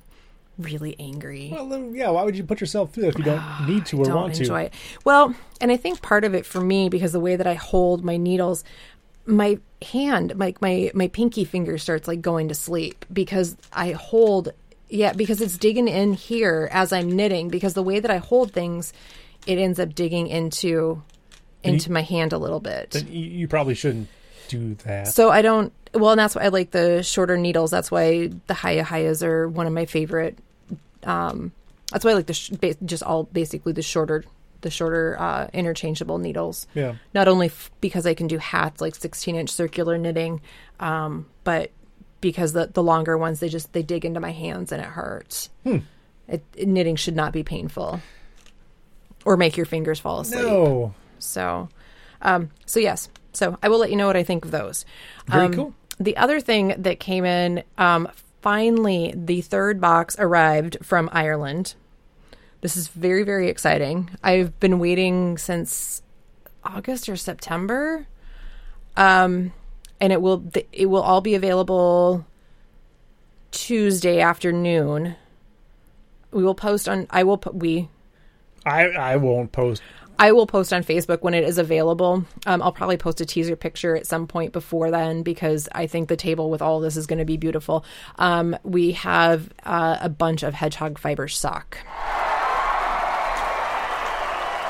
really 0.57 0.95
angry 0.99 1.49
Well, 1.51 1.67
then, 1.67 1.95
yeah. 1.95 2.09
Why 2.09 2.23
would 2.23 2.37
you 2.37 2.43
put 2.43 2.61
yourself 2.61 2.93
through 2.93 3.03
that 3.03 3.09
if 3.09 3.17
you 3.17 3.23
don't 3.23 3.43
need 3.67 3.85
to 3.87 3.99
or 3.99 4.05
don't 4.05 4.15
want 4.15 4.39
enjoy 4.39 4.61
to? 4.61 4.65
it. 4.67 4.73
Well, 5.03 5.35
and 5.59 5.71
I 5.71 5.77
think 5.77 6.01
part 6.01 6.23
of 6.23 6.35
it 6.35 6.45
for 6.45 6.61
me 6.61 6.89
because 6.89 7.11
the 7.11 7.19
way 7.19 7.35
that 7.35 7.47
I 7.47 7.55
hold 7.55 8.03
my 8.03 8.17
needles, 8.17 8.63
my 9.25 9.59
hand, 9.81 10.33
like 10.37 10.61
my 10.61 10.91
my 10.93 11.07
pinky 11.07 11.45
finger 11.45 11.77
starts 11.77 12.07
like 12.07 12.21
going 12.21 12.49
to 12.49 12.55
sleep 12.55 13.05
because 13.11 13.57
I 13.71 13.91
hold 13.91 14.53
yeah, 14.89 15.13
because 15.13 15.41
it's 15.41 15.57
digging 15.57 15.87
in 15.87 16.13
here 16.13 16.69
as 16.71 16.93
I'm 16.93 17.11
knitting 17.11 17.49
because 17.49 17.73
the 17.73 17.81
way 17.81 17.99
that 17.99 18.11
I 18.11 18.17
hold 18.17 18.51
things, 18.51 18.93
it 19.47 19.57
ends 19.57 19.79
up 19.79 19.95
digging 19.95 20.27
into 20.27 21.01
into 21.63 21.91
my 21.91 22.01
hand 22.01 22.33
a 22.33 22.37
little 22.37 22.59
bit. 22.59 23.03
You, 23.09 23.21
you 23.21 23.47
probably 23.47 23.73
shouldn't 23.73 24.07
do 24.47 24.75
that. 24.85 25.07
So 25.07 25.29
I 25.29 25.41
don't. 25.41 25.71
Well, 25.93 26.11
and 26.11 26.19
that's 26.19 26.35
why 26.35 26.43
I 26.43 26.47
like 26.47 26.71
the 26.71 27.03
shorter 27.03 27.37
needles. 27.37 27.71
That's 27.71 27.91
why 27.91 28.27
the 28.47 28.53
HiyaHiyas 28.53 29.23
are 29.23 29.47
one 29.47 29.67
of 29.67 29.73
my 29.73 29.85
favorite. 29.85 30.37
Um, 31.03 31.51
that's 31.91 32.03
why 32.03 32.11
I 32.11 32.13
like 32.15 32.25
the 32.25 32.33
sh- 32.33 32.49
ba- 32.49 32.75
just 32.85 33.03
all 33.03 33.23
basically 33.23 33.73
the 33.73 33.81
shorter 33.81 34.23
the 34.61 34.71
shorter 34.71 35.19
uh, 35.19 35.49
interchangeable 35.53 36.17
needles. 36.17 36.65
Yeah. 36.73 36.95
Not 37.13 37.27
only 37.27 37.47
f- 37.47 37.69
because 37.81 38.05
I 38.07 38.13
can 38.13 38.27
do 38.27 38.37
hats 38.37 38.81
like 38.81 38.95
16 38.95 39.35
inch 39.35 39.49
circular 39.49 39.97
knitting, 39.97 40.41
um, 40.79 41.27
but 41.43 41.71
because 42.21 42.53
the 42.53 42.67
the 42.67 42.81
longer 42.81 43.17
ones 43.17 43.39
they 43.41 43.49
just 43.49 43.73
they 43.73 43.83
dig 43.83 44.05
into 44.05 44.19
my 44.19 44.31
hands 44.31 44.71
and 44.71 44.81
it 44.81 44.87
hurts. 44.87 45.49
Hmm. 45.63 45.79
It, 46.27 46.43
knitting 46.65 46.95
should 46.95 47.15
not 47.17 47.33
be 47.33 47.43
painful 47.43 47.99
or 49.25 49.37
make 49.37 49.57
your 49.57 49.65
fingers 49.65 49.99
fall 49.99 50.21
asleep. 50.21 50.41
No. 50.41 50.93
So, 51.19 51.69
um, 52.21 52.49
so 52.65 52.79
yes. 52.79 53.09
So 53.33 53.57
I 53.63 53.69
will 53.69 53.79
let 53.79 53.89
you 53.89 53.95
know 53.95 54.07
what 54.07 54.17
I 54.17 54.23
think 54.23 54.45
of 54.45 54.51
those. 54.51 54.85
Very 55.27 55.45
Um, 55.45 55.53
cool. 55.53 55.73
The 55.99 56.15
other 56.17 56.39
thing 56.39 56.75
that 56.77 56.99
came 56.99 57.25
in, 57.25 57.63
um, 57.77 58.07
finally, 58.41 59.13
the 59.15 59.41
third 59.41 59.79
box 59.81 60.15
arrived 60.19 60.77
from 60.81 61.09
Ireland. 61.11 61.75
This 62.61 62.77
is 62.77 62.87
very, 62.87 63.23
very 63.23 63.49
exciting. 63.49 64.09
I've 64.23 64.57
been 64.59 64.79
waiting 64.79 65.37
since 65.37 66.01
August 66.63 67.09
or 67.09 67.15
September. 67.17 68.07
Um, 68.95 69.51
and 69.99 70.13
it 70.13 70.21
will 70.21 70.39
th- 70.41 70.67
it 70.71 70.85
will 70.87 71.01
all 71.01 71.21
be 71.21 71.35
available 71.35 72.25
Tuesday 73.51 74.19
afternoon. 74.21 75.15
We 76.31 76.43
will 76.43 76.55
post 76.55 76.87
on. 76.89 77.07
I 77.09 77.23
will. 77.23 77.37
pu- 77.37 77.51
We 77.51 77.89
I 78.65 78.85
I 78.89 79.15
won't 79.17 79.51
post. 79.51 79.81
I 80.23 80.31
will 80.31 80.47
post 80.47 80.71
on 80.71 80.85
Facebook 80.85 81.21
when 81.21 81.33
it 81.33 81.43
is 81.43 81.57
available. 81.57 82.23
Um, 82.45 82.61
I'll 82.61 82.71
probably 82.71 82.95
post 82.95 83.19
a 83.19 83.25
teaser 83.25 83.57
picture 83.57 83.93
at 83.93 84.07
some 84.07 84.25
point 84.25 84.53
before 84.53 84.89
then 84.89 85.21
because 85.21 85.67
I 85.73 85.85
think 85.85 86.07
the 86.07 86.15
table 86.15 86.49
with 86.49 86.61
all 86.61 86.79
this 86.79 86.95
is 86.95 87.07
going 87.07 87.19
to 87.19 87.25
be 87.25 87.35
beautiful. 87.35 87.83
Um, 88.17 88.57
we 88.63 88.93
have 88.93 89.51
uh, 89.65 89.97
a 89.99 90.07
bunch 90.07 90.41
of 90.43 90.53
hedgehog 90.53 90.97
fiber 90.97 91.27
sock. 91.27 91.77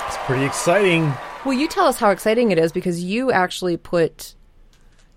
It's 0.08 0.18
pretty 0.26 0.43
exciting. 0.43 1.14
Well, 1.45 1.54
you 1.54 1.68
tell 1.68 1.86
us 1.86 1.99
how 1.99 2.10
exciting 2.10 2.49
it 2.49 2.58
is 2.58 2.72
because 2.72 3.04
you 3.04 3.32
actually 3.32 3.78
put 3.78 4.34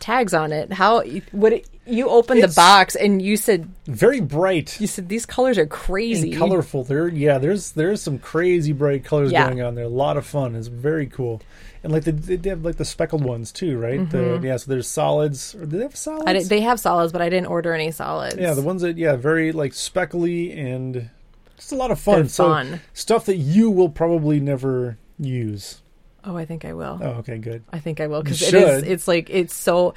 tags 0.00 0.34
on 0.34 0.52
it. 0.52 0.70
How 0.70 1.02
what 1.32 1.54
it, 1.54 1.66
you 1.86 2.08
opened 2.08 2.42
the 2.42 2.48
box 2.48 2.94
and 2.96 3.22
you 3.22 3.36
said 3.36 3.68
Very 3.86 4.20
bright. 4.20 4.80
you 4.80 4.86
said 4.86 5.08
these 5.08 5.24
colors 5.26 5.56
are 5.58 5.66
crazy. 5.66 6.30
and 6.30 6.38
colorful. 6.38 6.84
There, 6.84 7.08
yeah, 7.08 7.38
there's 7.38 7.72
there's 7.72 8.02
some 8.02 8.18
crazy 8.18 8.72
bright 8.72 9.04
colors 9.04 9.30
Yeah. 9.32 9.46
going 9.46 9.62
on 9.62 9.74
there. 9.74 9.84
A 9.84 9.88
lot 9.88 10.16
of 10.16 10.26
fun. 10.26 10.56
It's 10.56 10.66
very 10.68 11.06
cool, 11.06 11.42
and 11.82 11.92
like 11.92 12.04
the, 12.04 12.12
they 12.12 12.48
have 12.50 12.64
like 12.64 12.76
the 12.76 12.84
speckled 12.84 13.24
ones 13.24 13.52
too, 13.52 13.78
right? 13.78 14.08
The, 14.10 14.40
yeah, 14.42 14.56
so 14.56 14.70
there's 14.70 14.88
solids. 14.88 15.54
Or 15.54 15.60
do 15.66 15.76
they 15.76 15.82
have 15.84 15.96
solids? 15.96 16.24
Mm-hmm. 16.26 16.48
They 16.48 16.60
have 16.62 16.80
solids, 16.80 17.12
but 17.12 17.22
I 17.22 17.28
didn't 17.28 17.46
order 17.46 17.72
any 17.72 17.90
solids. 17.92 18.36
yeah, 18.36 18.54
the 18.54 18.62
ones 18.62 18.82
that 18.82 18.96
yeah, 18.98 19.16
very 19.16 19.52
like 19.52 19.72
speckly 19.74 20.52
and 20.52 21.10
just 21.56 21.72
a 21.72 21.76
lot 21.76 21.90
of 21.90 21.98
fun. 22.00 22.16
They're 22.22 22.28
so 22.28 22.48
fun. 22.48 22.80
stuff 22.94 23.26
that 23.26 23.36
you 23.36 23.70
will 23.70 23.88
probably 23.88 24.40
never 24.40 24.98
use. 25.18 25.80
oh, 26.24 26.36
I 26.36 26.44
think 26.44 26.64
I 26.64 26.72
will. 26.74 26.98
Oh, 27.00 27.06
okay, 27.20 27.38
good. 27.38 27.62
I 27.72 27.78
think 27.78 28.00
I 28.00 28.08
will 28.08 28.22
because 28.22 28.42
it 28.42 28.52
is. 28.54 28.82
It's 28.82 29.06
like 29.08 29.30
it's 29.30 29.54
so. 29.54 29.94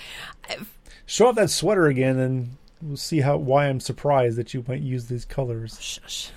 Show 1.09 1.27
off 1.27 1.35
that 1.35 1.49
sweater 1.49 1.87
again, 1.87 2.19
and 2.19 2.57
we'll 2.83 2.95
see 2.95 3.19
how 3.19 3.37
why 3.37 3.67
I'm 3.67 3.79
surprised 3.79 4.37
that 4.37 4.53
you 4.53 4.63
might 4.67 4.81
use 4.81 5.07
these 5.07 5.25
colors. 5.25 5.79
Shush. 5.81 6.29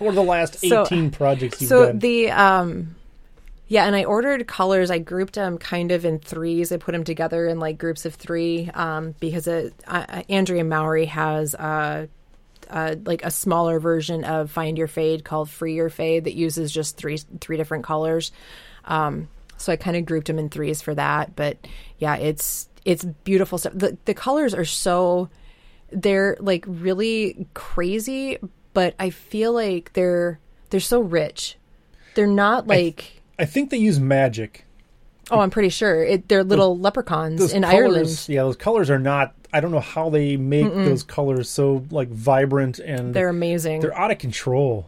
Or 0.00 0.10
the 0.12 0.22
last 0.24 0.58
So- 0.58 0.82
18 0.82 1.12
projects 1.12 1.60
you've 1.60 1.68
so 1.68 1.86
done. 1.86 1.98
the 2.00 2.30
um 2.32 2.96
yeah 3.68 3.86
and 3.86 3.94
i 3.96 4.04
ordered 4.04 4.46
colors 4.46 4.90
i 4.90 4.98
grouped 4.98 5.34
them 5.34 5.56
kind 5.56 5.92
of 5.92 6.04
in 6.04 6.18
threes 6.18 6.72
i 6.72 6.76
put 6.76 6.92
them 6.92 7.04
together 7.04 7.46
in 7.46 7.58
like 7.58 7.78
groups 7.78 8.04
of 8.04 8.14
three 8.14 8.68
um 8.74 9.14
because 9.20 9.46
it, 9.46 9.72
uh, 9.86 10.22
andrea 10.28 10.64
mowry 10.64 11.06
has 11.06 11.54
uh 11.54 12.06
uh, 12.68 12.96
like 13.04 13.24
a 13.24 13.30
smaller 13.30 13.78
version 13.80 14.24
of 14.24 14.50
Find 14.50 14.78
Your 14.78 14.86
Fade 14.88 15.24
called 15.24 15.50
Free 15.50 15.74
Your 15.74 15.90
Fade 15.90 16.24
that 16.24 16.34
uses 16.34 16.72
just 16.72 16.96
three 16.96 17.18
three 17.38 17.58
different 17.58 17.84
colors. 17.84 18.32
Um, 18.86 19.28
so 19.58 19.72
I 19.72 19.76
kind 19.76 19.94
of 19.96 20.06
grouped 20.06 20.28
them 20.28 20.38
in 20.38 20.48
threes 20.48 20.80
for 20.80 20.94
that. 20.94 21.36
But 21.36 21.58
yeah, 21.98 22.16
it's 22.16 22.68
it's 22.84 23.04
beautiful 23.04 23.58
stuff. 23.58 23.72
The 23.76 23.96
the 24.04 24.14
colors 24.14 24.54
are 24.54 24.64
so 24.64 25.28
they're 25.90 26.36
like 26.40 26.64
really 26.66 27.46
crazy, 27.54 28.38
but 28.74 28.94
I 28.98 29.10
feel 29.10 29.52
like 29.52 29.92
they're 29.92 30.38
they're 30.70 30.80
so 30.80 31.00
rich. 31.00 31.56
They're 32.14 32.26
not 32.26 32.66
like 32.66 33.22
I 33.38 33.44
think 33.44 33.70
they 33.70 33.78
use 33.78 33.98
magic. 34.00 34.64
oh, 35.30 35.40
I'm 35.40 35.50
pretty 35.50 35.68
sure 35.70 36.02
it. 36.02 36.28
They're 36.28 36.44
little 36.44 36.78
leprechauns 36.78 37.40
Those 37.40 37.52
in 37.52 37.62
colors, 37.62 37.74
Ireland. 37.76 38.24
yeah, 38.28 38.42
those 38.42 38.56
colors 38.56 38.90
are 38.90 38.98
not. 38.98 39.34
I 39.52 39.60
don't 39.60 39.70
know 39.70 39.80
how 39.80 40.08
they 40.08 40.36
make 40.38 40.72
those 40.72 41.02
colors 41.02 41.48
so 41.50 41.84
like 41.90 42.08
vibrant 42.08 42.78
and 42.78 43.12
They're 43.14 43.28
amazing. 43.28 43.80
they're 43.80 43.96
out 43.98 44.10
of 44.10 44.18
control. 44.18 44.86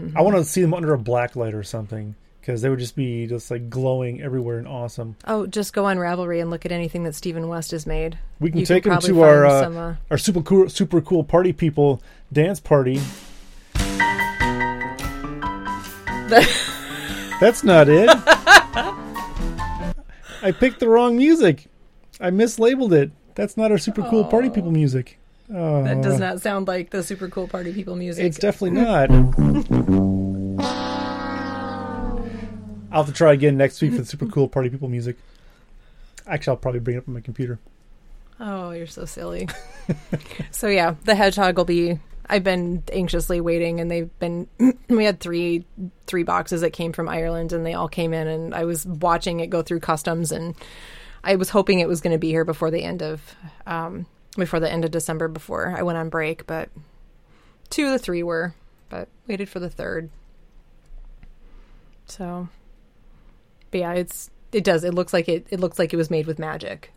Mm-hmm. 0.00 0.16
I 0.16 0.22
want 0.22 0.36
to 0.36 0.44
see 0.44 0.62
them 0.62 0.72
under 0.72 0.94
a 0.94 0.98
black 0.98 1.36
light 1.36 1.52
or 1.54 1.62
something 1.62 2.14
because 2.48 2.62
they 2.62 2.70
would 2.70 2.78
just 2.78 2.96
be 2.96 3.26
just 3.26 3.50
like 3.50 3.68
glowing 3.68 4.22
everywhere 4.22 4.56
and 4.56 4.66
awesome. 4.66 5.16
oh, 5.26 5.46
just 5.46 5.74
go 5.74 5.84
on 5.84 5.98
Ravelry 5.98 6.40
and 6.40 6.48
look 6.48 6.64
at 6.64 6.72
anything 6.72 7.04
that 7.04 7.14
Stephen 7.14 7.46
West 7.46 7.72
has 7.72 7.86
made. 7.86 8.18
We 8.40 8.50
can 8.50 8.60
You 8.60 8.64
take 8.64 8.84
them 8.84 8.98
to 9.00 9.22
our 9.22 9.44
uh, 9.44 9.62
some, 9.64 9.76
uh, 9.76 9.96
our 10.10 10.16
super 10.16 10.40
cool 10.40 10.70
super 10.70 11.02
cool 11.02 11.24
party 11.24 11.52
people 11.52 12.00
dance 12.32 12.58
party. 12.58 13.02
That's 17.38 17.64
not 17.64 17.90
it. 17.90 18.08
I 20.42 20.54
picked 20.58 20.80
the 20.80 20.88
wrong 20.88 21.18
music. 21.18 21.66
I 22.18 22.30
mislabeled 22.30 22.92
it. 22.92 23.10
That's 23.34 23.58
not 23.58 23.70
our 23.70 23.78
super 23.78 24.00
cool 24.04 24.24
party 24.24 24.48
people 24.48 24.70
music. 24.70 25.18
Oh, 25.54 25.84
That 25.84 26.00
does 26.00 26.18
not 26.18 26.40
sound 26.40 26.66
like 26.66 26.88
the 26.88 27.02
super 27.02 27.28
cool 27.28 27.46
party 27.46 27.74
people 27.74 27.94
music. 27.94 28.24
It's 28.24 28.38
definitely 28.38 28.80
not. 28.80 29.10
I'll 32.98 33.04
have 33.04 33.14
to 33.14 33.16
try 33.16 33.32
again 33.32 33.56
next 33.56 33.80
week 33.80 33.92
for 33.92 33.98
the 33.98 34.04
super 34.06 34.26
cool 34.26 34.48
party 34.48 34.70
people 34.70 34.88
music. 34.88 35.16
Actually, 36.26 36.50
I'll 36.50 36.56
probably 36.56 36.80
bring 36.80 36.96
it 36.96 37.00
up 37.00 37.08
on 37.08 37.14
my 37.14 37.20
computer. 37.20 37.60
oh, 38.40 38.72
you're 38.72 38.88
so 38.88 39.04
silly. 39.04 39.48
so 40.50 40.66
yeah, 40.66 40.96
the 41.04 41.14
hedgehog 41.14 41.56
will 41.56 41.64
be. 41.64 42.00
I've 42.28 42.42
been 42.42 42.82
anxiously 42.92 43.40
waiting, 43.40 43.78
and 43.78 43.88
they've 43.88 44.18
been. 44.18 44.48
we 44.88 45.04
had 45.04 45.20
three 45.20 45.64
three 46.08 46.24
boxes 46.24 46.62
that 46.62 46.72
came 46.72 46.92
from 46.92 47.08
Ireland, 47.08 47.52
and 47.52 47.64
they 47.64 47.74
all 47.74 47.86
came 47.86 48.12
in, 48.12 48.26
and 48.26 48.52
I 48.52 48.64
was 48.64 48.84
watching 48.84 49.38
it 49.38 49.46
go 49.46 49.62
through 49.62 49.78
customs, 49.78 50.32
and 50.32 50.56
I 51.22 51.36
was 51.36 51.50
hoping 51.50 51.78
it 51.78 51.88
was 51.88 52.00
going 52.00 52.14
to 52.14 52.18
be 52.18 52.30
here 52.30 52.44
before 52.44 52.72
the 52.72 52.82
end 52.82 53.00
of 53.00 53.22
um, 53.64 54.06
before 54.36 54.58
the 54.58 54.70
end 54.70 54.84
of 54.84 54.90
December, 54.90 55.28
before 55.28 55.72
I 55.78 55.82
went 55.82 55.98
on 55.98 56.08
break. 56.08 56.48
But 56.48 56.68
two 57.70 57.86
of 57.86 57.92
the 57.92 57.98
three 58.00 58.24
were, 58.24 58.54
but 58.88 59.06
waited 59.28 59.48
for 59.48 59.60
the 59.60 59.70
third. 59.70 60.10
So, 62.06 62.48
but 63.70 63.80
yeah, 63.80 63.92
it's 63.92 64.30
it 64.52 64.64
does. 64.64 64.84
It 64.84 64.94
looks 64.94 65.12
like 65.12 65.28
it. 65.28 65.46
It 65.50 65.60
looks 65.60 65.78
like 65.78 65.92
it 65.92 65.96
was 65.96 66.10
made 66.10 66.26
with 66.26 66.38
magic. 66.38 66.92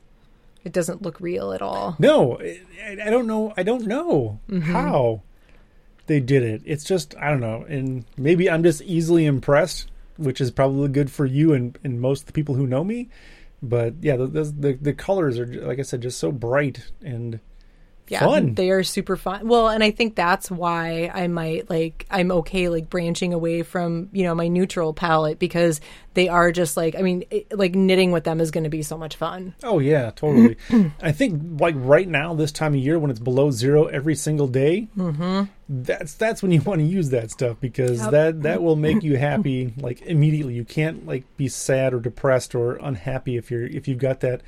It 0.64 0.72
doesn't 0.74 1.02
look 1.02 1.20
real 1.20 1.54
at 1.54 1.62
all. 1.62 1.96
No, 2.00 2.38
I, 2.40 2.60
I 3.06 3.10
don't 3.10 3.26
know. 3.28 3.54
I 3.58 3.64
don't 3.64 3.86
know 3.88 4.40
Mm-hmm. 4.50 4.72
how 4.72 5.22
they 6.08 6.20
did 6.20 6.44
it. 6.44 6.62
It's 6.66 6.84
just 6.84 7.16
I 7.18 7.30
don't 7.30 7.40
know, 7.42 7.66
and 7.68 8.06
maybe 8.18 8.50
I'm 8.50 8.64
just 8.64 8.82
easily 8.84 9.26
impressed, 9.26 9.90
which 10.18 10.40
is 10.42 10.52
probably 10.52 10.88
good 10.90 11.12
for 11.12 11.26
you 11.26 11.54
and, 11.54 11.78
and 11.84 12.00
most 12.00 12.22
of 12.22 12.28
the 12.28 12.34
people 12.34 12.56
who 12.56 12.68
know 12.68 12.84
me. 12.84 13.10
But 13.64 13.96
yeah, 14.02 14.16
the, 14.18 14.26
the, 14.28 14.74
the 14.80 14.94
colors 14.94 15.38
are 15.40 15.46
like 15.46 15.80
I 15.80 15.84
said, 15.84 16.02
just 16.02 16.20
so 16.20 16.32
bright 16.32 16.92
and 17.04 17.40
yeah, 18.12 18.20
fun. 18.20 18.56
They 18.56 18.72
are 18.72 18.84
super 18.84 19.16
fun. 19.16 19.48
Well, 19.48 19.70
and 19.70 19.82
I 19.82 19.92
think 19.92 20.16
that's 20.16 20.52
why 20.52 21.10
I 21.14 21.28
might 21.28 21.70
like 21.70 22.06
I'm 22.12 22.30
okay 22.32 22.68
like 22.68 22.90
branching 22.90 23.34
away 23.34 23.64
from 23.64 24.10
you 24.12 24.24
know 24.24 24.36
my 24.36 24.50
neutral 24.50 24.94
palette 24.94 25.40
because 25.40 25.80
they 26.14 26.28
are 26.28 26.52
just 26.52 26.76
like 26.76 26.96
I 26.98 27.04
mean 27.04 27.24
it, 27.32 27.58
like 27.58 27.74
knitting 27.74 28.12
with 28.12 28.26
them 28.26 28.42
is 28.42 28.52
going 28.52 28.66
to 28.66 28.70
be 28.70 28.84
so 28.84 28.98
much 28.98 29.16
fun. 29.16 29.56
Oh 29.64 29.80
yeah, 29.80 30.12
totally. 30.12 30.58
I 31.02 31.14
think 31.14 31.62
like 31.62 31.76
right 31.78 32.08
now, 32.08 32.34
this 32.34 32.52
time 32.52 32.74
of 32.74 32.82
year 32.82 33.00
when 33.00 33.12
it's 33.12 33.20
below 33.20 33.50
zero 33.50 33.86
every 33.86 34.16
single 34.16 34.48
day, 34.50 34.90
mm-hmm. 34.98 35.44
that's 35.70 36.14
that's 36.16 36.44
when 36.44 36.52
you 36.52 36.60
want 36.66 36.82
to 36.82 36.86
use 36.86 37.12
that 37.12 37.32
stuff 37.32 37.62
because 37.62 38.02
Yep. 38.02 38.12
that 38.12 38.42
that 38.44 38.62
will 38.62 38.76
make 38.76 39.04
you 39.04 39.16
happy 39.16 39.74
like 39.78 40.02
immediately. 40.02 40.54
You 40.54 40.66
can't 40.66 41.06
like 41.06 41.24
be 41.38 41.48
sad 41.48 41.94
or 41.94 42.02
depressed 42.02 42.56
or 42.56 42.76
unhappy 42.76 43.38
if 43.38 43.50
you're 43.50 43.66
if 43.66 43.88
you've 43.88 44.00
got 44.00 44.20
that 44.20 44.42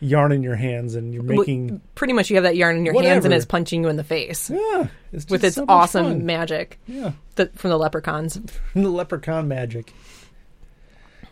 yarn 0.00 0.30
in 0.32 0.42
your 0.42 0.54
hands 0.56 0.94
and 0.94 1.12
you're 1.12 1.22
Well, 1.24 1.38
making 1.38 1.80
Pretty 1.94 2.12
much, 2.12 2.30
you 2.30 2.36
have 2.36 2.44
that 2.44 2.56
yarn 2.56 2.76
in 2.76 2.84
your 2.84 3.00
hands 3.02 3.24
and 3.24 3.34
it's 3.34 3.44
punching 3.44 3.82
you 3.82 3.88
in 3.88 3.96
the 3.96 4.04
face 4.04 4.48
yeah 4.50 4.86
it's 5.12 5.24
just 5.24 5.30
with 5.30 5.42
its 5.44 5.56
so 5.56 5.62
much 5.62 5.68
awesome 5.70 6.06
fun. 6.06 6.26
magic 6.26 6.78
yeah 6.86 7.12
the, 7.34 7.46
from 7.56 7.70
the 7.70 7.78
leprechauns. 7.78 8.40
From 8.72 8.82
the 8.82 8.90
leprechaun 8.90 9.48
magic. 9.48 9.92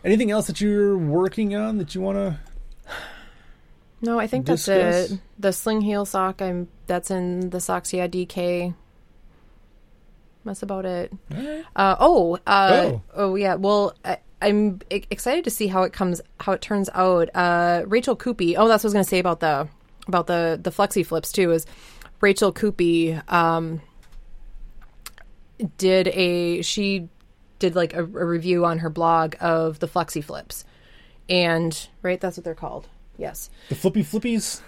Anything 0.05 0.31
else 0.31 0.47
that 0.47 0.61
you're 0.61 0.97
working 0.97 1.55
on 1.55 1.77
that 1.79 1.93
you 1.95 2.01
want 2.01 2.17
to? 2.17 2.39
No, 3.99 4.19
I 4.19 4.27
think 4.27 4.45
that's 4.45 4.67
it. 4.67 5.11
The 5.39 5.51
sling 5.51 5.81
heel 5.81 6.05
sock. 6.05 6.41
I'm 6.41 6.67
that's 6.85 7.09
in 7.11 7.49
the 7.49 7.59
Socks 7.59 7.91
Yeah 7.93 8.07
DK. 8.07 8.73
That's 10.45 10.61
about 10.61 10.85
it. 10.85 11.11
Uh, 11.75 11.95
oh, 11.99 12.37
uh, 12.47 12.69
Oh. 12.85 13.01
oh, 13.15 13.35
yeah. 13.35 13.55
Well, 13.55 13.95
I, 14.05 14.19
I'm 14.41 14.79
excited 14.89 15.43
to 15.45 15.49
see 15.49 15.67
how 15.67 15.83
it 15.83 15.93
comes, 15.93 16.21
how 16.39 16.51
it 16.51 16.61
turns 16.61 16.89
out. 16.93 17.29
Uh, 17.33 17.83
Rachel 17.87 18.15
Coopey. 18.15 18.55
Oh, 18.57 18.67
that's 18.67 18.83
what 18.83 18.87
I 18.87 18.89
was 18.89 18.93
going 18.93 19.05
to 19.05 19.09
say 19.09 19.19
about 19.19 19.39
the 19.39 19.67
about 20.07 20.27
the 20.27 20.59
the 20.61 20.71
flexi 20.71 21.05
flips 21.05 21.31
too. 21.31 21.51
Is 21.51 21.65
Rachel 22.21 22.53
Coopey 22.53 23.21
um, 23.31 23.81
did 25.77 26.07
a 26.09 26.61
she 26.61 27.09
did 27.59 27.75
like 27.75 27.93
a, 27.93 28.01
a 28.01 28.03
review 28.03 28.65
on 28.65 28.79
her 28.79 28.89
blog 28.89 29.35
of 29.39 29.79
the 29.79 29.87
Flexi 29.87 30.23
Flips, 30.23 30.65
and 31.29 31.87
right, 32.01 32.19
that's 32.21 32.37
what 32.37 32.43
they're 32.43 32.55
called. 32.55 32.87
Yes, 33.17 33.49
The 33.69 33.75
flippy 33.75 34.03
flippies. 34.03 34.61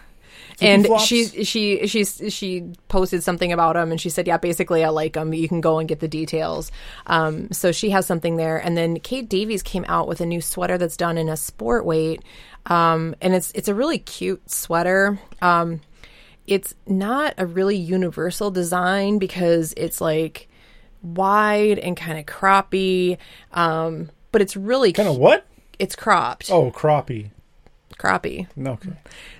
And 0.62 0.86
flops? 0.86 1.06
she 1.06 1.44
she 1.44 1.88
she 1.88 2.04
she 2.04 2.74
posted 2.88 3.24
something 3.24 3.52
about 3.52 3.76
him, 3.76 3.92
and 3.92 4.00
she 4.00 4.10
said 4.10 4.28
yeah 4.28 4.38
basically 4.38 4.84
i 4.84 4.90
like 4.90 5.16
him. 5.16 5.34
you 5.34 5.48
can 5.48 5.62
go 5.62 5.80
and 5.80 5.88
get 5.88 6.00
the 6.00 6.08
details. 6.08 6.72
Um, 7.08 7.52
so 7.52 7.72
she 7.72 7.92
has 7.92 8.06
something 8.06 8.36
there. 8.36 8.58
And 8.58 8.78
then 8.78 9.00
kate 9.00 9.30
davies 9.30 9.64
came 9.64 9.86
out 9.88 10.08
with 10.08 10.22
a 10.22 10.26
new 10.26 10.42
sweater 10.42 10.78
that's 10.78 10.98
done 10.98 11.18
in 11.18 11.30
a 11.30 11.38
sport 11.38 11.86
weight. 11.86 12.22
Um, 12.66 13.16
and 13.22 13.34
it's 13.34 13.52
it's 13.56 13.68
a 13.68 13.76
really 13.76 14.00
cute 14.00 14.50
sweater. 14.50 15.20
Um, 15.42 15.82
it's 16.48 16.76
not 16.88 17.36
a 17.38 17.46
really 17.46 17.78
universal 17.78 18.52
design 18.52 19.20
because 19.20 19.74
it's 19.78 20.02
like 20.02 20.50
wide 21.02 21.80
and 21.80 21.96
kind 21.96 22.20
of 22.20 22.26
croppy. 22.26 23.18
Um, 23.54 24.10
but 24.32 24.42
it's 24.42 24.56
really 24.56 24.94
kind 24.94 25.08
of 25.08 25.18
what? 25.18 25.46
it's 25.80 25.96
cropped. 25.96 26.52
Oh, 26.52 26.72
crappie. 28.00 28.48
Okay. 28.58 28.92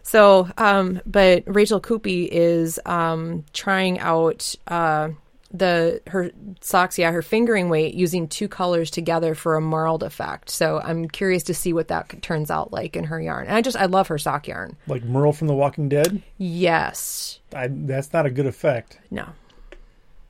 so, 0.04 0.50
um, 0.58 1.02
but 1.06 1.44
Rachel 1.48 1.82
Coopey 1.82 2.28
is 2.30 2.80
um, 2.86 3.46
trying 3.54 3.98
out 4.00 4.54
uh, 4.68 5.10
the 5.52 6.02
her 6.08 6.32
socks, 6.62 7.00
yeah, 7.00 7.12
her 7.12 7.24
fingering 7.24 7.70
weight 7.70 7.96
using 7.96 8.28
two 8.28 8.48
colors 8.48 8.92
together 8.92 9.34
for 9.34 9.56
a 9.56 9.62
marled 9.62 10.04
effect. 10.04 10.50
So 10.52 10.80
I'm 10.84 11.08
curious 11.08 11.42
to 11.44 11.54
see 11.56 11.74
what 11.74 11.88
that 11.88 12.22
turns 12.22 12.52
out 12.52 12.72
like 12.72 12.96
in 12.96 13.06
her 13.06 13.20
yarn. 13.20 13.48
And 13.48 13.56
I 13.56 13.62
just 13.62 13.78
I 13.78 13.86
love 13.86 14.08
her 14.10 14.20
sock 14.20 14.48
yarn. 14.48 14.78
Like 14.86 15.04
Merle 15.04 15.34
from 15.34 15.48
The 15.48 15.56
Walking 15.56 15.90
Dead. 15.90 16.22
Yes. 16.38 17.40
I, 17.56 17.68
that's 17.72 18.14
not 18.14 18.28
a 18.28 18.30
good 18.30 18.46
effect. 18.46 19.00
No. 19.10 19.30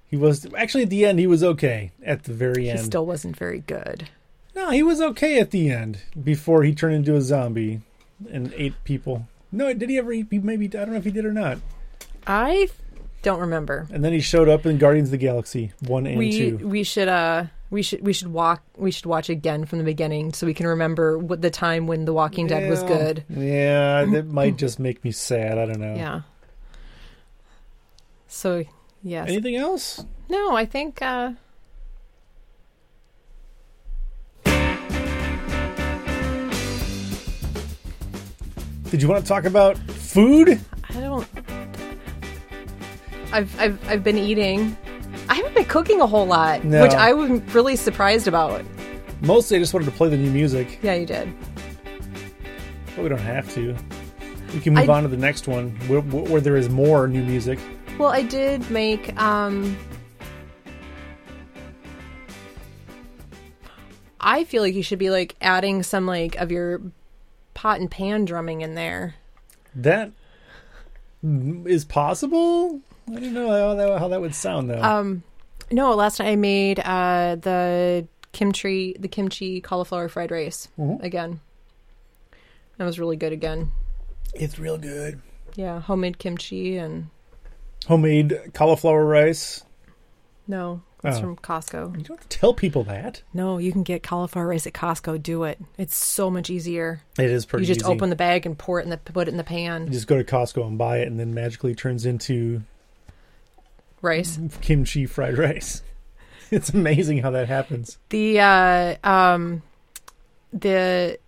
He 0.07 0.15
was 0.15 0.47
actually 0.57 0.84
at 0.84 0.89
the 0.89 1.05
end. 1.05 1.19
He 1.19 1.27
was 1.27 1.43
okay 1.43 1.91
at 2.03 2.23
the 2.23 2.34
very 2.34 2.69
end. 2.69 2.80
He 2.80 2.86
still 2.86 3.05
wasn't 3.05 3.36
very 3.36 3.59
good. 3.59 4.09
no, 4.55 4.71
he 4.71 4.82
was 4.82 5.01
okay 5.01 5.39
at 5.39 5.51
the 5.51 5.69
end 5.69 5.99
before 6.23 6.63
he 6.63 6.73
turned 6.73 6.95
into 6.95 7.15
a 7.15 7.21
zombie 7.21 7.82
and 8.32 8.53
ate 8.55 8.74
people. 8.84 9.28
No, 9.51 9.74
did 9.74 9.89
he 9.89 9.97
ever 9.97 10.11
eat? 10.11 10.30
people? 10.30 10.45
Maybe 10.47 10.65
I 10.65 10.70
don't 10.70 10.91
know 10.91 10.97
if 10.97 11.05
he 11.05 11.11
did 11.11 11.26
or 11.26 11.34
not. 11.34 11.57
I 12.28 12.70
don't 13.22 13.39
remember. 13.39 13.88
And 13.91 14.03
then 14.03 14.13
he 14.13 14.20
showed 14.20 14.47
up 14.49 14.65
in 14.65 14.78
Guardians 14.78 15.07
of 15.09 15.11
the 15.11 15.17
Galaxy 15.17 15.74
one 15.88 16.05
and 16.07 16.17
We 16.17 16.32
two. 16.32 16.57
we 16.67 16.84
should 16.84 17.07
uh 17.07 17.45
we 17.70 17.82
should 17.82 18.01
we 18.01 18.13
should 18.13 18.30
walk 18.30 18.63
we 18.78 18.91
should 18.91 19.05
watch 19.05 19.30
again 19.30 19.65
from 19.65 19.80
the 19.80 19.86
beginning 19.86 20.34
so 20.34 20.45
we 20.47 20.53
can 20.53 20.67
remember 20.67 21.17
what 21.17 21.41
the 21.41 21.49
time 21.49 21.88
when 21.88 22.05
The 22.05 22.13
Walking 22.13 22.47
Dead 22.47 22.70
was 22.70 22.84
good. 22.84 23.24
Yeah, 23.30 24.05
that 24.05 24.28
might 24.32 24.57
just 24.57 24.80
make 24.80 25.03
me 25.03 25.11
sad. 25.11 25.57
I 25.57 25.65
don't 25.65 25.80
know. 25.80 25.95
Yeah. 25.95 26.22
So 28.28 28.65
yes. 29.03 29.28
Anything 29.30 29.55
else? 29.55 30.03
No, 30.30 30.55
I 30.55 30.65
think 30.65 31.01
uh 31.01 31.34
Did 38.91 39.01
you 39.01 39.07
want 39.07 39.23
to 39.23 39.27
talk 39.27 39.45
about 39.45 39.77
food? 39.77 40.59
I 40.89 40.93
don't 40.99 41.27
I've 43.31 43.59
I've 43.59 43.89
I've 43.89 44.03
been 44.03 44.17
eating. 44.17 44.75
I 45.27 45.35
haven't 45.35 45.53
been 45.53 45.65
cooking 45.65 46.01
a 46.01 46.07
whole 46.07 46.25
lot, 46.25 46.63
No. 46.63 46.81
which 46.81 46.93
I 46.93 47.13
was 47.13 47.29
really 47.53 47.75
surprised 47.75 48.27
about. 48.27 48.63
Mostly, 49.21 49.57
I 49.57 49.59
just 49.59 49.73
wanted 49.73 49.85
to 49.85 49.91
play 49.91 50.09
the 50.09 50.17
new 50.17 50.31
music, 50.31 50.79
Yeah, 50.81 50.93
you 50.95 51.05
did. 51.05 51.31
but 52.95 53.03
we 53.03 53.09
don't 53.09 53.19
have 53.19 53.51
to. 53.53 53.75
We 54.53 54.59
can 54.61 54.73
move 54.73 54.89
I- 54.89 54.93
on 54.93 55.03
to 55.03 55.09
the 55.09 55.17
next 55.17 55.47
one 55.47 55.71
where, 55.87 56.01
where 56.01 56.41
there 56.41 56.55
is 56.57 56.69
more 56.69 57.07
new 57.07 57.23
music. 57.23 57.59
Well, 57.99 58.09
I 58.09 58.23
did 58.23 58.69
make 58.71 59.15
um 59.21 59.77
I 64.19 64.43
feel 64.43 64.61
like 64.63 64.73
you 64.73 64.83
should 64.83 64.99
be 64.99 65.09
like 65.11 65.35
adding 65.41 65.83
some 65.83 66.05
like 66.05 66.35
of 66.37 66.51
your 66.51 66.81
pot 67.60 67.78
and 67.82 67.91
pan 67.91 68.24
drumming 68.24 68.62
in 68.62 68.74
there. 68.74 69.16
That 69.76 70.12
is 71.22 71.84
possible. 71.84 72.80
I 73.10 73.16
don't 73.20 73.34
know 73.34 73.49
how 73.49 73.76
that, 73.76 73.99
how 73.99 74.07
that 74.07 74.22
would 74.22 74.34
sound 74.34 74.70
though. 74.70 74.82
Um, 74.82 75.24
no, 75.70 75.93
last 75.93 76.20
night 76.20 76.30
I 76.30 76.36
made 76.38 76.80
uh, 76.80 77.36
the 77.36 78.07
kimchi, 78.32 78.95
the 78.97 79.10
kimchi 79.10 79.60
cauliflower 79.60 80.07
fried 80.07 80.32
rice 80.32 80.70
Mhm. 80.80 81.03
again. 81.03 81.41
That 82.78 82.86
was 82.86 82.97
really 82.97 83.18
good 83.18 83.34
again. 83.34 83.72
it's 84.34 84.57
real 84.57 84.78
good. 84.78 85.20
Yeah, 85.55 85.82
homemade 85.82 86.18
kimchi 86.18 86.78
and 86.78 87.10
Homemade 87.88 88.51
cauliflower 88.53 89.03
rice. 89.05 89.66
no, 90.47 90.82
it's 91.03 91.17
Oh. 91.17 91.21
from 91.21 91.35
Costco. 91.37 91.97
You 91.97 92.03
don't 92.03 92.17
have 92.19 92.27
to 92.29 92.37
tell 92.37 92.53
people 92.53 92.83
that. 92.83 93.21
No, 93.33 93.57
you 93.57 93.71
can 93.71 93.83
get 93.83 94.03
cauliflower 94.03 94.47
rice 94.47 94.67
at 94.67 94.73
Costco. 94.73 95.21
Do 95.23 95.43
it. 95.45 95.57
It's 95.77 95.95
so 95.95 96.29
much 96.29 96.49
easier. 96.49 97.01
It 97.17 97.29
is 97.29 97.45
pretty 97.45 97.65
you 97.65 97.73
just 97.73 97.85
easy. 97.85 97.91
open 97.91 98.09
the 98.09 98.15
bag 98.15 98.45
and 98.45 98.57
pour 98.57 98.79
it 98.79 98.83
in 98.83 98.89
the 98.89 98.97
put 98.97 99.27
it 99.27 99.31
in 99.31 99.37
the 99.37 99.43
You 99.43 99.47
pan. 99.47 99.91
just 99.91 100.07
go 100.07 100.17
to 100.17 100.23
Costco 100.23 100.65
and 100.67 100.77
buy 100.77 100.97
it, 100.99 101.07
and 101.07 101.19
then 101.19 101.33
magically 101.33 101.73
turns 101.75 102.05
into 102.05 102.61
Rice. 104.01 104.39
kimchi 104.61 105.05
fried 105.05 105.37
rice. 105.37 105.81
It's 106.51 106.71
amazing 106.71 107.19
how 107.19 107.29
that 107.31 107.47
happens. 107.47 107.99
The 108.09 108.39
uh, 108.39 108.95
um, 109.07 109.61
the 110.51 111.19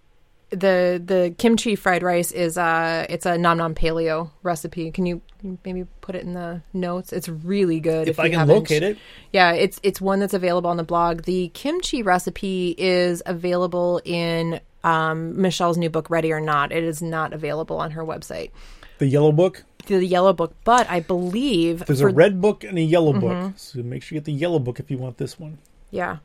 the 0.50 1.00
the 1.06 1.36
kimchi 1.38 1.76
fried 1.76 2.02
rice 2.02 2.32
is 2.32 2.58
uh 2.58 3.06
it's 3.08 3.28
a 3.28 3.38
nom 3.38 3.60
nom 3.60 3.76
paleo 3.76 4.32
recipe. 4.42 4.90
Can 4.90 5.06
you 5.06 5.22
maybe 5.66 5.86
put 6.02 6.16
it 6.16 6.24
in 6.24 6.34
the 6.34 6.62
notes? 6.74 7.12
It's 7.14 7.28
really 7.30 7.80
good. 7.80 8.08
If, 8.08 8.20
I 8.20 8.26
you 8.26 8.30
can 8.32 8.40
haven't- 8.40 8.56
locate 8.56 8.84
it, 8.84 8.98
Yeah, 9.32 9.52
it's 9.54 9.80
it's 9.84 10.00
one 10.02 10.20
that's 10.20 10.34
available 10.34 10.70
on 10.70 10.78
the 10.78 10.84
blog. 10.84 11.24
The 11.24 11.50
kimchi 11.54 12.04
recipe 12.04 12.76
is 12.78 13.22
available 13.26 14.02
in 14.06 14.60
um, 14.84 15.40
Michelle's 15.42 15.78
new 15.78 15.90
book, 15.90 16.10
Ready 16.10 16.32
or 16.32 16.40
Not. 16.42 16.72
It 16.72 16.84
is 16.84 17.02
not 17.02 17.34
available 17.34 17.78
on 17.78 17.92
her 17.92 18.04
website. 18.04 18.52
the 18.98 19.08
yellow 19.08 19.32
book. 19.32 19.64
The 19.88 20.06
yellow 20.06 20.32
book, 20.34 20.54
but 20.64 20.88
I 20.92 21.00
believe 21.00 21.86
There's 21.88 22.02
for- 22.02 22.10
a 22.10 22.14
red 22.14 22.40
book 22.40 22.64
and 22.64 22.78
a 22.78 22.82
yellow 22.82 23.14
Mm-hmm. 23.14 23.20
book. 23.48 23.54
So 23.58 23.82
make 23.84 24.04
sure 24.04 24.16
you 24.16 24.20
get 24.22 24.26
the 24.26 24.32
yellow 24.34 24.60
book 24.60 24.80
if 24.80 24.92
you 24.92 24.98
want 25.00 25.18
this 25.18 25.40
one, 25.40 25.58
yeah, 25.90 26.18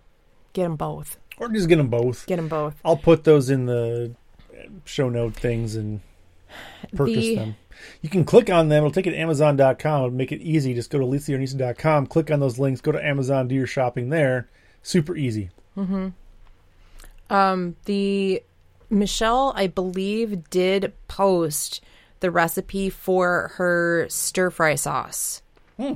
get 0.52 0.64
them 0.64 0.76
both. 0.76 1.18
or 1.38 1.48
just 1.48 1.68
get 1.68 1.76
them 1.76 1.88
both. 1.88 2.26
Get 2.26 2.36
them 2.36 2.48
both. 2.48 2.74
I'll 2.84 2.96
put 2.98 3.24
those 3.24 3.48
in 3.50 3.64
the 3.66 4.12
show 4.84 5.08
note 5.08 5.34
things 5.34 5.74
and 5.74 6.00
purchase 6.94 7.16
The- 7.24 7.34
them. 7.36 7.56
You 8.02 8.08
can 8.08 8.24
click 8.24 8.50
on 8.50 8.68
them. 8.68 8.78
It'll 8.78 8.90
take 8.90 9.06
you 9.06 9.12
to 9.12 9.18
Amazon.com. 9.18 10.04
It'll 10.04 10.10
make 10.10 10.32
it 10.32 10.40
easy. 10.40 10.74
Just 10.74 10.90
go 10.90 10.98
to 10.98 11.04
elisatheyarnista.com, 11.04 12.06
click 12.06 12.30
on 12.30 12.40
those 12.40 12.58
links, 12.58 12.80
go 12.80 12.92
to 12.92 13.04
Amazon, 13.04 13.48
do 13.48 13.54
your 13.54 13.66
shopping 13.66 14.08
there. 14.10 14.48
Super 14.82 15.16
easy. 15.16 15.50
Um, 17.28 17.76
the 17.86 18.42
Michelle, 18.88 19.52
I 19.56 19.66
believe, 19.66 20.48
did 20.50 20.92
post 21.08 21.80
the 22.20 22.30
recipe 22.30 22.88
for 22.88 23.52
her 23.56 24.06
stir 24.08 24.50
fry 24.50 24.74
sauce, 24.74 25.42
Hmm. 25.76 25.94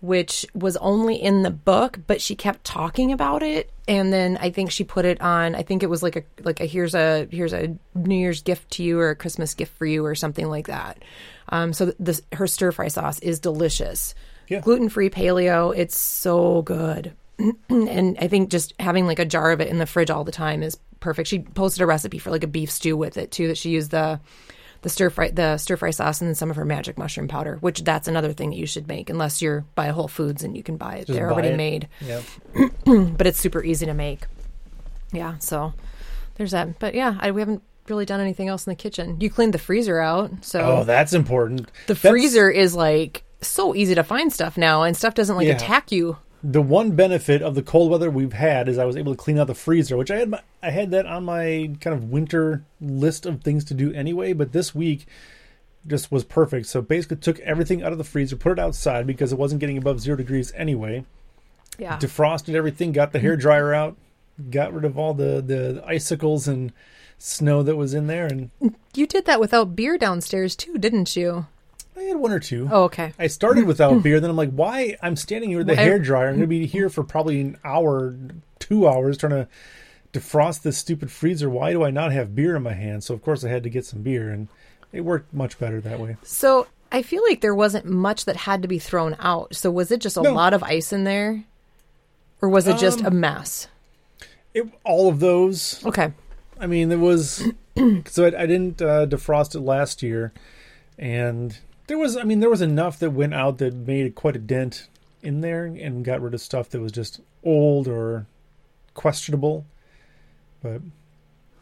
Which 0.00 0.44
was 0.54 0.76
only 0.78 1.16
in 1.16 1.42
the 1.42 1.50
book, 1.50 1.98
but 2.06 2.20
she 2.20 2.34
kept 2.34 2.64
talking 2.64 3.12
about 3.12 3.42
it, 3.42 3.70
and 3.88 4.12
then 4.12 4.36
I 4.40 4.50
think 4.50 4.70
she 4.70 4.84
put 4.84 5.04
it 5.04 5.20
on. 5.20 5.54
I 5.54 5.62
think 5.62 5.82
it 5.82 5.90
was 5.90 6.02
like 6.02 6.16
a 6.16 6.22
like 6.42 6.60
a 6.60 6.66
here's 6.66 6.94
a 6.94 7.26
here's 7.30 7.52
a 7.52 7.76
New 7.94 8.16
Year's 8.18 8.42
gift 8.42 8.70
to 8.72 8.82
you 8.82 8.98
or 9.00 9.10
a 9.10 9.16
Christmas 9.16 9.54
gift 9.54 9.76
for 9.76 9.86
you 9.86 10.04
or 10.04 10.14
something 10.14 10.48
like 10.48 10.66
that. 10.66 11.02
Um, 11.48 11.72
so 11.72 11.92
this 11.98 12.22
her 12.32 12.46
stir 12.46 12.72
fry 12.72 12.88
sauce 12.88 13.18
is 13.20 13.38
delicious, 13.40 14.14
Yeah. 14.48 14.60
gluten 14.60 14.88
free 14.88 15.10
paleo. 15.10 15.72
It's 15.76 15.96
so 15.96 16.62
good 16.62 17.14
and 17.70 18.16
I 18.18 18.28
think 18.28 18.50
just 18.50 18.74
having 18.80 19.06
like 19.06 19.18
a 19.18 19.24
jar 19.24 19.50
of 19.52 19.60
it 19.60 19.68
in 19.68 19.78
the 19.78 19.86
fridge 19.86 20.10
all 20.10 20.24
the 20.24 20.32
time 20.32 20.62
is 20.62 20.76
perfect. 21.00 21.28
She 21.28 21.40
posted 21.40 21.82
a 21.82 21.86
recipe 21.86 22.18
for 22.18 22.30
like 22.30 22.42
a 22.44 22.48
beef 22.48 22.70
stew 22.70 22.96
with 22.96 23.16
it 23.16 23.30
too. 23.30 23.46
That 23.48 23.58
she 23.58 23.70
used 23.70 23.90
the 23.92 24.20
the 24.86 24.90
stir 24.90 25.10
fry 25.10 25.30
the 25.30 25.56
stir 25.56 25.76
fry 25.76 25.90
sauce 25.90 26.20
and 26.20 26.28
then 26.28 26.36
some 26.36 26.48
of 26.48 26.54
her 26.54 26.64
magic 26.64 26.96
mushroom 26.96 27.26
powder. 27.26 27.56
Which 27.60 27.82
that's 27.82 28.06
another 28.06 28.32
thing 28.32 28.50
that 28.50 28.56
you 28.56 28.66
should 28.66 28.86
make 28.86 29.10
unless 29.10 29.42
you're 29.42 29.64
by 29.74 29.88
Whole 29.88 30.06
Foods 30.06 30.44
and 30.44 30.56
you 30.56 30.62
can 30.62 30.76
buy 30.76 30.98
it. 30.98 31.06
Just 31.08 31.18
They're 31.18 31.26
buy 31.26 31.32
already 31.32 31.48
it. 31.48 31.56
made, 31.56 31.88
Yeah. 32.00 32.20
but 33.16 33.26
it's 33.26 33.40
super 33.40 33.64
easy 33.64 33.84
to 33.86 33.94
make. 33.94 34.26
Yeah, 35.12 35.38
so 35.38 35.72
there's 36.36 36.52
that. 36.52 36.78
But 36.78 36.94
yeah, 36.94 37.16
I, 37.18 37.32
we 37.32 37.40
haven't 37.40 37.64
really 37.88 38.04
done 38.04 38.20
anything 38.20 38.46
else 38.46 38.64
in 38.64 38.70
the 38.70 38.76
kitchen. 38.76 39.20
You 39.20 39.28
cleaned 39.28 39.54
the 39.54 39.58
freezer 39.58 39.98
out, 39.98 40.44
so 40.44 40.60
Oh, 40.60 40.84
that's 40.84 41.12
important. 41.12 41.66
the 41.88 41.94
That's- 41.94 42.08
freezer 42.12 42.48
is 42.48 42.76
like 42.76 43.24
so 43.40 43.74
easy 43.74 43.96
to 43.96 44.04
find 44.04 44.32
stuff 44.32 44.56
now, 44.56 44.84
and 44.84 44.96
stuff 44.96 45.14
doesn't 45.14 45.34
like 45.36 45.48
Yeah. 45.48 45.54
attack 45.56 45.90
you. 45.90 46.16
The 46.42 46.62
one 46.62 46.92
benefit 46.92 47.42
of 47.42 47.54
the 47.54 47.62
cold 47.62 47.90
weather 47.90 48.10
we've 48.10 48.32
had 48.32 48.68
is 48.68 48.78
I 48.78 48.84
was 48.84 48.96
able 48.96 49.14
to 49.14 49.18
clean 49.18 49.38
out 49.38 49.46
the 49.46 49.54
freezer, 49.54 49.96
which 49.96 50.10
I 50.10 50.16
had 50.16 50.28
my, 50.30 50.42
I 50.62 50.70
had 50.70 50.90
that 50.92 51.06
on 51.06 51.24
my 51.24 51.72
kind 51.80 51.94
of 51.94 52.10
winter 52.10 52.64
list 52.80 53.26
of 53.26 53.42
things 53.42 53.64
to 53.64 53.74
do 53.74 53.92
anyway. 53.92 54.32
But 54.32 54.52
this 54.52 54.74
week 54.74 55.06
just 55.86 56.12
was 56.12 56.24
perfect. 56.24 56.66
So 56.66 56.82
basically, 56.82 57.18
took 57.18 57.40
everything 57.40 57.82
out 57.82 57.92
of 57.92 57.98
the 57.98 58.04
freezer, 58.04 58.36
put 58.36 58.52
it 58.52 58.58
outside 58.58 59.06
because 59.06 59.32
it 59.32 59.38
wasn't 59.38 59.60
getting 59.60 59.78
above 59.78 60.00
zero 60.00 60.16
degrees 60.16 60.52
anyway. 60.54 61.04
Yeah, 61.78 61.98
defrosted 61.98 62.54
everything, 62.54 62.92
got 62.92 63.12
the 63.12 63.18
hair 63.18 63.36
dryer 63.36 63.74
out, 63.74 63.96
got 64.50 64.72
rid 64.72 64.84
of 64.84 64.98
all 64.98 65.14
the, 65.14 65.42
the 65.42 65.82
icicles 65.86 66.48
and 66.48 66.72
snow 67.18 67.62
that 67.62 67.76
was 67.76 67.92
in 67.92 68.06
there, 68.06 68.26
and 68.26 68.50
you 68.94 69.06
did 69.06 69.26
that 69.26 69.40
without 69.40 69.76
beer 69.76 69.98
downstairs 69.98 70.56
too, 70.56 70.78
didn't 70.78 71.16
you? 71.16 71.46
I 71.96 72.02
had 72.02 72.16
one 72.18 72.32
or 72.32 72.38
two. 72.40 72.68
Oh, 72.70 72.84
okay. 72.84 73.12
I 73.18 73.26
started 73.26 73.64
without 73.64 74.02
beer, 74.02 74.20
then 74.20 74.28
I'm 74.30 74.36
like, 74.36 74.50
why? 74.50 74.96
I'm 75.02 75.16
standing 75.16 75.50
here 75.50 75.58
with 75.58 75.66
the 75.66 75.74
hair 75.76 75.98
dryer. 75.98 76.26
I'm 76.28 76.34
going 76.34 76.40
to 76.42 76.46
be 76.46 76.66
here 76.66 76.88
for 76.90 77.02
probably 77.02 77.40
an 77.40 77.58
hour, 77.64 78.14
two 78.58 78.86
hours 78.86 79.16
trying 79.16 79.32
to 79.32 79.48
defrost 80.12 80.62
this 80.62 80.76
stupid 80.78 81.10
freezer. 81.10 81.48
Why 81.48 81.72
do 81.72 81.82
I 81.84 81.90
not 81.90 82.12
have 82.12 82.34
beer 82.34 82.56
in 82.56 82.62
my 82.62 82.74
hand? 82.74 83.02
So 83.04 83.14
of 83.14 83.22
course 83.22 83.44
I 83.44 83.48
had 83.48 83.62
to 83.62 83.70
get 83.70 83.84
some 83.86 84.02
beer, 84.02 84.30
and 84.30 84.48
it 84.92 85.00
worked 85.02 85.32
much 85.32 85.58
better 85.58 85.80
that 85.80 85.98
way. 85.98 86.16
So 86.22 86.66
I 86.92 87.02
feel 87.02 87.22
like 87.28 87.40
there 87.40 87.54
wasn't 87.54 87.86
much 87.86 88.24
that 88.26 88.36
had 88.36 88.62
to 88.62 88.68
be 88.68 88.78
thrown 88.78 89.16
out. 89.18 89.54
So 89.54 89.70
was 89.70 89.90
it 89.90 90.00
just 90.00 90.16
a 90.16 90.22
No. 90.22 90.32
lot 90.34 90.52
of 90.54 90.62
ice 90.62 90.92
in 90.92 91.04
there, 91.04 91.44
or 92.42 92.48
was 92.48 92.66
it 92.68 92.76
just 92.78 93.00
Um, 93.00 93.06
a 93.06 93.10
mess? 93.10 93.68
It, 94.54 94.66
all 94.84 95.08
of 95.08 95.20
those. 95.20 95.84
Okay. 95.84 96.12
I 96.60 96.66
mean, 96.66 96.88
there 96.90 96.98
was 96.98 97.42
so 98.06 98.24
I, 98.24 98.42
I 98.42 98.46
didn't 98.46 98.80
uh, 98.82 99.06
defrost 99.06 99.54
it 99.54 99.60
last 99.60 100.02
year, 100.02 100.32
and 100.98 101.56
there 101.86 101.98
was. 101.98 102.16
I 102.16 102.24
mean, 102.24 102.40
there 102.40 102.50
was 102.50 102.62
enough 102.62 102.98
that 103.00 103.10
went 103.10 103.34
out 103.34 103.58
that 103.58 103.74
made 103.74 104.14
quite 104.14 104.36
a 104.36 104.40
dent 104.40 104.88
in 105.22 105.40
there 105.40 105.64
and 105.64 106.04
got 106.04 106.20
rid 106.20 106.34
of 106.34 106.40
stuff 106.40 106.70
that 106.70 106.80
was 106.80 106.92
just 106.92 107.20
old 107.44 107.88
or 107.88 108.26
questionable. 108.94 109.64
But 110.62 110.82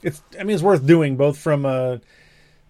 it's. 0.02 0.22
I 0.38 0.44
mean, 0.44 0.54
it's 0.54 0.62
worth 0.62 0.86
doing 0.86 1.16
both 1.16 1.38
from 1.38 1.64
a, 1.64 2.00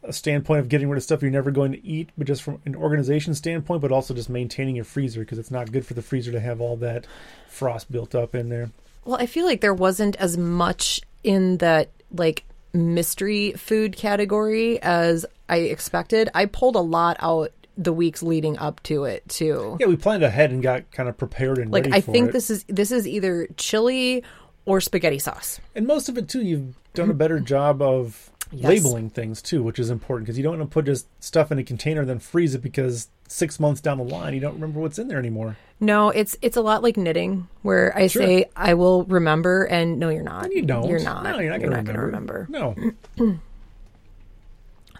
a 0.03 0.13
standpoint 0.13 0.61
of 0.61 0.69
getting 0.69 0.89
rid 0.89 0.97
of 0.97 1.03
stuff 1.03 1.23
you're 1.23 1.31
never 1.31 1.51
going 1.51 1.73
to 1.73 1.87
eat, 1.87 2.11
but 2.17 2.27
just 2.27 2.43
from 2.43 2.61
an 2.65 2.75
organization 2.75 3.35
standpoint, 3.35 3.83
but 3.83 3.93
also 3.93 4.15
just 4.15 4.29
maintaining 4.29 4.77
your 4.77 4.85
freezer 4.85 5.21
because 5.21 5.39
it's 5.39 5.51
not 5.51 5.73
good 5.73 5.87
for 5.87 5.95
the 5.95 6.03
freezer 6.03 6.33
to 6.33 6.41
have 6.41 6.61
all 6.61 6.77
that 6.77 7.07
frost 7.49 7.91
built 7.91 8.15
up 8.15 8.35
in 8.35 8.49
there. 8.49 8.71
Well, 9.05 9.17
I 9.17 9.27
feel 9.27 9.45
like 9.45 9.61
there 9.61 9.75
wasn't 9.75 10.17
as 10.17 10.37
much 10.39 11.01
in 11.23 11.59
that 11.59 11.91
like 12.13 12.45
mystery 12.75 13.53
food 13.53 13.97
category 13.97 14.83
as 14.83 15.25
I 15.49 15.59
expected. 15.59 16.29
I 16.35 16.47
pulled 16.47 16.77
a 16.77 16.81
lot 16.81 17.17
out 17.21 17.53
the 17.77 17.93
weeks 17.93 18.23
leading 18.23 18.59
up 18.59 18.83
to 18.85 19.05
it 19.05 19.29
too. 19.29 19.77
Yeah, 19.81 19.87
we 19.87 19.97
planned 19.97 20.23
ahead 20.23 20.51
and 20.51 20.63
got 20.63 20.91
kind 20.93 21.09
of 21.09 21.17
prepared 21.17 21.59
and 21.59 21.71
Like 21.73 21.85
ready 21.87 21.97
I 21.97 22.01
for 22.03 22.13
think 22.13 22.29
it. 22.29 22.33
this 22.33 22.51
is 22.51 22.65
this 22.69 22.91
is 22.93 23.07
either 23.09 23.49
chili 23.57 24.23
or 24.65 24.81
spaghetti 24.81 25.19
sauce. 25.19 25.61
And 25.75 25.87
most 25.87 26.09
of 26.09 26.17
it 26.19 26.29
too, 26.29 26.43
you've 26.43 26.75
done 26.95 27.11
a 27.11 27.15
better 27.15 27.41
job 27.41 27.83
of 27.83 28.31
Yes. 28.55 28.65
labeling 28.69 29.11
things 29.11 29.43
too, 29.43 29.63
which 29.63 29.79
is 29.79 29.91
important 29.91 30.27
because 30.27 30.37
you 30.39 30.45
don't 30.45 30.59
want 30.59 30.71
to 30.71 30.73
put 30.73 30.85
just 30.87 31.07
stuff 31.23 31.51
in 31.53 31.59
a 31.59 31.65
container 31.65 32.01
and 32.03 32.09
then 32.11 32.19
freeze 32.19 32.55
it 32.55 32.63
because 32.63 33.09
six 33.29 33.59
months 33.59 33.81
down 33.81 33.99
the 33.99 34.05
line 34.05 34.35
you 34.35 34.41
don't 34.41 34.55
remember 34.55 34.81
what's 34.81 34.99
in 34.99 35.09
there 35.09 35.19
anymore. 35.19 35.57
No, 35.81 36.11
it's 36.11 36.37
it's 36.43 36.57
a 36.57 36.61
lot 36.63 36.83
like 36.83 36.97
knitting 36.97 37.49
where 37.63 37.97
I 37.97 38.07
Sure. 38.07 38.23
say 38.23 38.45
I 38.57 38.75
will 38.75 39.05
remember 39.05 39.65
and 39.65 39.99
no 39.99 40.09
you're 40.09 40.23
not. 40.23 40.53
You 40.53 40.63
don't. 40.63 40.89
You're 40.89 41.01
not. 41.01 41.25
No, 41.25 41.39
you're 41.41 41.51
not 41.51 41.61
going 41.61 41.73
to 41.73 41.77
remember. 42.01 42.47
remember. 42.47 42.95
No. 43.19 43.39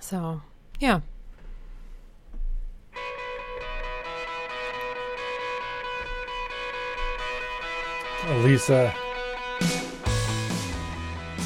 So, 0.01 0.43
yeah. 0.81 1.01
Oh, 8.27 8.43
Lisa. 8.45 8.95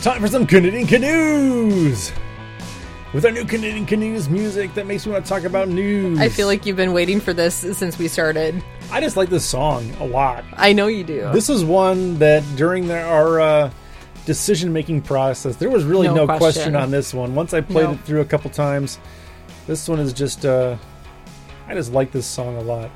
Time 0.08 0.22
for 0.22 0.28
some 0.28 0.46
Canadian 0.46 0.86
canoes. 0.86 2.12
With 3.12 3.26
our 3.26 3.30
new 3.30 3.44
Canadian 3.44 3.84
canoes 3.84 4.26
music 4.30 4.72
that 4.72 4.86
makes 4.86 5.04
me 5.04 5.12
want 5.12 5.26
to 5.26 5.28
talk 5.28 5.42
about 5.44 5.68
news. 5.68 6.18
I 6.18 6.30
feel 6.30 6.46
like 6.46 6.64
you've 6.64 6.78
been 6.78 6.94
waiting 6.94 7.20
for 7.20 7.34
this 7.34 7.54
since 7.54 7.98
we 7.98 8.08
started. 8.08 8.64
I 8.90 9.02
just 9.02 9.18
like 9.18 9.28
this 9.28 9.44
song 9.44 9.92
a 10.00 10.06
lot. 10.06 10.46
I 10.54 10.72
know 10.72 10.86
you 10.86 11.04
do. 11.04 11.30
This 11.34 11.50
is 11.50 11.62
one 11.62 12.18
that 12.20 12.42
during 12.56 12.86
the, 12.88 13.02
our 13.02 13.38
uh, 13.38 13.70
decision 14.24 14.72
making 14.72 15.02
process, 15.02 15.56
there 15.56 15.68
was 15.68 15.84
really 15.84 16.06
No 16.06 16.14
no, 16.14 16.24
question. 16.26 16.38
question. 16.38 16.76
on 16.76 16.90
this 16.90 17.12
one. 17.12 17.34
Once 17.34 17.52
I 17.52 17.60
played 17.60 17.84
No. 17.84 17.92
it 17.92 18.00
through 18.00 18.22
a 18.22 18.24
couple 18.24 18.50
times, 18.50 18.98
this 19.66 19.86
one 19.90 19.98
is 19.98 20.14
just, 20.14 20.46
uh, 20.46 20.78
I 21.66 21.74
just 21.74 21.92
like 21.92 22.12
this 22.12 22.24
song 22.24 22.56
a 22.56 22.62
lot. 22.62 22.90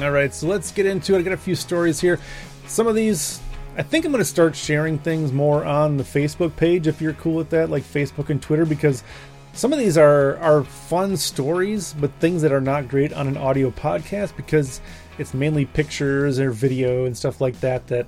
All 0.00 0.12
right, 0.12 0.32
so 0.32 0.46
let's 0.46 0.70
get 0.70 0.86
into 0.86 1.16
it. 1.16 1.18
I 1.18 1.22
got 1.22 1.32
a 1.32 1.36
few 1.36 1.56
stories 1.56 1.98
here. 1.98 2.20
Some 2.68 2.86
of 2.86 2.94
these, 2.94 3.40
I 3.74 3.82
think 3.82 4.04
I'm 4.04 4.12
going 4.12 4.20
to 4.20 4.24
start 4.24 4.54
sharing 4.54 4.98
things 4.98 5.32
more 5.32 5.64
on 5.64 5.96
the 5.96 6.04
Facebook 6.04 6.54
page 6.56 6.86
if 6.86 7.00
you're 7.00 7.14
cool 7.14 7.34
with 7.34 7.48
that, 7.50 7.70
like 7.70 7.82
Facebook 7.82 8.28
and 8.28 8.40
Twitter, 8.40 8.66
because 8.66 9.02
some 9.54 9.72
of 9.72 9.78
these 9.78 9.96
are 9.96 10.36
are 10.38 10.62
fun 10.62 11.16
stories, 11.16 11.94
but 11.94 12.12
things 12.20 12.42
that 12.42 12.52
are 12.52 12.60
not 12.60 12.88
great 12.88 13.14
on 13.14 13.28
an 13.28 13.38
audio 13.38 13.70
podcast 13.70 14.36
because 14.36 14.82
it's 15.18 15.32
mainly 15.32 15.64
pictures 15.64 16.38
or 16.38 16.50
video 16.50 17.06
and 17.06 17.16
stuff 17.16 17.40
like 17.40 17.60
that. 17.60 17.86
That 17.86 18.06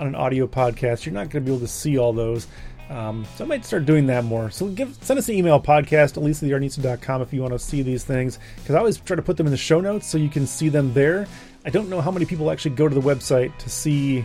on 0.00 0.08
an 0.08 0.14
audio 0.16 0.48
podcast 0.48 1.04
you're 1.04 1.12
not 1.12 1.30
going 1.30 1.44
to 1.44 1.48
be 1.48 1.54
able 1.54 1.60
to 1.60 1.72
see 1.72 1.96
all 1.96 2.12
those. 2.12 2.48
Um, 2.90 3.26
so 3.36 3.44
I 3.44 3.46
might 3.46 3.64
start 3.64 3.86
doing 3.86 4.06
that 4.06 4.24
more. 4.24 4.50
So 4.50 4.66
give 4.66 4.96
send 5.00 5.18
us 5.18 5.28
an 5.28 5.36
email 5.36 5.60
podcast 5.60 6.16
at 6.16 6.24
elisatheyarnista.com 6.24 7.22
if 7.22 7.32
you 7.32 7.42
want 7.42 7.52
to 7.52 7.58
see 7.60 7.82
these 7.82 8.02
things 8.02 8.40
because 8.56 8.74
I 8.74 8.78
always 8.78 8.98
try 8.98 9.14
to 9.14 9.22
put 9.22 9.36
them 9.36 9.46
in 9.46 9.52
the 9.52 9.56
show 9.56 9.80
notes 9.80 10.08
so 10.08 10.18
you 10.18 10.30
can 10.30 10.46
see 10.46 10.68
them 10.68 10.92
there. 10.92 11.28
I 11.64 11.70
don't 11.70 11.88
know 11.88 12.00
how 12.00 12.10
many 12.10 12.24
people 12.24 12.50
actually 12.50 12.74
go 12.74 12.88
to 12.88 12.94
the 12.94 13.00
website 13.00 13.56
to 13.58 13.68
see 13.68 14.24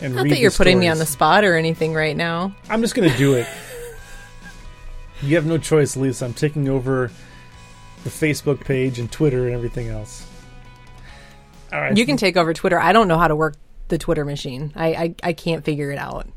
and 0.00 0.14
Not 0.14 0.24
read 0.24 0.32
that 0.32 0.38
you're 0.38 0.50
the 0.50 0.56
putting 0.56 0.78
me 0.78 0.88
on 0.88 0.98
the 0.98 1.06
spot 1.06 1.44
or 1.44 1.56
anything 1.56 1.94
right 1.94 2.16
now. 2.16 2.54
I'm 2.68 2.80
just 2.82 2.94
going 2.94 3.10
to 3.10 3.16
do 3.16 3.34
it. 3.34 3.46
you 5.22 5.36
have 5.36 5.46
no 5.46 5.58
choice, 5.58 5.96
Lisa. 5.96 6.24
I'm 6.24 6.34
taking 6.34 6.68
over 6.68 7.10
the 8.04 8.10
Facebook 8.10 8.60
page 8.64 8.98
and 8.98 9.10
Twitter 9.10 9.46
and 9.46 9.54
everything 9.54 9.88
else. 9.88 10.26
All 11.72 11.80
right. 11.80 11.96
You 11.96 12.06
can 12.06 12.16
take 12.16 12.36
over 12.36 12.52
Twitter. 12.54 12.78
I 12.78 12.92
don't 12.92 13.08
know 13.08 13.18
how 13.18 13.28
to 13.28 13.36
work 13.36 13.56
the 13.88 13.98
Twitter 13.98 14.24
machine. 14.24 14.72
I 14.76 14.86
I, 14.88 15.14
I 15.22 15.32
can't 15.32 15.64
figure 15.64 15.90
it 15.90 15.98
out. 15.98 16.28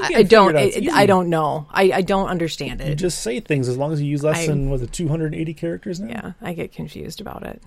I, 0.00 0.12
I 0.18 0.22
don't. 0.22 0.56
it 0.56 0.86
out. 0.88 0.94
I, 0.94 1.02
I 1.02 1.06
don't 1.06 1.28
know. 1.28 1.66
I, 1.70 1.90
I 1.92 2.02
don't 2.02 2.28
understand 2.28 2.80
You 2.80 2.86
it. 2.92 2.94
just 2.94 3.20
say 3.22 3.40
things 3.40 3.68
as 3.68 3.76
long 3.76 3.92
as 3.92 4.00
you 4.00 4.08
use 4.08 4.22
less 4.22 4.38
I- 4.44 4.46
than 4.46 4.70
was 4.70 4.82
it 4.82 4.92
280 4.92 5.52
characters 5.54 5.98
now. 6.00 6.08
yeah, 6.08 6.32
I 6.40 6.52
get 6.52 6.72
confused 6.72 7.20
about 7.20 7.44
it. 7.44 7.60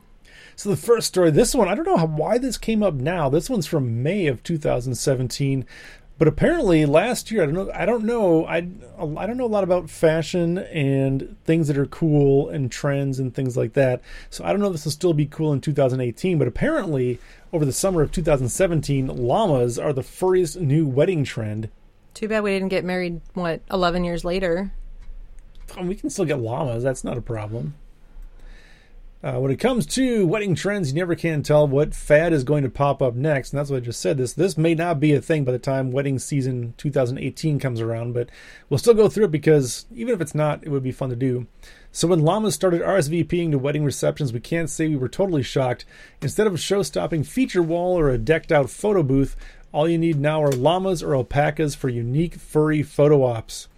So 0.56 0.70
the 0.70 0.78
first 0.78 1.08
story, 1.08 1.32
this 1.32 1.56
one, 1.56 1.68
I 1.68 1.76
don't 1.76 1.86
know 1.86 1.98
how, 1.98 2.06
why 2.06 2.38
this 2.38 2.58
came 2.58 2.84
up 2.84 2.94
now. 2.94 3.30
This 3.30 3.50
one's 3.50 3.66
from 3.66 4.04
May 4.04 4.28
of 4.28 4.44
2017, 4.44 5.66
but 6.18 6.28
apparently 6.28 6.86
last 6.86 7.32
year, 7.32 7.42
I 7.44 7.46
don't 7.48 7.56
know, 7.56 7.72
I 7.74 7.86
don't 7.86 8.04
know, 8.04 8.46
I 8.46 8.68
I 9.18 9.26
don't 9.26 9.38
know 9.38 9.46
a 9.46 9.48
lot 9.48 9.64
about 9.64 9.90
fashion 9.90 10.60
and 10.60 11.36
things 11.44 11.68
that 11.68 11.78
are 11.78 11.88
cool 11.88 12.50
and 12.50 12.72
trends 12.72 13.20
and 13.20 13.34
things 13.34 13.58
like 13.58 13.74
that. 13.74 14.02
So 14.30 14.44
I 14.44 14.52
don't 14.52 14.60
know 14.60 14.68
if 14.68 14.74
this 14.74 14.86
will 14.86 14.92
still 14.92 15.14
be 15.14 15.26
cool 15.26 15.52
in 15.54 15.60
2018, 15.60 16.38
but 16.38 16.48
apparently 16.48 17.20
over 17.52 17.66
the 17.66 17.74
summer 17.74 18.02
of 18.02 18.12
2017, 18.12 19.08
llamas 19.08 19.80
are 19.80 19.92
the 19.92 20.04
furriest 20.04 20.60
new 20.60 20.88
wedding 20.88 21.24
trend. 21.24 21.70
Too 22.14 22.28
bad 22.28 22.44
we 22.44 22.52
didn't 22.52 22.70
get 22.70 22.86
married. 22.86 23.22
What 23.34 23.62
eleven 23.72 24.04
years 24.04 24.24
later? 24.24 24.72
We 25.82 25.96
can 25.96 26.12
still 26.12 26.26
get 26.26 26.40
llamas. 26.40 26.84
That's 26.84 27.04
not 27.04 27.18
a 27.18 27.22
problem. 27.22 27.74
Uh, 29.24 29.40
when 29.40 29.52
it 29.52 29.60
comes 29.60 29.86
to 29.86 30.28
wedding 30.28 30.54
trends, 30.54 30.90
you 30.90 30.96
never 31.00 31.16
can 31.16 31.42
tell 31.42 31.66
what 31.66 31.96
fad 31.96 32.34
is 32.34 32.44
going 32.44 32.62
to 32.62 32.70
pop 32.70 33.02
up 33.02 33.16
next, 33.16 33.54
and 33.54 33.60
that's 33.60 33.70
what 33.70 33.78
I 33.78 33.80
just 33.80 34.02
said. 34.02 34.18
This 34.18 34.34
this 34.34 34.58
may 34.58 34.76
not 34.76 35.00
be 35.00 35.14
a 35.14 35.22
thing 35.22 35.46
by 35.46 35.54
the 35.54 35.60
time 35.60 35.94
wedding 35.94 36.20
season 36.20 36.74
2018 36.76 37.58
comes 37.58 37.80
around, 37.80 38.14
but 38.14 38.28
we'll 38.70 38.80
still 38.80 38.94
go 38.94 39.08
through 39.08 39.26
it 39.26 39.32
because 39.32 39.86
even 39.96 40.14
if 40.14 40.20
it's 40.20 40.36
not, 40.36 40.62
it 40.64 40.70
would 40.70 40.84
be 40.84 40.92
fun 40.92 41.10
to 41.10 41.16
do. 41.16 41.48
So 41.94 42.10
when 42.10 42.26
llamas 42.26 42.54
started 42.54 42.82
RSVPing 42.82 43.52
to 43.52 43.58
wedding 43.58 43.86
receptions, 43.86 44.34
we 44.34 44.42
can't 44.42 44.70
say 44.70 44.90
we 44.90 44.98
were 44.98 45.08
totally 45.08 45.44
shocked. 45.44 45.86
Instead 46.22 46.48
of 46.48 46.56
a 46.56 46.58
show-stopping 46.58 47.24
feature 47.24 47.64
wall 47.64 47.98
or 47.98 48.10
a 48.10 48.18
decked-out 48.18 48.70
photo 48.70 49.04
booth, 49.04 49.38
all 49.72 49.88
you 49.88 49.98
need 49.98 50.20
now 50.20 50.44
are 50.44 50.52
llamas 50.52 51.02
or 51.02 51.16
alpacas 51.16 51.76
for 51.76 51.88
unique 51.88 52.36
furry 52.36 52.84
photo 52.84 53.24
ops. 53.24 53.70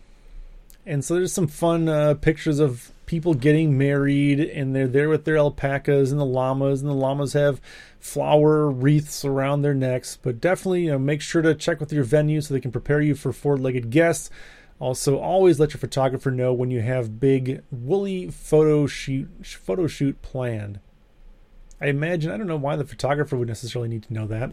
And 0.88 1.06
so 1.06 1.14
there's 1.14 1.34
some 1.34 1.48
fun 1.48 1.88
uh, 1.88 2.16
pictures 2.16 2.58
of 2.58 2.92
people 3.06 3.34
getting 3.34 3.78
married, 3.78 4.40
and 4.40 4.76
they're 4.76 4.88
there 4.88 5.10
with 5.10 5.26
their 5.26 5.38
alpacas 5.38 6.12
and 6.12 6.20
the 6.20 6.26
llamas, 6.26 6.82
and 6.82 6.90
the 6.90 6.96
llamas 6.96 7.34
have 7.34 7.62
flower 8.00 8.70
wreaths 8.70 9.24
around 9.26 9.62
their 9.62 9.74
necks. 9.74 10.18
But 10.22 10.42
definitely, 10.42 10.86
you 10.86 10.92
know, 10.92 11.00
make 11.00 11.22
sure 11.22 11.42
to 11.42 11.56
check 11.56 11.80
with 11.80 11.94
your 11.94 12.04
venue 12.04 12.42
so 12.42 12.54
they 12.54 12.60
can 12.60 12.72
prepare 12.72 13.02
you 13.02 13.16
for 13.16 13.32
four-legged 13.32 13.90
guests. 13.90 14.30
Also, 14.80 15.18
always 15.18 15.60
let 15.60 15.74
your 15.74 15.80
photographer 15.80 16.32
know 16.32 16.54
when 16.54 16.70
you 16.70 16.82
have 16.82 17.20
big 17.20 17.64
woolly 17.72 18.30
photo 18.30 18.86
shoot 18.86 19.30
photo 19.46 19.88
shoot 19.88 20.22
planned. 20.22 20.80
I 21.80 21.88
imagine 21.88 22.32
I 22.32 22.38
don't 22.38 22.48
know 22.48 22.58
why 22.58 22.76
the 22.76 22.84
photographer 22.84 23.38
would 23.38 23.48
necessarily 23.48 23.90
need 23.90 24.04
to 24.04 24.14
know 24.14 24.28
that. 24.28 24.52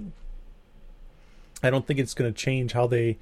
I 1.62 1.70
don't 1.70 1.86
think 1.86 1.98
it's 1.98 2.14
going 2.14 2.32
to 2.32 2.38
change 2.38 2.72
how 2.72 2.86
they 2.86 3.18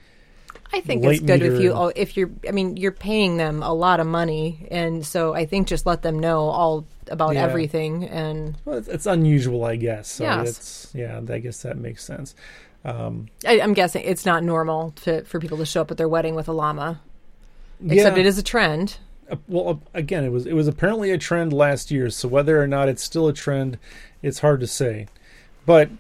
I 0.73 0.81
think 0.81 1.05
it's 1.05 1.21
good 1.21 1.43
if 1.43 1.61
you 1.61 1.93
if 1.97 2.17
you're 2.17 2.31
I 2.49 2.53
mean 2.53 2.77
you're 2.77 2.93
paying 2.93 3.37
them 3.37 3.63
a 3.63 3.73
lot 3.73 3.99
of 4.01 4.07
money 4.07 4.67
and 4.71 5.05
so 5.05 5.35
I 5.35 5.45
think 5.47 5.67
just 5.67 5.85
let 5.87 6.03
them 6.03 6.19
know 6.19 6.43
all 6.43 6.87
about 7.09 7.35
Yeah. 7.35 7.43
everything 7.45 8.05
and 8.05 8.57
Well, 8.65 8.79
it's, 8.79 8.87
it's 8.89 9.07
unusual, 9.07 9.65
I 9.65 9.77
guess. 9.77 10.09
So 10.09 10.25
Yes. 10.25 10.49
it's 10.49 10.93
yeah, 10.95 11.21
I 11.29 11.39
guess 11.41 11.63
that 11.63 11.77
makes 11.77 12.05
sense. 12.05 12.35
Um, 12.85 13.27
I, 13.47 13.61
I'm 13.61 13.75
guessing 13.75 14.05
it's 14.05 14.25
not 14.25 14.43
normal 14.45 14.93
to, 15.03 15.23
for 15.25 15.39
people 15.41 15.59
to 15.59 15.67
show 15.67 15.81
up 15.83 15.91
at 15.91 15.97
their 15.97 16.09
wedding 16.09 16.35
with 16.35 16.49
a 16.49 16.53
llama. 16.53 17.01
Except 17.85 18.17
yeah, 18.17 18.21
it 18.21 18.27
is 18.27 18.39
a 18.39 18.43
trend. 18.43 18.97
uh, 19.31 19.37
well, 19.49 19.69
uh, 19.69 19.75
again, 19.95 20.25
it 20.25 20.31
was 20.31 20.47
it 20.47 20.53
was 20.53 20.69
apparently 20.69 21.11
a 21.11 21.19
trend 21.19 21.53
last 21.53 21.91
year. 21.91 22.11
So 22.11 22.29
whether 22.29 22.63
or 22.63 22.67
not 22.69 22.89
it's 22.89 23.03
still 23.03 23.27
a 23.27 23.33
trend, 23.33 23.79
it's 24.23 24.39
hard 24.39 24.61
to 24.61 24.67
say. 24.67 25.09
But 25.67 25.91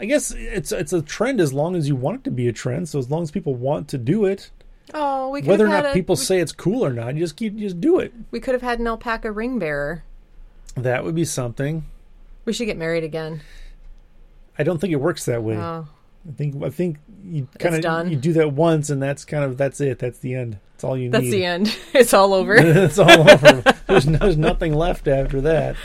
I 0.00 0.06
guess 0.06 0.30
it's 0.30 0.72
it's 0.72 0.92
a 0.92 1.02
trend 1.02 1.40
as 1.40 1.52
long 1.52 1.74
as 1.74 1.88
you 1.88 1.96
want 1.96 2.18
it 2.18 2.24
to 2.24 2.30
be 2.30 2.48
a 2.48 2.52
trend. 2.52 2.88
So 2.88 2.98
as 2.98 3.10
long 3.10 3.22
as 3.22 3.30
people 3.30 3.54
want 3.54 3.88
to 3.88 3.98
do 3.98 4.24
it, 4.24 4.50
Oh, 4.94 5.28
we 5.28 5.42
whether 5.42 5.66
or 5.66 5.68
not 5.68 5.86
a, 5.86 5.92
people 5.92 6.14
we, 6.14 6.20
say 6.20 6.40
it's 6.40 6.52
cool 6.52 6.84
or 6.84 6.92
not, 6.92 7.14
you 7.14 7.20
just 7.20 7.36
keep 7.36 7.56
just 7.56 7.80
do 7.80 7.98
it. 7.98 8.12
we 8.30 8.40
could 8.40 8.54
have 8.54 8.62
had 8.62 8.78
an 8.78 8.86
alpaca 8.86 9.30
ring 9.30 9.58
bearer. 9.58 10.02
That 10.76 11.04
would 11.04 11.14
be 11.14 11.24
something. 11.24 11.84
We 12.44 12.52
should 12.52 12.66
get 12.66 12.78
married 12.78 13.04
again. 13.04 13.42
I 14.58 14.62
don't 14.62 14.78
think 14.78 14.92
it 14.92 14.96
works 14.96 15.24
that 15.26 15.42
way. 15.42 15.56
Oh. 15.56 15.88
I 16.26 16.32
think 16.32 16.62
I 16.62 16.70
think 16.70 16.98
you 17.24 17.48
kind 17.58 17.84
of 17.84 18.10
you 18.10 18.16
do 18.16 18.32
that 18.34 18.52
once, 18.52 18.90
and 18.90 19.02
that's 19.02 19.24
kind 19.24 19.44
of 19.44 19.56
that's 19.56 19.80
it. 19.80 19.98
That's 19.98 20.18
the 20.20 20.34
end. 20.34 20.58
That's 20.72 20.84
all 20.84 20.96
you 20.96 21.10
that's 21.10 21.24
need. 21.24 21.30
That's 21.30 21.36
the 21.36 21.44
end. 21.44 21.78
It's 21.94 22.14
all 22.14 22.32
over. 22.32 22.54
it's 22.58 22.98
all 22.98 23.28
over. 23.28 23.62
There's, 23.86 24.06
no, 24.06 24.18
there's 24.18 24.36
nothing 24.36 24.74
left 24.74 25.08
after 25.08 25.40
that. 25.42 25.76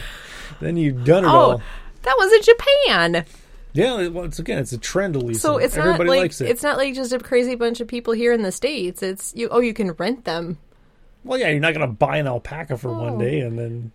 Then 0.60 0.78
you've 0.78 1.04
done 1.04 1.26
it 1.26 1.28
oh, 1.28 1.32
all. 1.32 1.62
That 2.04 2.16
was 2.18 2.32
in 2.34 2.42
Japan. 2.42 3.26
Yeah, 3.74 4.08
once 4.08 4.38
again, 4.38 4.60
it's 4.60 4.72
a 4.72 4.78
trend, 4.78 5.16
Elisa. 5.16 5.40
So 5.40 5.58
it's 5.58 5.76
Everybody 5.76 6.04
not 6.04 6.10
like 6.10 6.20
likes 6.20 6.42
it. 6.42 6.50
it's 6.50 6.62
not 6.62 6.78
like 6.78 6.94
just 6.94 7.12
a 7.12 7.18
crazy 7.18 7.56
bunch 7.56 7.82
of 7.82 7.88
people 7.88 8.14
here 8.14 8.32
in 8.32 8.44
the 8.44 8.52
states. 8.52 9.02
It's 9.02 9.34
you. 9.36 9.50
Oh, 9.50 9.60
you 9.60 9.74
can 9.74 9.92
rent 9.94 10.26
them. 10.26 10.60
Well, 11.24 11.40
yeah, 11.40 11.50
you're 11.50 11.60
not 11.60 11.74
going 11.74 11.88
to 11.88 11.94
buy 11.94 12.18
an 12.18 12.28
alpaca 12.28 12.78
for 12.78 12.90
oh. 12.90 13.02
one 13.02 13.18
day 13.18 13.40
and 13.40 13.58
then 13.58 13.92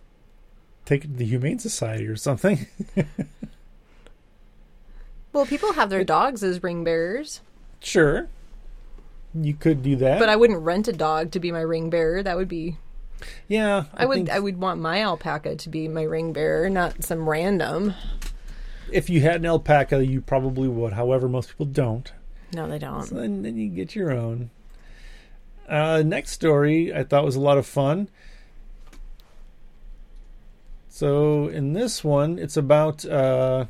take 0.85 1.05
it 1.05 1.09
to 1.09 1.15
the 1.15 1.25
Humane 1.25 1.61
Society 1.61 2.07
or 2.07 2.17
something. 2.17 2.67
well, 5.33 5.47
people 5.47 5.75
have 5.75 5.91
their 5.91 6.05
dogs 6.05 6.43
as 6.43 6.61
ring 6.63 6.83
bearers. 6.83 7.41
Sure, 7.79 8.29
you 9.33 9.55
could 9.55 9.85
do 9.85 9.95
that, 9.97 10.19
but 10.19 10.29
I 10.29 10.35
wouldn't 10.35 10.63
rent 10.63 10.89
a 10.89 10.93
dog 10.93 11.31
to 11.33 11.41
be 11.41 11.53
my 11.53 11.61
ring 11.61 11.89
bearer. 11.89 12.21
That 12.21 12.37
would 12.37 12.49
be. 12.49 12.79
Yeah, 13.47 13.85
I, 13.95 14.03
I 14.03 14.07
would. 14.07 14.17
Think... 14.17 14.31
I 14.31 14.41
would 14.41 14.59
want 14.59 14.81
my 14.81 15.03
alpaca 15.05 15.55
to 15.55 15.69
be 15.69 15.87
my 15.87 16.03
ring 16.03 16.33
bearer, 16.33 16.69
not 16.69 17.05
some 17.05 17.29
random 17.29 17.95
if 18.93 19.11
you 19.11 19.21
had 19.21 19.37
an 19.37 19.47
alpaca, 19.47 20.05
you 20.05 20.21
probably 20.21 20.69
would. 20.69 20.93
However, 20.93 21.29
most 21.29 21.51
people 21.51 21.67
don't. 21.67 22.13
No, 22.55 22.69
they 22.69 22.79
don't. 22.79 23.05
So 23.05 23.17
then, 23.17 23.43
then 23.43 23.57
you 23.57 23.69
get 23.69 23.95
your 23.95 24.11
own. 24.11 24.51
Uh, 25.69 26.03
next 26.05 26.31
story 26.31 26.95
I 26.95 27.05
thought 27.05 27.25
was 27.25 27.37
a 27.37 27.41
lot 27.41 27.59
of 27.59 27.67
fun. 27.67 28.09
So 30.89 31.49
in 31.49 31.75
this 31.75 32.03
one, 32.03 32.39
it's 32.39 32.57
about 32.57 33.05
uh, 33.05 33.67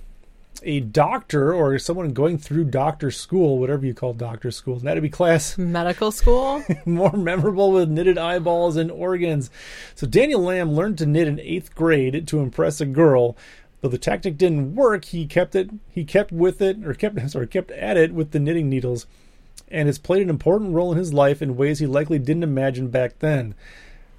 a 0.63 0.81
doctor 0.81 1.53
or 1.53 1.79
someone 1.79 2.13
going 2.13 2.39
through 2.39 2.65
doctor 2.65 3.11
school, 3.11 3.59
whatever 3.59 3.85
you 3.85 3.95
call 3.95 4.13
doctor 4.13 4.51
school, 4.51 4.77
That'd 4.77 5.03
be 5.03 5.09
class, 5.09 5.59
medical 5.59 6.11
school, 6.11 6.63
more 6.87 7.13
memorable 7.13 7.73
with 7.73 7.89
knitted 7.89 8.19
eyeballs 8.19 8.77
and 8.77 8.91
organs. 8.91 9.51
So 9.95 10.07
Daniel 10.07 10.41
Lamb 10.41 10.73
learned 10.73 10.99
to 10.99 11.07
knit 11.07 11.29
in 11.29 11.41
eighth 11.41 11.75
grade 11.75 12.27
to 12.29 12.41
impress 12.41 12.81
a 12.81 12.87
girl. 12.87 13.37
Though 13.81 13.89
the 13.89 13.99
tactic 13.99 14.37
didn't 14.37 14.75
work, 14.75 15.07
he 15.07 15.27
kept 15.27 15.55
it. 15.55 15.71
He 15.89 16.05
kept 16.05 16.33
with 16.33 16.61
it, 16.61 16.85
or 16.85 16.95
kept 16.95 17.19
sorry, 17.31 17.47
kept 17.47 17.71
at 17.73 17.97
it 17.97 18.13
with 18.13 18.33
the 18.33 18.41
knitting 18.41 18.69
needles, 18.69 19.07
and 19.69 19.89
it's 19.89 19.99
played 19.99 20.23
an 20.23 20.31
important 20.31 20.75
role 20.75 20.93
in 20.93 20.99
his 20.99 21.13
life 21.13 21.41
in 21.43 21.57
ways 21.57 21.79
he 21.79 21.87
likely 21.87 22.19
didn't 22.19 22.43
imagine 22.43 22.89
back 22.89 23.19
then. 23.21 23.55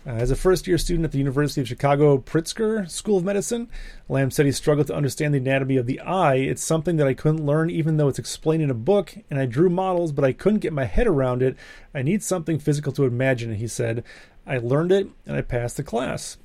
Uh, 0.07 0.11
as 0.11 0.31
a 0.31 0.35
first-year 0.35 0.77
student 0.77 1.03
at 1.03 1.11
the 1.11 1.17
University 1.17 1.59
of 1.59 1.67
Chicago 1.67 2.17
Pritzker 2.17 2.89
School 2.89 3.17
of 3.17 3.25
Medicine, 3.25 3.69
Lamb 4.07 4.31
said 4.31 4.45
he 4.45 4.51
struggled 4.53 4.87
to 4.87 4.95
understand 4.95 5.33
the 5.33 5.39
anatomy 5.39 5.75
of 5.75 5.87
the 5.87 5.99
eye. 5.99 6.35
It's 6.35 6.63
something 6.63 6.95
that 6.95 7.07
I 7.07 7.13
couldn't 7.13 7.45
learn, 7.45 7.69
even 7.69 7.97
though 7.97 8.07
it's 8.07 8.17
explained 8.17 8.63
in 8.63 8.71
a 8.71 8.75
book, 8.75 9.17
and 9.29 9.37
I 9.37 9.45
drew 9.45 9.69
models, 9.69 10.13
but 10.13 10.23
I 10.23 10.31
couldn't 10.31 10.59
get 10.59 10.71
my 10.71 10.85
head 10.85 11.05
around 11.05 11.43
it. 11.43 11.57
I 11.93 12.01
need 12.01 12.23
something 12.23 12.59
physical 12.59 12.93
to 12.93 13.03
imagine. 13.03 13.55
He 13.55 13.67
said, 13.67 14.05
I 14.47 14.57
learned 14.57 14.93
it, 14.93 15.09
and 15.27 15.35
I 15.35 15.41
passed 15.41 15.75
the 15.75 15.83
class. 15.83 16.37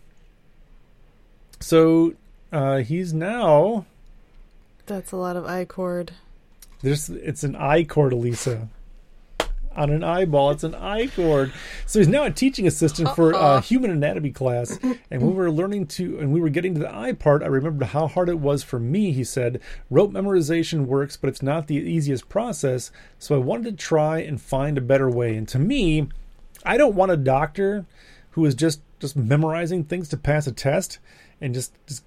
So 1.61 2.15
uh, 2.55 2.77
he's 2.79 3.13
now. 3.13 3.85
That's 4.87 5.13
a 5.13 5.17
lot 5.17 5.37
of 5.37 5.45
I 5.45 5.65
cord. 5.65 6.13
There's 6.83 7.09
it's 7.09 7.43
an 7.43 7.57
I 7.57 7.83
cord, 7.83 8.13
Elisa. 8.13 8.69
On 9.77 9.91
an 9.91 10.05
eyeball, 10.05 10.53
it's 10.53 10.63
an 10.63 10.77
I 10.77 11.09
cord. 11.09 11.53
So 11.85 11.99
he's 11.99 12.07
now 12.07 12.23
a 12.23 12.31
teaching 12.31 12.65
assistant 12.69 13.09
for 13.17 13.33
a 13.33 13.37
uh, 13.37 13.61
human 13.61 13.91
anatomy 13.91 14.31
class. 14.31 14.79
And 15.11 15.23
we 15.23 15.33
were 15.33 15.51
learning 15.51 15.89
to, 15.89 16.21
and 16.21 16.33
we 16.33 16.41
were 16.41 16.49
getting 16.49 16.75
to 16.75 16.81
the 16.81 16.95
eye 16.95 17.11
part, 17.13 17.43
I 17.43 17.47
remembered 17.47 17.89
how 17.89 18.07
hard 18.07 18.29
it 18.29 18.39
was 18.39 18.63
for 18.63 18.79
me. 18.79 19.11
He 19.11 19.25
said, 19.25 19.61
"Rote 19.91 20.13
memorization 20.13 20.87
works, 20.87 21.17
but 21.17 21.29
it's 21.29 21.43
not 21.43 21.67
the 21.67 21.75
easiest 21.75 22.29
process. 22.29 22.93
So 23.19 23.35
I 23.35 23.39
wanted 23.39 23.65
to 23.65 23.85
try 23.85 24.21
and 24.21 24.41
find 24.41 24.79
a 24.79 24.83
better 24.83 25.11
way." 25.11 25.37
And 25.37 25.49
to 25.49 25.59
me, 25.59 26.07
I 26.65 26.77
don't 26.77 26.95
want 26.95 27.11
a 27.11 27.17
doctor 27.17 27.85
who 28.33 28.45
is 28.45 28.55
just 28.55 28.81
just 29.01 29.17
memorizing 29.17 29.83
things 29.83 30.09
to 30.11 30.17
pass 30.17 30.47
a 30.47 30.53
test 30.53 31.01
and 31.41 31.53
just 31.53 31.73
just 31.89 32.05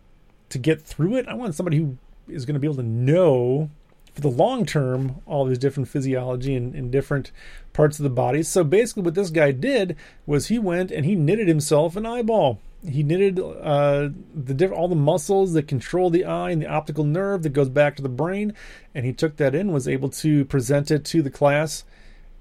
to 0.49 0.57
get 0.57 0.81
through 0.81 1.15
it. 1.15 1.27
I 1.27 1.33
want 1.33 1.55
somebody 1.55 1.77
who 1.77 1.97
is 2.27 2.45
going 2.45 2.55
to 2.55 2.59
be 2.59 2.67
able 2.67 2.77
to 2.77 2.83
know 2.83 3.69
for 4.17 4.21
the 4.21 4.29
long 4.29 4.65
term 4.65 5.21
all 5.27 5.45
these 5.45 5.59
different 5.59 5.87
physiology 5.87 6.55
and, 6.55 6.73
and, 6.73 6.91
different 6.91 7.31
parts 7.71 7.99
of 7.99 8.03
the 8.03 8.09
body. 8.09 8.41
So 8.41 8.63
basically, 8.63 9.03
what 9.03 9.13
this 9.13 9.29
guy 9.29 9.51
did 9.51 9.95
was 10.25 10.47
he 10.47 10.57
went 10.57 10.89
and 10.89 11.05
he 11.05 11.13
knitted 11.13 11.47
himself 11.47 11.95
an 11.95 12.07
eyeball. 12.07 12.59
He 12.83 13.03
knitted 13.03 13.39
uh, 13.39 14.09
the 14.33 14.55
diff- 14.55 14.71
all 14.71 14.87
the 14.87 14.95
muscles 14.95 15.53
that 15.53 15.67
control 15.67 16.09
the 16.09 16.25
eye 16.25 16.49
and 16.49 16.59
the 16.59 16.67
optical 16.67 17.03
nerve 17.03 17.43
that 17.43 17.53
goes 17.53 17.69
back 17.69 17.95
to 17.97 18.01
the 18.01 18.09
brain, 18.09 18.53
and 18.95 19.05
he 19.05 19.13
took 19.13 19.37
that 19.37 19.53
in, 19.53 19.71
was 19.71 19.87
able 19.87 20.09
to 20.09 20.45
present 20.45 20.89
it 20.89 21.05
to 21.05 21.21
the 21.21 21.29
class, 21.29 21.83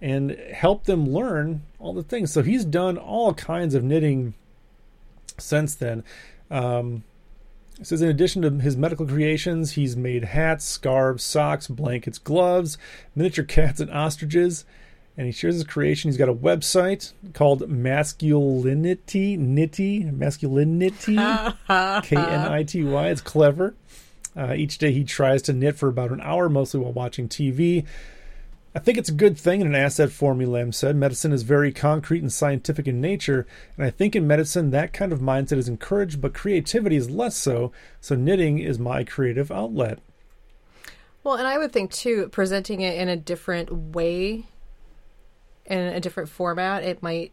and 0.00 0.30
help 0.30 0.84
them 0.84 1.06
learn 1.06 1.62
all 1.78 1.92
the 1.92 2.02
things. 2.02 2.32
So 2.32 2.42
he's 2.42 2.64
done 2.64 2.96
all 2.96 3.34
kinds 3.34 3.74
of 3.74 3.84
knitting 3.84 4.32
since 5.36 5.74
then. 5.74 6.04
Um, 6.50 7.04
it 7.78 7.86
says 7.86 8.00
in 8.00 8.08
addition 8.08 8.42
to 8.42 8.50
his 8.50 8.76
medical 8.76 9.06
creations, 9.06 9.72
he's 9.72 9.96
made 9.96 10.24
hats, 10.24 10.64
scarves, 10.64 11.22
socks, 11.22 11.68
blankets, 11.68 12.18
gloves, 12.18 12.78
miniature 13.14 13.44
cats, 13.44 13.80
and 13.80 13.90
ostriches. 13.90 14.64
And 15.18 15.26
he 15.26 15.32
shares 15.32 15.54
his 15.54 15.64
creation. 15.64 16.10
He's 16.10 16.18
got 16.18 16.28
a 16.28 16.34
website 16.34 17.12
called 17.32 17.68
Masculinity 17.68 19.38
Nitty 19.38 20.12
Masculinity 20.12 21.16
K 22.06 22.16
N 22.16 22.52
I 22.52 22.62
T 22.66 22.84
Y. 22.84 23.08
It's 23.08 23.22
clever. 23.22 23.74
Uh, 24.36 24.52
each 24.54 24.76
day 24.76 24.92
he 24.92 25.04
tries 25.04 25.40
to 25.42 25.54
knit 25.54 25.76
for 25.76 25.88
about 25.88 26.10
an 26.10 26.20
hour, 26.20 26.50
mostly 26.50 26.80
while 26.80 26.92
watching 26.92 27.28
TV. 27.28 27.86
I 28.76 28.78
think 28.78 28.98
it's 28.98 29.08
a 29.08 29.14
good 29.14 29.38
thing 29.38 29.62
and 29.62 29.74
an 29.74 29.82
asset 29.82 30.12
for 30.12 30.34
me, 30.34 30.44
Lamb 30.44 30.70
said. 30.70 30.96
Medicine 30.96 31.32
is 31.32 31.44
very 31.44 31.72
concrete 31.72 32.20
and 32.20 32.30
scientific 32.30 32.86
in 32.86 33.00
nature, 33.00 33.46
and 33.74 33.86
I 33.86 33.88
think 33.88 34.14
in 34.14 34.26
medicine 34.26 34.70
that 34.70 34.92
kind 34.92 35.14
of 35.14 35.20
mindset 35.20 35.56
is 35.56 35.66
encouraged, 35.66 36.20
but 36.20 36.34
creativity 36.34 36.94
is 36.94 37.08
less 37.08 37.38
so, 37.38 37.72
so 38.02 38.14
knitting 38.14 38.58
is 38.58 38.78
my 38.78 39.02
creative 39.02 39.50
outlet. 39.50 40.00
Well, 41.24 41.36
and 41.36 41.48
I 41.48 41.56
would 41.56 41.72
think 41.72 41.90
too, 41.90 42.28
presenting 42.28 42.82
it 42.82 42.98
in 42.98 43.08
a 43.08 43.16
different 43.16 43.72
way, 43.94 44.44
in 45.64 45.78
a 45.78 45.98
different 45.98 46.28
format, 46.28 46.84
it 46.84 47.02
might 47.02 47.32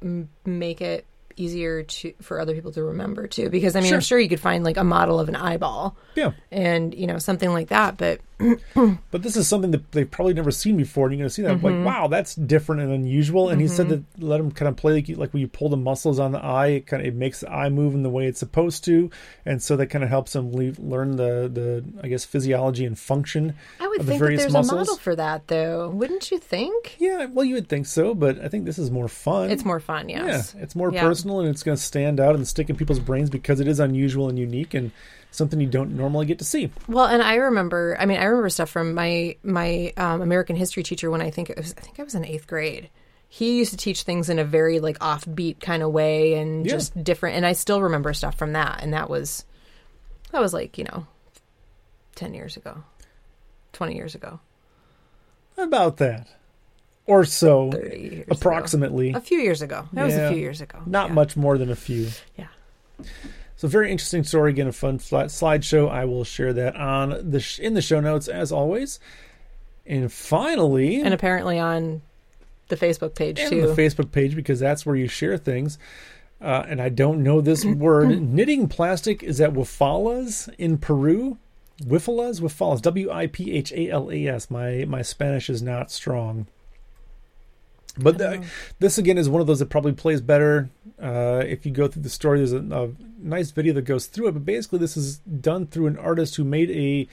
m- 0.00 0.30
make 0.46 0.80
it 0.80 1.04
easier 1.40 1.82
to 1.82 2.12
for 2.20 2.40
other 2.40 2.54
people 2.54 2.72
to 2.72 2.82
remember 2.82 3.26
too 3.26 3.48
because 3.48 3.74
i 3.74 3.80
mean 3.80 3.88
sure. 3.88 3.96
i'm 3.96 4.02
sure 4.02 4.18
you 4.18 4.28
could 4.28 4.40
find 4.40 4.64
like 4.64 4.76
a 4.76 4.84
model 4.84 5.18
of 5.18 5.28
an 5.28 5.36
eyeball 5.36 5.96
yeah 6.14 6.32
and 6.50 6.94
you 6.94 7.06
know 7.06 7.18
something 7.18 7.50
like 7.50 7.68
that 7.68 7.96
but 7.96 8.20
but 9.10 9.22
this 9.22 9.36
is 9.36 9.46
something 9.46 9.70
that 9.70 9.92
they've 9.92 10.10
probably 10.10 10.32
never 10.32 10.50
seen 10.50 10.76
before 10.76 11.06
and 11.06 11.12
you're 11.12 11.18
going 11.18 11.28
to 11.28 11.34
see 11.34 11.42
that 11.42 11.58
mm-hmm. 11.58 11.66
like 11.66 11.84
wow 11.84 12.08
that's 12.08 12.34
different 12.34 12.80
and 12.80 12.92
unusual 12.92 13.48
and 13.48 13.58
mm-hmm. 13.58 13.62
he 13.62 13.68
said 13.68 13.86
mm-hmm. 13.86 14.18
that 14.18 14.26
let 14.26 14.40
him 14.40 14.50
kind 14.50 14.68
of 14.68 14.76
play 14.76 14.94
like, 14.94 15.08
like 15.16 15.32
when 15.32 15.40
you 15.40 15.48
pull 15.48 15.68
the 15.68 15.76
muscles 15.76 16.18
on 16.18 16.32
the 16.32 16.38
eye 16.38 16.68
it 16.68 16.86
kind 16.86 17.02
of 17.02 17.06
it 17.06 17.14
makes 17.14 17.40
the 17.40 17.50
eye 17.50 17.68
move 17.68 17.94
in 17.94 18.02
the 18.02 18.08
way 18.08 18.26
it's 18.26 18.38
supposed 18.38 18.84
to 18.84 19.10
and 19.44 19.62
so 19.62 19.76
that 19.76 19.86
kind 19.86 20.02
of 20.02 20.10
helps 20.10 20.34
him 20.34 20.52
leave, 20.52 20.78
learn 20.78 21.16
the 21.16 21.50
the 21.52 21.84
i 22.02 22.08
guess 22.08 22.24
physiology 22.24 22.84
and 22.84 22.98
function 22.98 23.54
i 23.78 23.86
would 23.86 24.02
think 24.02 24.20
that 24.20 24.26
there's 24.26 24.52
muscles. 24.52 24.72
a 24.72 24.76
model 24.76 24.96
for 24.96 25.14
that 25.14 25.46
though 25.48 25.90
wouldn't 25.90 26.30
you 26.30 26.38
think 26.38 26.96
yeah 26.98 27.26
well 27.26 27.44
you 27.44 27.54
would 27.54 27.68
think 27.68 27.86
so 27.86 28.14
but 28.14 28.38
i 28.40 28.48
think 28.48 28.64
this 28.64 28.78
is 28.78 28.90
more 28.90 29.08
fun 29.08 29.50
it's 29.50 29.64
more 29.64 29.80
fun 29.80 30.08
yes 30.08 30.54
yeah 30.56 30.62
it's 30.62 30.74
more 30.74 30.92
yeah. 30.92 31.02
personal 31.02 31.29
personal 31.30 31.40
and 31.40 31.54
it's 31.54 31.62
going 31.62 31.76
to 31.76 31.82
stand 31.82 32.20
out 32.20 32.34
and 32.34 32.46
stick 32.46 32.70
in 32.70 32.76
people's 32.76 32.98
brains 32.98 33.30
because 33.30 33.60
it 33.60 33.68
is 33.68 33.80
unusual 33.80 34.28
and 34.28 34.38
unique 34.38 34.74
and 34.74 34.90
something 35.30 35.60
you 35.60 35.66
don't 35.66 35.96
normally 35.96 36.26
get 36.26 36.38
to 36.38 36.44
see. 36.44 36.70
Well, 36.88 37.06
and 37.06 37.22
I 37.22 37.36
remember, 37.36 37.96
I 37.98 38.06
mean, 38.06 38.18
I 38.18 38.24
remember 38.24 38.48
stuff 38.50 38.70
from 38.70 38.94
my 38.94 39.36
my 39.42 39.92
um, 39.96 40.22
American 40.22 40.56
history 40.56 40.82
teacher 40.82 41.10
when 41.10 41.22
I 41.22 41.30
think 41.30 41.50
it 41.50 41.56
was, 41.56 41.74
I 41.76 41.80
think 41.80 42.00
I 42.00 42.02
was 42.02 42.14
in 42.14 42.24
eighth 42.24 42.46
grade. 42.46 42.90
He 43.28 43.58
used 43.58 43.70
to 43.70 43.76
teach 43.76 44.02
things 44.02 44.28
in 44.28 44.40
a 44.40 44.44
very 44.44 44.80
like 44.80 44.98
offbeat 44.98 45.60
kind 45.60 45.82
of 45.82 45.92
way 45.92 46.34
and 46.34 46.66
yeah. 46.66 46.72
just 46.72 47.02
different. 47.02 47.36
And 47.36 47.46
I 47.46 47.52
still 47.52 47.80
remember 47.80 48.12
stuff 48.12 48.36
from 48.36 48.54
that, 48.54 48.82
and 48.82 48.92
that 48.92 49.08
was 49.08 49.44
that 50.32 50.40
was 50.40 50.52
like 50.52 50.78
you 50.78 50.84
know, 50.84 51.06
ten 52.16 52.34
years 52.34 52.56
ago, 52.56 52.82
twenty 53.72 53.94
years 53.94 54.14
ago. 54.16 54.40
About 55.56 55.98
that 55.98 56.26
or 57.06 57.24
so, 57.24 57.72
approximately. 58.30 59.10
Ago. 59.10 59.18
A 59.18 59.20
few 59.20 59.38
years 59.38 59.62
ago. 59.62 59.88
That 59.92 60.00
yeah, 60.00 60.06
was 60.06 60.14
a 60.16 60.28
few 60.30 60.38
years 60.38 60.60
ago. 60.60 60.80
Not 60.86 61.08
yeah. 61.08 61.14
much 61.14 61.36
more 61.36 61.58
than 61.58 61.70
a 61.70 61.76
few. 61.76 62.08
Yeah. 62.36 62.46
So 63.56 63.68
very 63.68 63.90
interesting 63.90 64.24
story. 64.24 64.52
Again, 64.52 64.68
a 64.68 64.72
fun 64.72 64.98
slideshow. 64.98 65.90
I 65.90 66.06
will 66.06 66.24
share 66.24 66.52
that 66.54 66.76
on 66.76 67.30
the 67.30 67.40
sh- 67.40 67.58
in 67.58 67.74
the 67.74 67.82
show 67.82 68.00
notes 68.00 68.26
as 68.28 68.52
always. 68.52 69.00
And 69.84 70.10
finally, 70.12 71.02
and 71.02 71.12
apparently 71.12 71.58
on 71.58 72.00
the 72.68 72.76
Facebook 72.76 73.14
page 73.14 73.38
too. 73.38 73.66
The 73.66 73.74
Facebook 73.74 74.12
page 74.12 74.34
because 74.34 74.60
that's 74.60 74.86
where 74.86 74.96
you 74.96 75.08
share 75.08 75.36
things. 75.36 75.78
Uh, 76.40 76.64
and 76.68 76.80
I 76.80 76.88
don't 76.88 77.22
know 77.22 77.40
this 77.40 77.64
word. 77.66 78.22
Knitting 78.22 78.68
plastic 78.68 79.22
is 79.22 79.40
at 79.40 79.52
Wiphalas 79.52 80.48
in 80.56 80.78
Peru. 80.78 81.36
Wiphalas, 81.82 82.40
Wiphalas, 82.40 82.80
W 82.82 83.10
I 83.10 83.26
P 83.26 83.52
H 83.52 83.72
A 83.72 83.90
L 83.90 84.10
A 84.10 84.26
S. 84.26 84.50
My 84.50 84.86
my 84.86 85.02
Spanish 85.02 85.50
is 85.50 85.60
not 85.60 85.90
strong. 85.90 86.46
But 87.98 88.18
the, 88.18 88.44
this 88.78 88.98
again 88.98 89.18
is 89.18 89.28
one 89.28 89.40
of 89.40 89.46
those 89.46 89.58
that 89.58 89.70
probably 89.70 89.92
plays 89.92 90.20
better 90.20 90.70
uh, 91.00 91.42
if 91.46 91.64
you 91.64 91.72
go 91.72 91.88
through 91.88 92.02
the 92.02 92.10
story. 92.10 92.38
There's 92.38 92.52
a, 92.52 92.58
a, 92.58 92.90
nice 93.22 93.50
video 93.50 93.74
that 93.74 93.82
goes 93.82 94.06
through 94.06 94.28
it, 94.28 94.32
but 94.32 94.46
basically 94.46 94.78
this 94.78 94.96
is 94.96 95.18
done 95.18 95.66
through 95.66 95.88
an 95.88 95.98
artist 95.98 96.36
who 96.36 96.44
made 96.44 96.70
a 96.70 97.06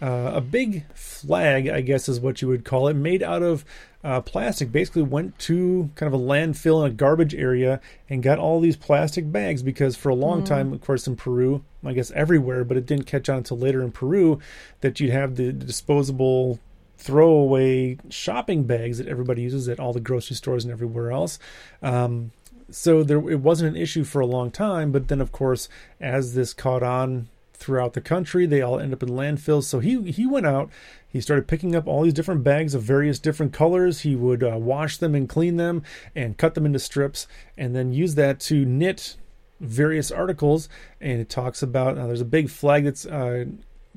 uh, 0.00 0.32
a 0.34 0.40
big 0.40 0.84
flag, 0.94 1.68
I 1.68 1.80
guess 1.80 2.08
is 2.08 2.20
what 2.20 2.40
you 2.40 2.48
would 2.48 2.64
call 2.64 2.86
it, 2.88 2.94
made 2.94 3.22
out 3.22 3.42
of 3.42 3.64
uh, 4.04 4.20
plastic. 4.20 4.70
Basically, 4.70 5.02
went 5.02 5.38
to 5.40 5.90
kind 5.96 6.12
of 6.12 6.20
a 6.20 6.22
landfill 6.22 6.84
in 6.84 6.92
a 6.92 6.94
garbage 6.94 7.34
area 7.34 7.80
and 8.08 8.22
got 8.22 8.38
all 8.38 8.60
these 8.60 8.76
plastic 8.76 9.30
bags 9.32 9.62
because 9.62 9.96
for 9.96 10.10
a 10.10 10.14
long 10.14 10.42
mm. 10.42 10.46
time, 10.46 10.72
of 10.72 10.80
course, 10.80 11.08
in 11.08 11.16
Peru, 11.16 11.64
I 11.84 11.94
guess 11.94 12.12
everywhere, 12.12 12.64
but 12.64 12.76
it 12.76 12.86
didn't 12.86 13.06
catch 13.06 13.28
on 13.28 13.38
until 13.38 13.58
later 13.58 13.82
in 13.82 13.90
Peru 13.90 14.38
that 14.82 15.00
you'd 15.00 15.10
have 15.10 15.34
the 15.34 15.52
disposable 15.52 16.60
throwaway 16.98 17.96
shopping 18.10 18.64
bags 18.64 18.98
that 18.98 19.06
everybody 19.06 19.42
uses 19.42 19.68
at 19.68 19.80
all 19.80 19.92
the 19.92 20.00
grocery 20.00 20.36
stores 20.36 20.64
and 20.64 20.72
everywhere 20.72 21.10
else. 21.12 21.38
Um, 21.80 22.32
so 22.70 23.02
there, 23.02 23.18
it 23.30 23.40
wasn't 23.40 23.74
an 23.74 23.80
issue 23.80 24.04
for 24.04 24.20
a 24.20 24.26
long 24.26 24.50
time, 24.50 24.92
but 24.92 25.08
then 25.08 25.20
of 25.20 25.32
course, 25.32 25.68
as 26.00 26.34
this 26.34 26.52
caught 26.52 26.82
on 26.82 27.28
throughout 27.54 27.94
the 27.94 28.00
country, 28.00 28.46
they 28.46 28.60
all 28.60 28.78
end 28.78 28.92
up 28.92 29.02
in 29.02 29.08
landfills. 29.08 29.64
So 29.64 29.78
he 29.78 30.10
he 30.10 30.26
went 30.26 30.46
out, 30.46 30.70
he 31.08 31.20
started 31.20 31.48
picking 31.48 31.74
up 31.74 31.86
all 31.86 32.02
these 32.02 32.12
different 32.12 32.44
bags 32.44 32.74
of 32.74 32.82
various 32.82 33.18
different 33.18 33.52
colors. 33.52 34.00
He 34.00 34.14
would 34.14 34.42
uh, 34.42 34.58
wash 34.58 34.98
them 34.98 35.14
and 35.14 35.28
clean 35.28 35.56
them 35.56 35.82
and 36.14 36.36
cut 36.36 36.54
them 36.54 36.66
into 36.66 36.78
strips, 36.78 37.26
and 37.56 37.74
then 37.74 37.92
use 37.92 38.16
that 38.16 38.40
to 38.40 38.64
knit 38.64 39.16
various 39.60 40.10
articles. 40.10 40.68
And 41.00 41.20
it 41.20 41.30
talks 41.30 41.62
about 41.62 41.96
uh, 41.96 42.06
there's 42.06 42.20
a 42.20 42.26
big 42.26 42.50
flag 42.50 42.84
that's 42.84 43.06
uh, 43.06 43.46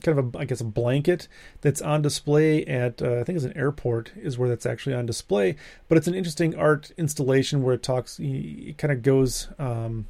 kind 0.02 0.18
of 0.18 0.36
a 0.36 0.38
I 0.40 0.46
guess 0.46 0.62
a 0.62 0.66
blanket 0.66 1.28
that's 1.62 1.82
on 1.82 2.02
display 2.02 2.66
at 2.66 3.02
uh, 3.02 3.20
I 3.20 3.24
think 3.24 3.36
it's 3.38 3.46
an 3.46 3.58
airport 3.58 4.12
is 4.16 4.38
where 4.38 4.50
that's 4.50 4.66
actually 4.66 4.96
on 4.96 5.06
display. 5.06 5.56
But 5.88 5.98
it's 5.98 6.08
an 6.08 6.16
interesting 6.16 6.56
art 6.56 6.92
installation 6.98 7.64
where 7.64 7.76
it 7.76 7.84
talks 7.84 8.20
it 8.20 8.78
kind 8.78 8.92
of 8.92 9.02
goes 9.02 9.48
um, 9.60 10.08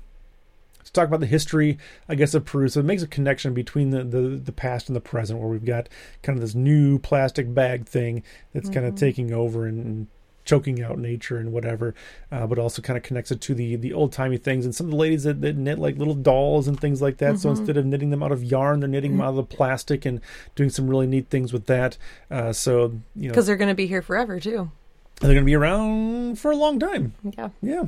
to 0.83 0.91
talk 0.91 1.07
about 1.07 1.19
the 1.19 1.25
history 1.25 1.77
I 2.09 2.15
guess 2.15 2.33
of 2.33 2.45
Peru. 2.45 2.67
So 2.67 2.79
it 2.79 2.85
makes 2.85 3.03
a 3.03 3.07
connection 3.07 3.53
between 3.53 3.91
the 3.91 4.03
the, 4.03 4.21
the 4.21 4.51
past 4.51 4.89
and 4.89 4.95
the 4.95 5.01
present 5.01 5.39
where 5.39 5.49
we've 5.49 5.65
got 5.65 5.89
kind 6.23 6.37
of 6.37 6.41
this 6.41 6.55
new 6.55 6.99
plastic 6.99 7.53
bag 7.53 7.85
thing 7.85 8.23
that's 8.53 8.67
mm-hmm. 8.67 8.73
kind 8.75 8.85
of 8.85 8.95
taking 8.95 9.33
over 9.33 9.65
and, 9.65 9.85
and 9.85 10.07
choking 10.45 10.81
out 10.81 10.97
nature 10.97 11.37
and 11.37 11.51
whatever, 11.51 11.93
uh, 12.31 12.47
but 12.47 12.57
also 12.57 12.81
kind 12.81 12.97
of 12.97 13.03
connects 13.03 13.31
it 13.31 13.41
to 13.41 13.53
the 13.53 13.75
the 13.75 13.93
old 13.93 14.11
timey 14.11 14.37
things. 14.37 14.65
And 14.65 14.75
some 14.75 14.87
of 14.87 14.91
the 14.91 14.97
ladies 14.97 15.23
that, 15.23 15.41
that, 15.41 15.55
knit 15.55 15.79
like 15.79 15.97
little 15.97 16.15
dolls 16.15 16.67
and 16.67 16.79
things 16.79 17.01
like 17.01 17.17
that. 17.17 17.33
Mm-hmm. 17.33 17.37
So 17.37 17.49
instead 17.51 17.77
of 17.77 17.85
knitting 17.85 18.09
them 18.09 18.23
out 18.23 18.31
of 18.31 18.43
yarn, 18.43 18.79
they're 18.79 18.89
knitting 18.89 19.11
mm-hmm. 19.11 19.19
them 19.19 19.27
out 19.27 19.29
of 19.31 19.35
the 19.35 19.43
plastic 19.43 20.05
and 20.05 20.21
doing 20.55 20.69
some 20.69 20.87
really 20.87 21.07
neat 21.07 21.29
things 21.29 21.53
with 21.53 21.65
that. 21.67 21.97
Uh, 22.29 22.53
so 22.53 22.93
you 23.15 23.27
know, 23.27 23.29
because 23.29 23.47
they're 23.47 23.55
going 23.55 23.69
to 23.69 23.75
be 23.75 23.87
here 23.87 24.01
forever 24.01 24.39
too. 24.39 24.71
They're 25.19 25.29
going 25.33 25.43
to 25.43 25.45
be 25.45 25.55
around 25.55 26.39
for 26.39 26.51
a 26.51 26.55
long 26.55 26.79
time. 26.79 27.13
Yeah, 27.37 27.49
yeah. 27.61 27.83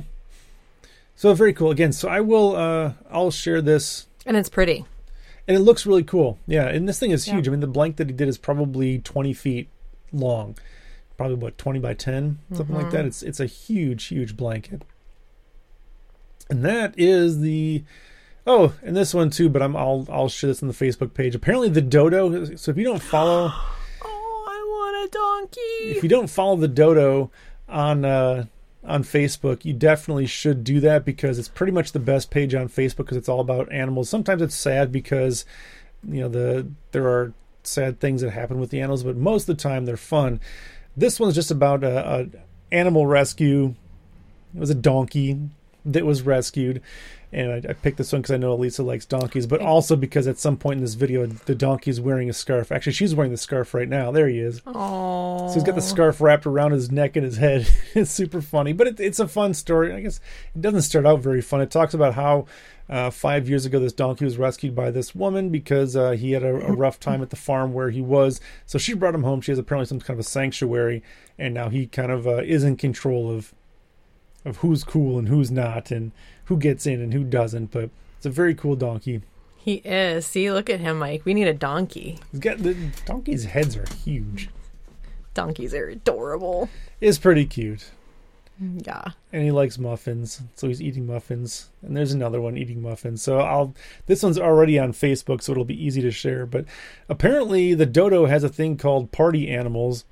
So 1.16 1.32
very 1.34 1.52
cool. 1.52 1.70
Again, 1.70 1.92
so 1.92 2.08
I 2.08 2.20
will 2.20 2.56
uh, 2.56 2.92
I'll 3.10 3.30
share 3.30 3.60
this, 3.60 4.06
and 4.26 4.36
it's 4.36 4.48
pretty. 4.48 4.84
And 5.46 5.54
it 5.54 5.60
looks 5.60 5.84
really 5.84 6.04
cool. 6.04 6.38
Yeah, 6.46 6.68
and 6.68 6.88
this 6.88 6.98
thing 6.98 7.10
is 7.10 7.26
huge. 7.26 7.46
I 7.46 7.50
mean, 7.50 7.60
the 7.60 7.66
blank 7.66 7.96
that 7.96 8.08
he 8.08 8.14
did 8.14 8.28
is 8.28 8.38
probably 8.38 8.98
twenty 9.00 9.34
feet 9.34 9.68
long 10.12 10.56
probably 11.16 11.36
what 11.36 11.56
20 11.58 11.78
by 11.78 11.94
10 11.94 12.38
something 12.52 12.66
mm-hmm. 12.66 12.84
like 12.84 12.92
that 12.92 13.04
it's 13.04 13.22
it's 13.22 13.40
a 13.40 13.46
huge 13.46 14.04
huge 14.06 14.36
blanket 14.36 14.82
and 16.50 16.64
that 16.64 16.94
is 16.96 17.40
the 17.40 17.84
oh 18.46 18.74
and 18.82 18.96
this 18.96 19.14
one 19.14 19.30
too 19.30 19.48
but 19.48 19.62
i'm 19.62 19.76
i'll 19.76 20.06
i'll 20.10 20.28
share 20.28 20.48
this 20.48 20.62
on 20.62 20.68
the 20.68 20.74
facebook 20.74 21.14
page 21.14 21.34
apparently 21.34 21.68
the 21.68 21.80
dodo 21.80 22.56
so 22.56 22.70
if 22.70 22.76
you 22.76 22.84
don't 22.84 23.02
follow 23.02 23.52
oh 24.04 24.46
i 24.48 24.60
want 24.68 25.06
a 25.06 25.10
donkey 25.10 25.96
if 25.96 26.02
you 26.02 26.08
don't 26.08 26.28
follow 26.28 26.56
the 26.56 26.68
dodo 26.68 27.30
on 27.68 28.04
uh 28.04 28.44
on 28.86 29.02
Facebook, 29.02 29.64
you 29.64 29.72
definitely 29.72 30.26
should 30.26 30.62
do 30.62 30.80
that 30.80 31.04
because 31.04 31.38
it's 31.38 31.48
pretty 31.48 31.72
much 31.72 31.92
the 31.92 31.98
best 31.98 32.30
page 32.30 32.54
on 32.54 32.68
Facebook 32.68 32.98
because 32.98 33.16
it's 33.16 33.28
all 33.28 33.40
about 33.40 33.72
animals. 33.72 34.08
Sometimes 34.08 34.42
it's 34.42 34.54
sad 34.54 34.92
because 34.92 35.44
you 36.06 36.20
know 36.20 36.28
the 36.28 36.68
there 36.92 37.06
are 37.06 37.32
sad 37.62 37.98
things 37.98 38.20
that 38.20 38.30
happen 38.30 38.60
with 38.60 38.70
the 38.70 38.80
animals, 38.80 39.02
but 39.02 39.16
most 39.16 39.48
of 39.48 39.56
the 39.56 39.62
time 39.62 39.84
they're 39.84 39.96
fun. 39.96 40.40
This 40.96 41.18
one's 41.18 41.34
just 41.34 41.50
about 41.50 41.82
a, 41.84 42.20
a 42.20 42.26
animal 42.72 43.06
rescue. 43.06 43.74
It 44.54 44.60
was 44.60 44.70
a 44.70 44.74
donkey 44.74 45.38
that 45.84 46.06
was 46.06 46.22
rescued, 46.22 46.80
and 47.32 47.52
I, 47.52 47.70
I 47.70 47.72
picked 47.72 47.98
this 47.98 48.12
one 48.12 48.22
because 48.22 48.32
I 48.32 48.36
know 48.36 48.52
Elisa 48.52 48.84
likes 48.84 49.04
donkeys, 49.04 49.46
but 49.46 49.60
also 49.60 49.96
because 49.96 50.28
at 50.28 50.38
some 50.38 50.56
point 50.56 50.78
in 50.78 50.84
this 50.84 50.94
video, 50.94 51.26
the 51.26 51.54
donkey 51.54 51.90
is 51.90 52.00
wearing 52.00 52.30
a 52.30 52.32
scarf. 52.32 52.70
Actually, 52.70 52.92
she's 52.92 53.14
wearing 53.14 53.32
the 53.32 53.38
scarf 53.38 53.74
right 53.74 53.88
now. 53.88 54.12
There 54.12 54.28
he 54.28 54.38
is. 54.38 54.60
Aww. 54.60 55.48
So 55.48 55.54
he's 55.54 55.64
got 55.64 55.74
the 55.74 55.82
scarf 55.82 56.20
wrapped 56.20 56.46
around 56.46 56.70
his 56.72 56.92
neck 56.92 57.16
and 57.16 57.24
his 57.24 57.36
head. 57.36 57.68
it's 57.94 58.12
super 58.12 58.40
funny, 58.40 58.72
but 58.72 58.86
it, 58.86 59.00
it's 59.00 59.18
a 59.18 59.26
fun 59.26 59.52
story. 59.52 59.92
I 59.92 60.00
guess 60.00 60.20
it 60.54 60.62
doesn't 60.62 60.82
start 60.82 61.06
out 61.06 61.20
very 61.20 61.42
fun. 61.42 61.60
It 61.60 61.72
talks 61.72 61.92
about 61.92 62.14
how 62.14 62.46
uh, 62.88 63.10
five 63.10 63.48
years 63.48 63.64
ago, 63.64 63.78
this 63.78 63.92
donkey 63.92 64.24
was 64.24 64.36
rescued 64.36 64.74
by 64.74 64.90
this 64.90 65.14
woman 65.14 65.48
because 65.48 65.96
uh, 65.96 66.10
he 66.12 66.32
had 66.32 66.42
a, 66.42 66.54
a, 66.66 66.72
rough 66.76 67.00
time 67.00 67.22
at 67.22 67.30
the 67.30 67.36
farm 67.36 67.72
where 67.72 67.90
he 67.90 68.00
was. 68.00 68.40
So 68.66 68.78
she 68.78 68.94
brought 68.94 69.14
him 69.14 69.22
home. 69.22 69.40
She 69.40 69.52
has 69.52 69.58
apparently 69.58 69.86
some 69.86 70.00
kind 70.00 70.18
of 70.18 70.26
a 70.26 70.28
sanctuary, 70.28 71.02
and 71.38 71.54
now 71.54 71.70
he 71.70 71.86
kind 71.86 72.12
of 72.12 72.26
uh, 72.26 72.42
is 72.42 72.64
in 72.64 72.76
control 72.76 73.30
of 73.30 73.54
of 74.44 74.58
who's 74.58 74.84
cool 74.84 75.18
and 75.18 75.28
who's 75.28 75.50
not, 75.50 75.90
and 75.90 76.12
who 76.44 76.58
gets 76.58 76.86
in 76.86 77.00
and 77.00 77.14
who 77.14 77.24
doesn't. 77.24 77.70
But 77.70 77.88
it's 78.18 78.26
a 78.26 78.30
very 78.30 78.54
cool 78.54 78.76
donkey. 78.76 79.22
He 79.56 79.76
is. 79.76 80.26
See, 80.26 80.52
look 80.52 80.68
at 80.68 80.80
him, 80.80 80.98
Mike. 80.98 81.24
We 81.24 81.32
need 81.32 81.48
a 81.48 81.54
donkey. 81.54 82.18
He's 82.30 82.40
got 82.40 82.58
the 82.58 82.76
donkeys' 83.06 83.44
heads 83.44 83.78
are 83.78 83.86
huge. 84.04 84.50
Donkeys 85.32 85.72
are 85.72 85.88
adorable. 85.88 86.68
It's 87.00 87.18
pretty 87.18 87.46
cute. 87.46 87.90
Yeah. 88.84 89.04
And 89.32 89.42
he 89.42 89.50
likes 89.50 89.78
muffins, 89.78 90.40
so 90.54 90.68
he's 90.68 90.82
eating 90.82 91.06
muffins. 91.06 91.70
And 91.82 91.96
there's 91.96 92.12
another 92.12 92.40
one 92.40 92.56
eating 92.56 92.82
muffins. 92.82 93.22
So 93.22 93.38
I'll 93.40 93.74
this 94.06 94.22
one's 94.22 94.38
already 94.38 94.78
on 94.78 94.92
Facebook, 94.92 95.42
so 95.42 95.52
it'll 95.52 95.64
be 95.64 95.84
easy 95.84 96.00
to 96.02 96.10
share. 96.10 96.46
But 96.46 96.64
apparently 97.08 97.74
the 97.74 97.86
dodo 97.86 98.26
has 98.26 98.44
a 98.44 98.48
thing 98.48 98.76
called 98.76 99.12
party 99.12 99.48
animals, 99.48 100.04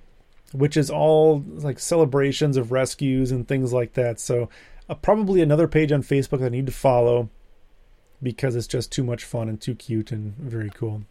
which 0.52 0.76
is 0.76 0.90
all 0.90 1.44
like 1.46 1.78
celebrations 1.78 2.56
of 2.56 2.72
rescues 2.72 3.30
and 3.30 3.46
things 3.46 3.72
like 3.72 3.94
that. 3.94 4.20
So 4.20 4.48
uh, 4.88 4.94
probably 4.94 5.40
another 5.40 5.68
page 5.68 5.92
on 5.92 6.02
Facebook 6.02 6.40
that 6.40 6.46
I 6.46 6.50
need 6.50 6.66
to 6.66 6.72
follow 6.72 7.28
because 8.22 8.54
it's 8.54 8.66
just 8.66 8.92
too 8.92 9.04
much 9.04 9.24
fun 9.24 9.48
and 9.48 9.60
too 9.60 9.74
cute 9.74 10.12
and 10.12 10.36
very 10.36 10.70
cool. 10.70 11.02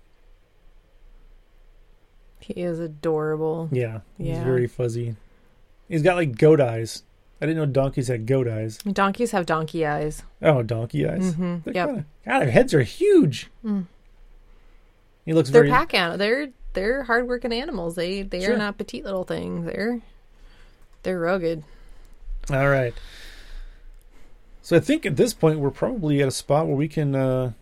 He 2.40 2.54
is 2.54 2.80
adorable. 2.80 3.70
Yeah, 3.72 4.00
he's 4.18 4.28
yeah. 4.28 4.44
very 4.44 4.68
fuzzy. 4.68 5.16
He's 5.88 6.02
got 6.02 6.16
like 6.16 6.38
goat 6.38 6.62
eyes. 6.62 7.04
I 7.42 7.48
didn't 7.48 7.58
know 7.58 7.66
donkeys 7.66 8.08
had 8.08 8.28
goat 8.28 8.48
eyes. 8.48 8.78
Donkeys 8.78 9.32
have 9.32 9.48
donkey 9.48 9.84
eyes. 9.84 10.22
Oh, 10.44 10.62
donkey 10.62 11.08
eyes. 11.08 11.34
Mm-hmm. 11.34 11.72
Yep. 11.72 11.88
Kinda, 11.88 12.06
God, 12.24 12.40
their 12.40 12.52
heads 12.52 12.74
are 12.76 12.84
huge. 12.84 13.50
Mm. 13.66 13.88
He 15.26 15.34
looks 15.34 15.50
they're 15.50 15.64
very. 15.64 15.72
pack 15.72 15.96
animals. 15.96 16.20
They're 16.20 16.48
they're 16.74 17.04
hardworking 17.04 17.52
animals. 17.52 17.96
They 17.96 18.22
they 18.22 18.42
sure. 18.42 18.54
are 18.54 18.58
not 18.58 18.78
petite 18.78 19.04
little 19.04 19.24
things. 19.24 19.66
They're 19.66 20.02
they're 21.02 21.20
rugged. 21.20 21.64
All 22.52 22.70
right. 22.70 22.94
So 24.62 24.78
I 24.78 24.80
think 24.80 25.08
at 25.08 25.16
this 25.16 25.34
point 25.34 25.60
we're 25.60 25.72
probably 25.72 26.22
at 26.22 26.28
a 26.28 26.32
spot 26.32 26.68
where 26.68 26.76
we 26.76 26.88
can 26.88 27.16
uh, 27.16 27.54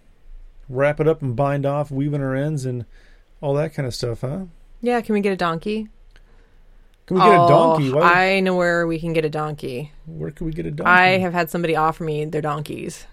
wrap 0.67 0.99
it 0.99 1.07
up 1.07 1.21
and 1.21 1.35
bind 1.35 1.65
off, 1.65 1.89
weaving 1.89 2.21
our 2.21 2.35
ends 2.35 2.65
and 2.65 2.85
all 3.39 3.53
that 3.53 3.73
kind 3.73 3.87
of 3.87 3.95
stuff, 3.95 4.21
huh? 4.21 4.41
Yeah. 4.81 4.99
Can 4.99 5.13
we 5.13 5.21
get 5.21 5.31
a 5.31 5.37
donkey? 5.37 5.87
Can 7.09 7.15
we 7.17 7.23
get 7.23 7.39
oh, 7.39 7.45
a 7.45 7.49
donkey? 7.49 7.91
Why? 7.91 8.35
I 8.35 8.39
know 8.39 8.55
where 8.55 8.85
we 8.85 8.99
can 8.99 9.13
get 9.13 9.25
a 9.25 9.31
donkey. 9.31 9.91
Where 10.05 10.29
can 10.29 10.45
we 10.45 10.53
get 10.53 10.67
a 10.67 10.71
donkey? 10.71 10.91
I 10.91 11.17
have 11.17 11.33
had 11.33 11.49
somebody 11.49 11.75
offer 11.75 12.03
me 12.03 12.23
their 12.25 12.43
donkeys. 12.43 13.07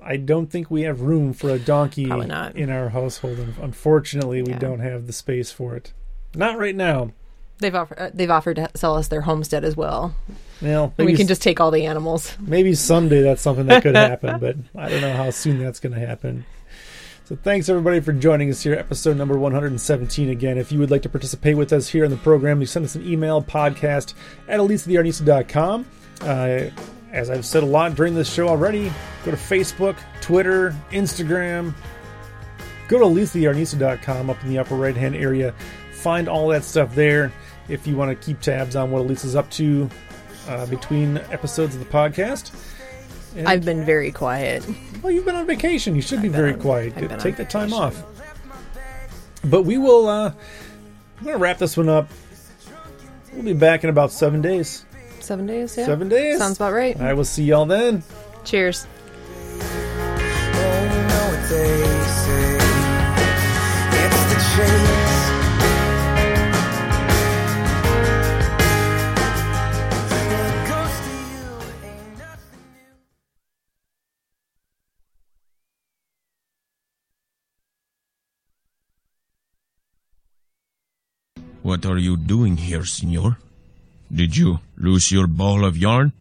I 0.00 0.16
don't 0.16 0.46
think 0.46 0.70
we 0.70 0.82
have 0.82 1.00
room 1.00 1.32
for 1.32 1.50
a 1.50 1.58
donkey 1.58 2.06
Probably 2.06 2.28
not. 2.28 2.54
in 2.54 2.70
our 2.70 2.90
household. 2.90 3.40
Unfortunately, 3.60 4.42
we 4.42 4.52
yeah. 4.52 4.60
don't 4.60 4.78
have 4.78 5.08
the 5.08 5.12
space 5.12 5.50
for 5.50 5.74
it. 5.74 5.92
Not 6.36 6.56
right 6.56 6.76
now. 6.76 7.10
They've 7.58 7.74
offered. 7.74 7.98
Uh, 7.98 8.10
they've 8.14 8.30
offered 8.30 8.54
to 8.54 8.70
sell 8.76 8.94
us 8.94 9.08
their 9.08 9.22
homestead 9.22 9.64
as 9.64 9.76
well. 9.76 10.14
Well, 10.60 10.94
we 10.98 11.16
can 11.16 11.26
just 11.26 11.42
take 11.42 11.58
all 11.58 11.72
the 11.72 11.86
animals. 11.86 12.36
Maybe 12.40 12.76
someday 12.76 13.22
that's 13.22 13.42
something 13.42 13.66
that 13.66 13.82
could 13.82 13.96
happen, 13.96 14.38
but 14.38 14.54
I 14.76 14.88
don't 14.88 15.00
know 15.00 15.16
how 15.16 15.30
soon 15.30 15.58
that's 15.58 15.80
going 15.80 15.94
to 15.94 16.06
happen. 16.06 16.44
So 17.32 17.38
thanks 17.42 17.70
everybody 17.70 18.00
for 18.00 18.12
joining 18.12 18.50
us 18.50 18.62
here, 18.62 18.74
episode 18.74 19.16
number 19.16 19.38
117. 19.38 20.28
Again, 20.28 20.58
if 20.58 20.70
you 20.70 20.78
would 20.78 20.90
like 20.90 21.00
to 21.00 21.08
participate 21.08 21.56
with 21.56 21.72
us 21.72 21.88
here 21.88 22.04
in 22.04 22.10
the 22.10 22.18
program, 22.18 22.60
you 22.60 22.66
send 22.66 22.84
us 22.84 22.94
an 22.94 23.08
email, 23.08 23.40
podcast 23.40 24.12
at 24.48 24.60
elisatheyarnista.com. 24.60 25.86
Uh, 26.20 26.64
as 27.10 27.30
I've 27.30 27.46
said 27.46 27.62
a 27.62 27.66
lot 27.66 27.94
during 27.94 28.14
this 28.14 28.30
show 28.30 28.48
already, 28.48 28.92
go 29.24 29.30
to 29.30 29.36
Facebook, 29.38 29.96
Twitter, 30.20 30.76
Instagram. 30.90 31.72
Go 32.88 32.98
to 32.98 33.06
elisatheyarnista.com 33.06 34.28
up 34.28 34.42
in 34.42 34.50
the 34.50 34.58
upper 34.58 34.74
right 34.74 34.94
hand 34.94 35.16
area. 35.16 35.54
Find 35.94 36.28
all 36.28 36.48
that 36.48 36.64
stuff 36.64 36.94
there 36.94 37.32
if 37.66 37.86
you 37.86 37.96
want 37.96 38.10
to 38.10 38.26
keep 38.26 38.42
tabs 38.42 38.76
on 38.76 38.90
what 38.90 39.06
Elisa's 39.06 39.36
up 39.36 39.48
to 39.52 39.88
uh, 40.48 40.66
between 40.66 41.16
episodes 41.30 41.74
of 41.74 41.80
the 41.82 41.90
podcast. 41.90 42.54
And 43.36 43.48
I've 43.48 43.64
been 43.64 43.84
very 43.84 44.12
quiet. 44.12 44.66
Well, 45.02 45.10
you've 45.10 45.24
been 45.24 45.36
on 45.36 45.46
vacation. 45.46 45.94
You 45.96 46.02
should 46.02 46.18
I've 46.18 46.22
be 46.22 46.28
very 46.28 46.52
on, 46.52 46.60
quiet. 46.60 46.94
Take 47.18 47.36
the 47.36 47.44
time 47.44 47.72
off. 47.72 48.02
But 49.44 49.62
we 49.62 49.78
will. 49.78 50.08
Uh, 50.08 50.32
I'm 51.18 51.24
going 51.24 51.34
to 51.36 51.38
wrap 51.38 51.58
this 51.58 51.76
one 51.76 51.88
up. 51.88 52.08
We'll 53.32 53.42
be 53.44 53.54
back 53.54 53.84
in 53.84 53.90
about 53.90 54.12
seven 54.12 54.42
days. 54.42 54.84
Seven 55.20 55.46
days. 55.46 55.76
Yeah. 55.76 55.86
Seven 55.86 56.08
days. 56.08 56.38
Sounds 56.38 56.56
about 56.56 56.72
right. 56.72 57.00
I 57.00 57.14
will 57.14 57.24
see 57.24 57.44
y'all 57.44 57.64
then. 57.64 58.02
Cheers. 58.44 58.86
Oh, 61.14 61.46
trace. 61.48 62.26
The 64.28 64.91
What 81.72 81.86
are 81.86 81.96
you 81.96 82.18
doing 82.18 82.58
here, 82.58 82.84
senor? 82.84 83.38
Did 84.12 84.36
you 84.36 84.60
lose 84.76 85.10
your 85.10 85.26
ball 85.26 85.64
of 85.64 85.74
yarn? 85.74 86.12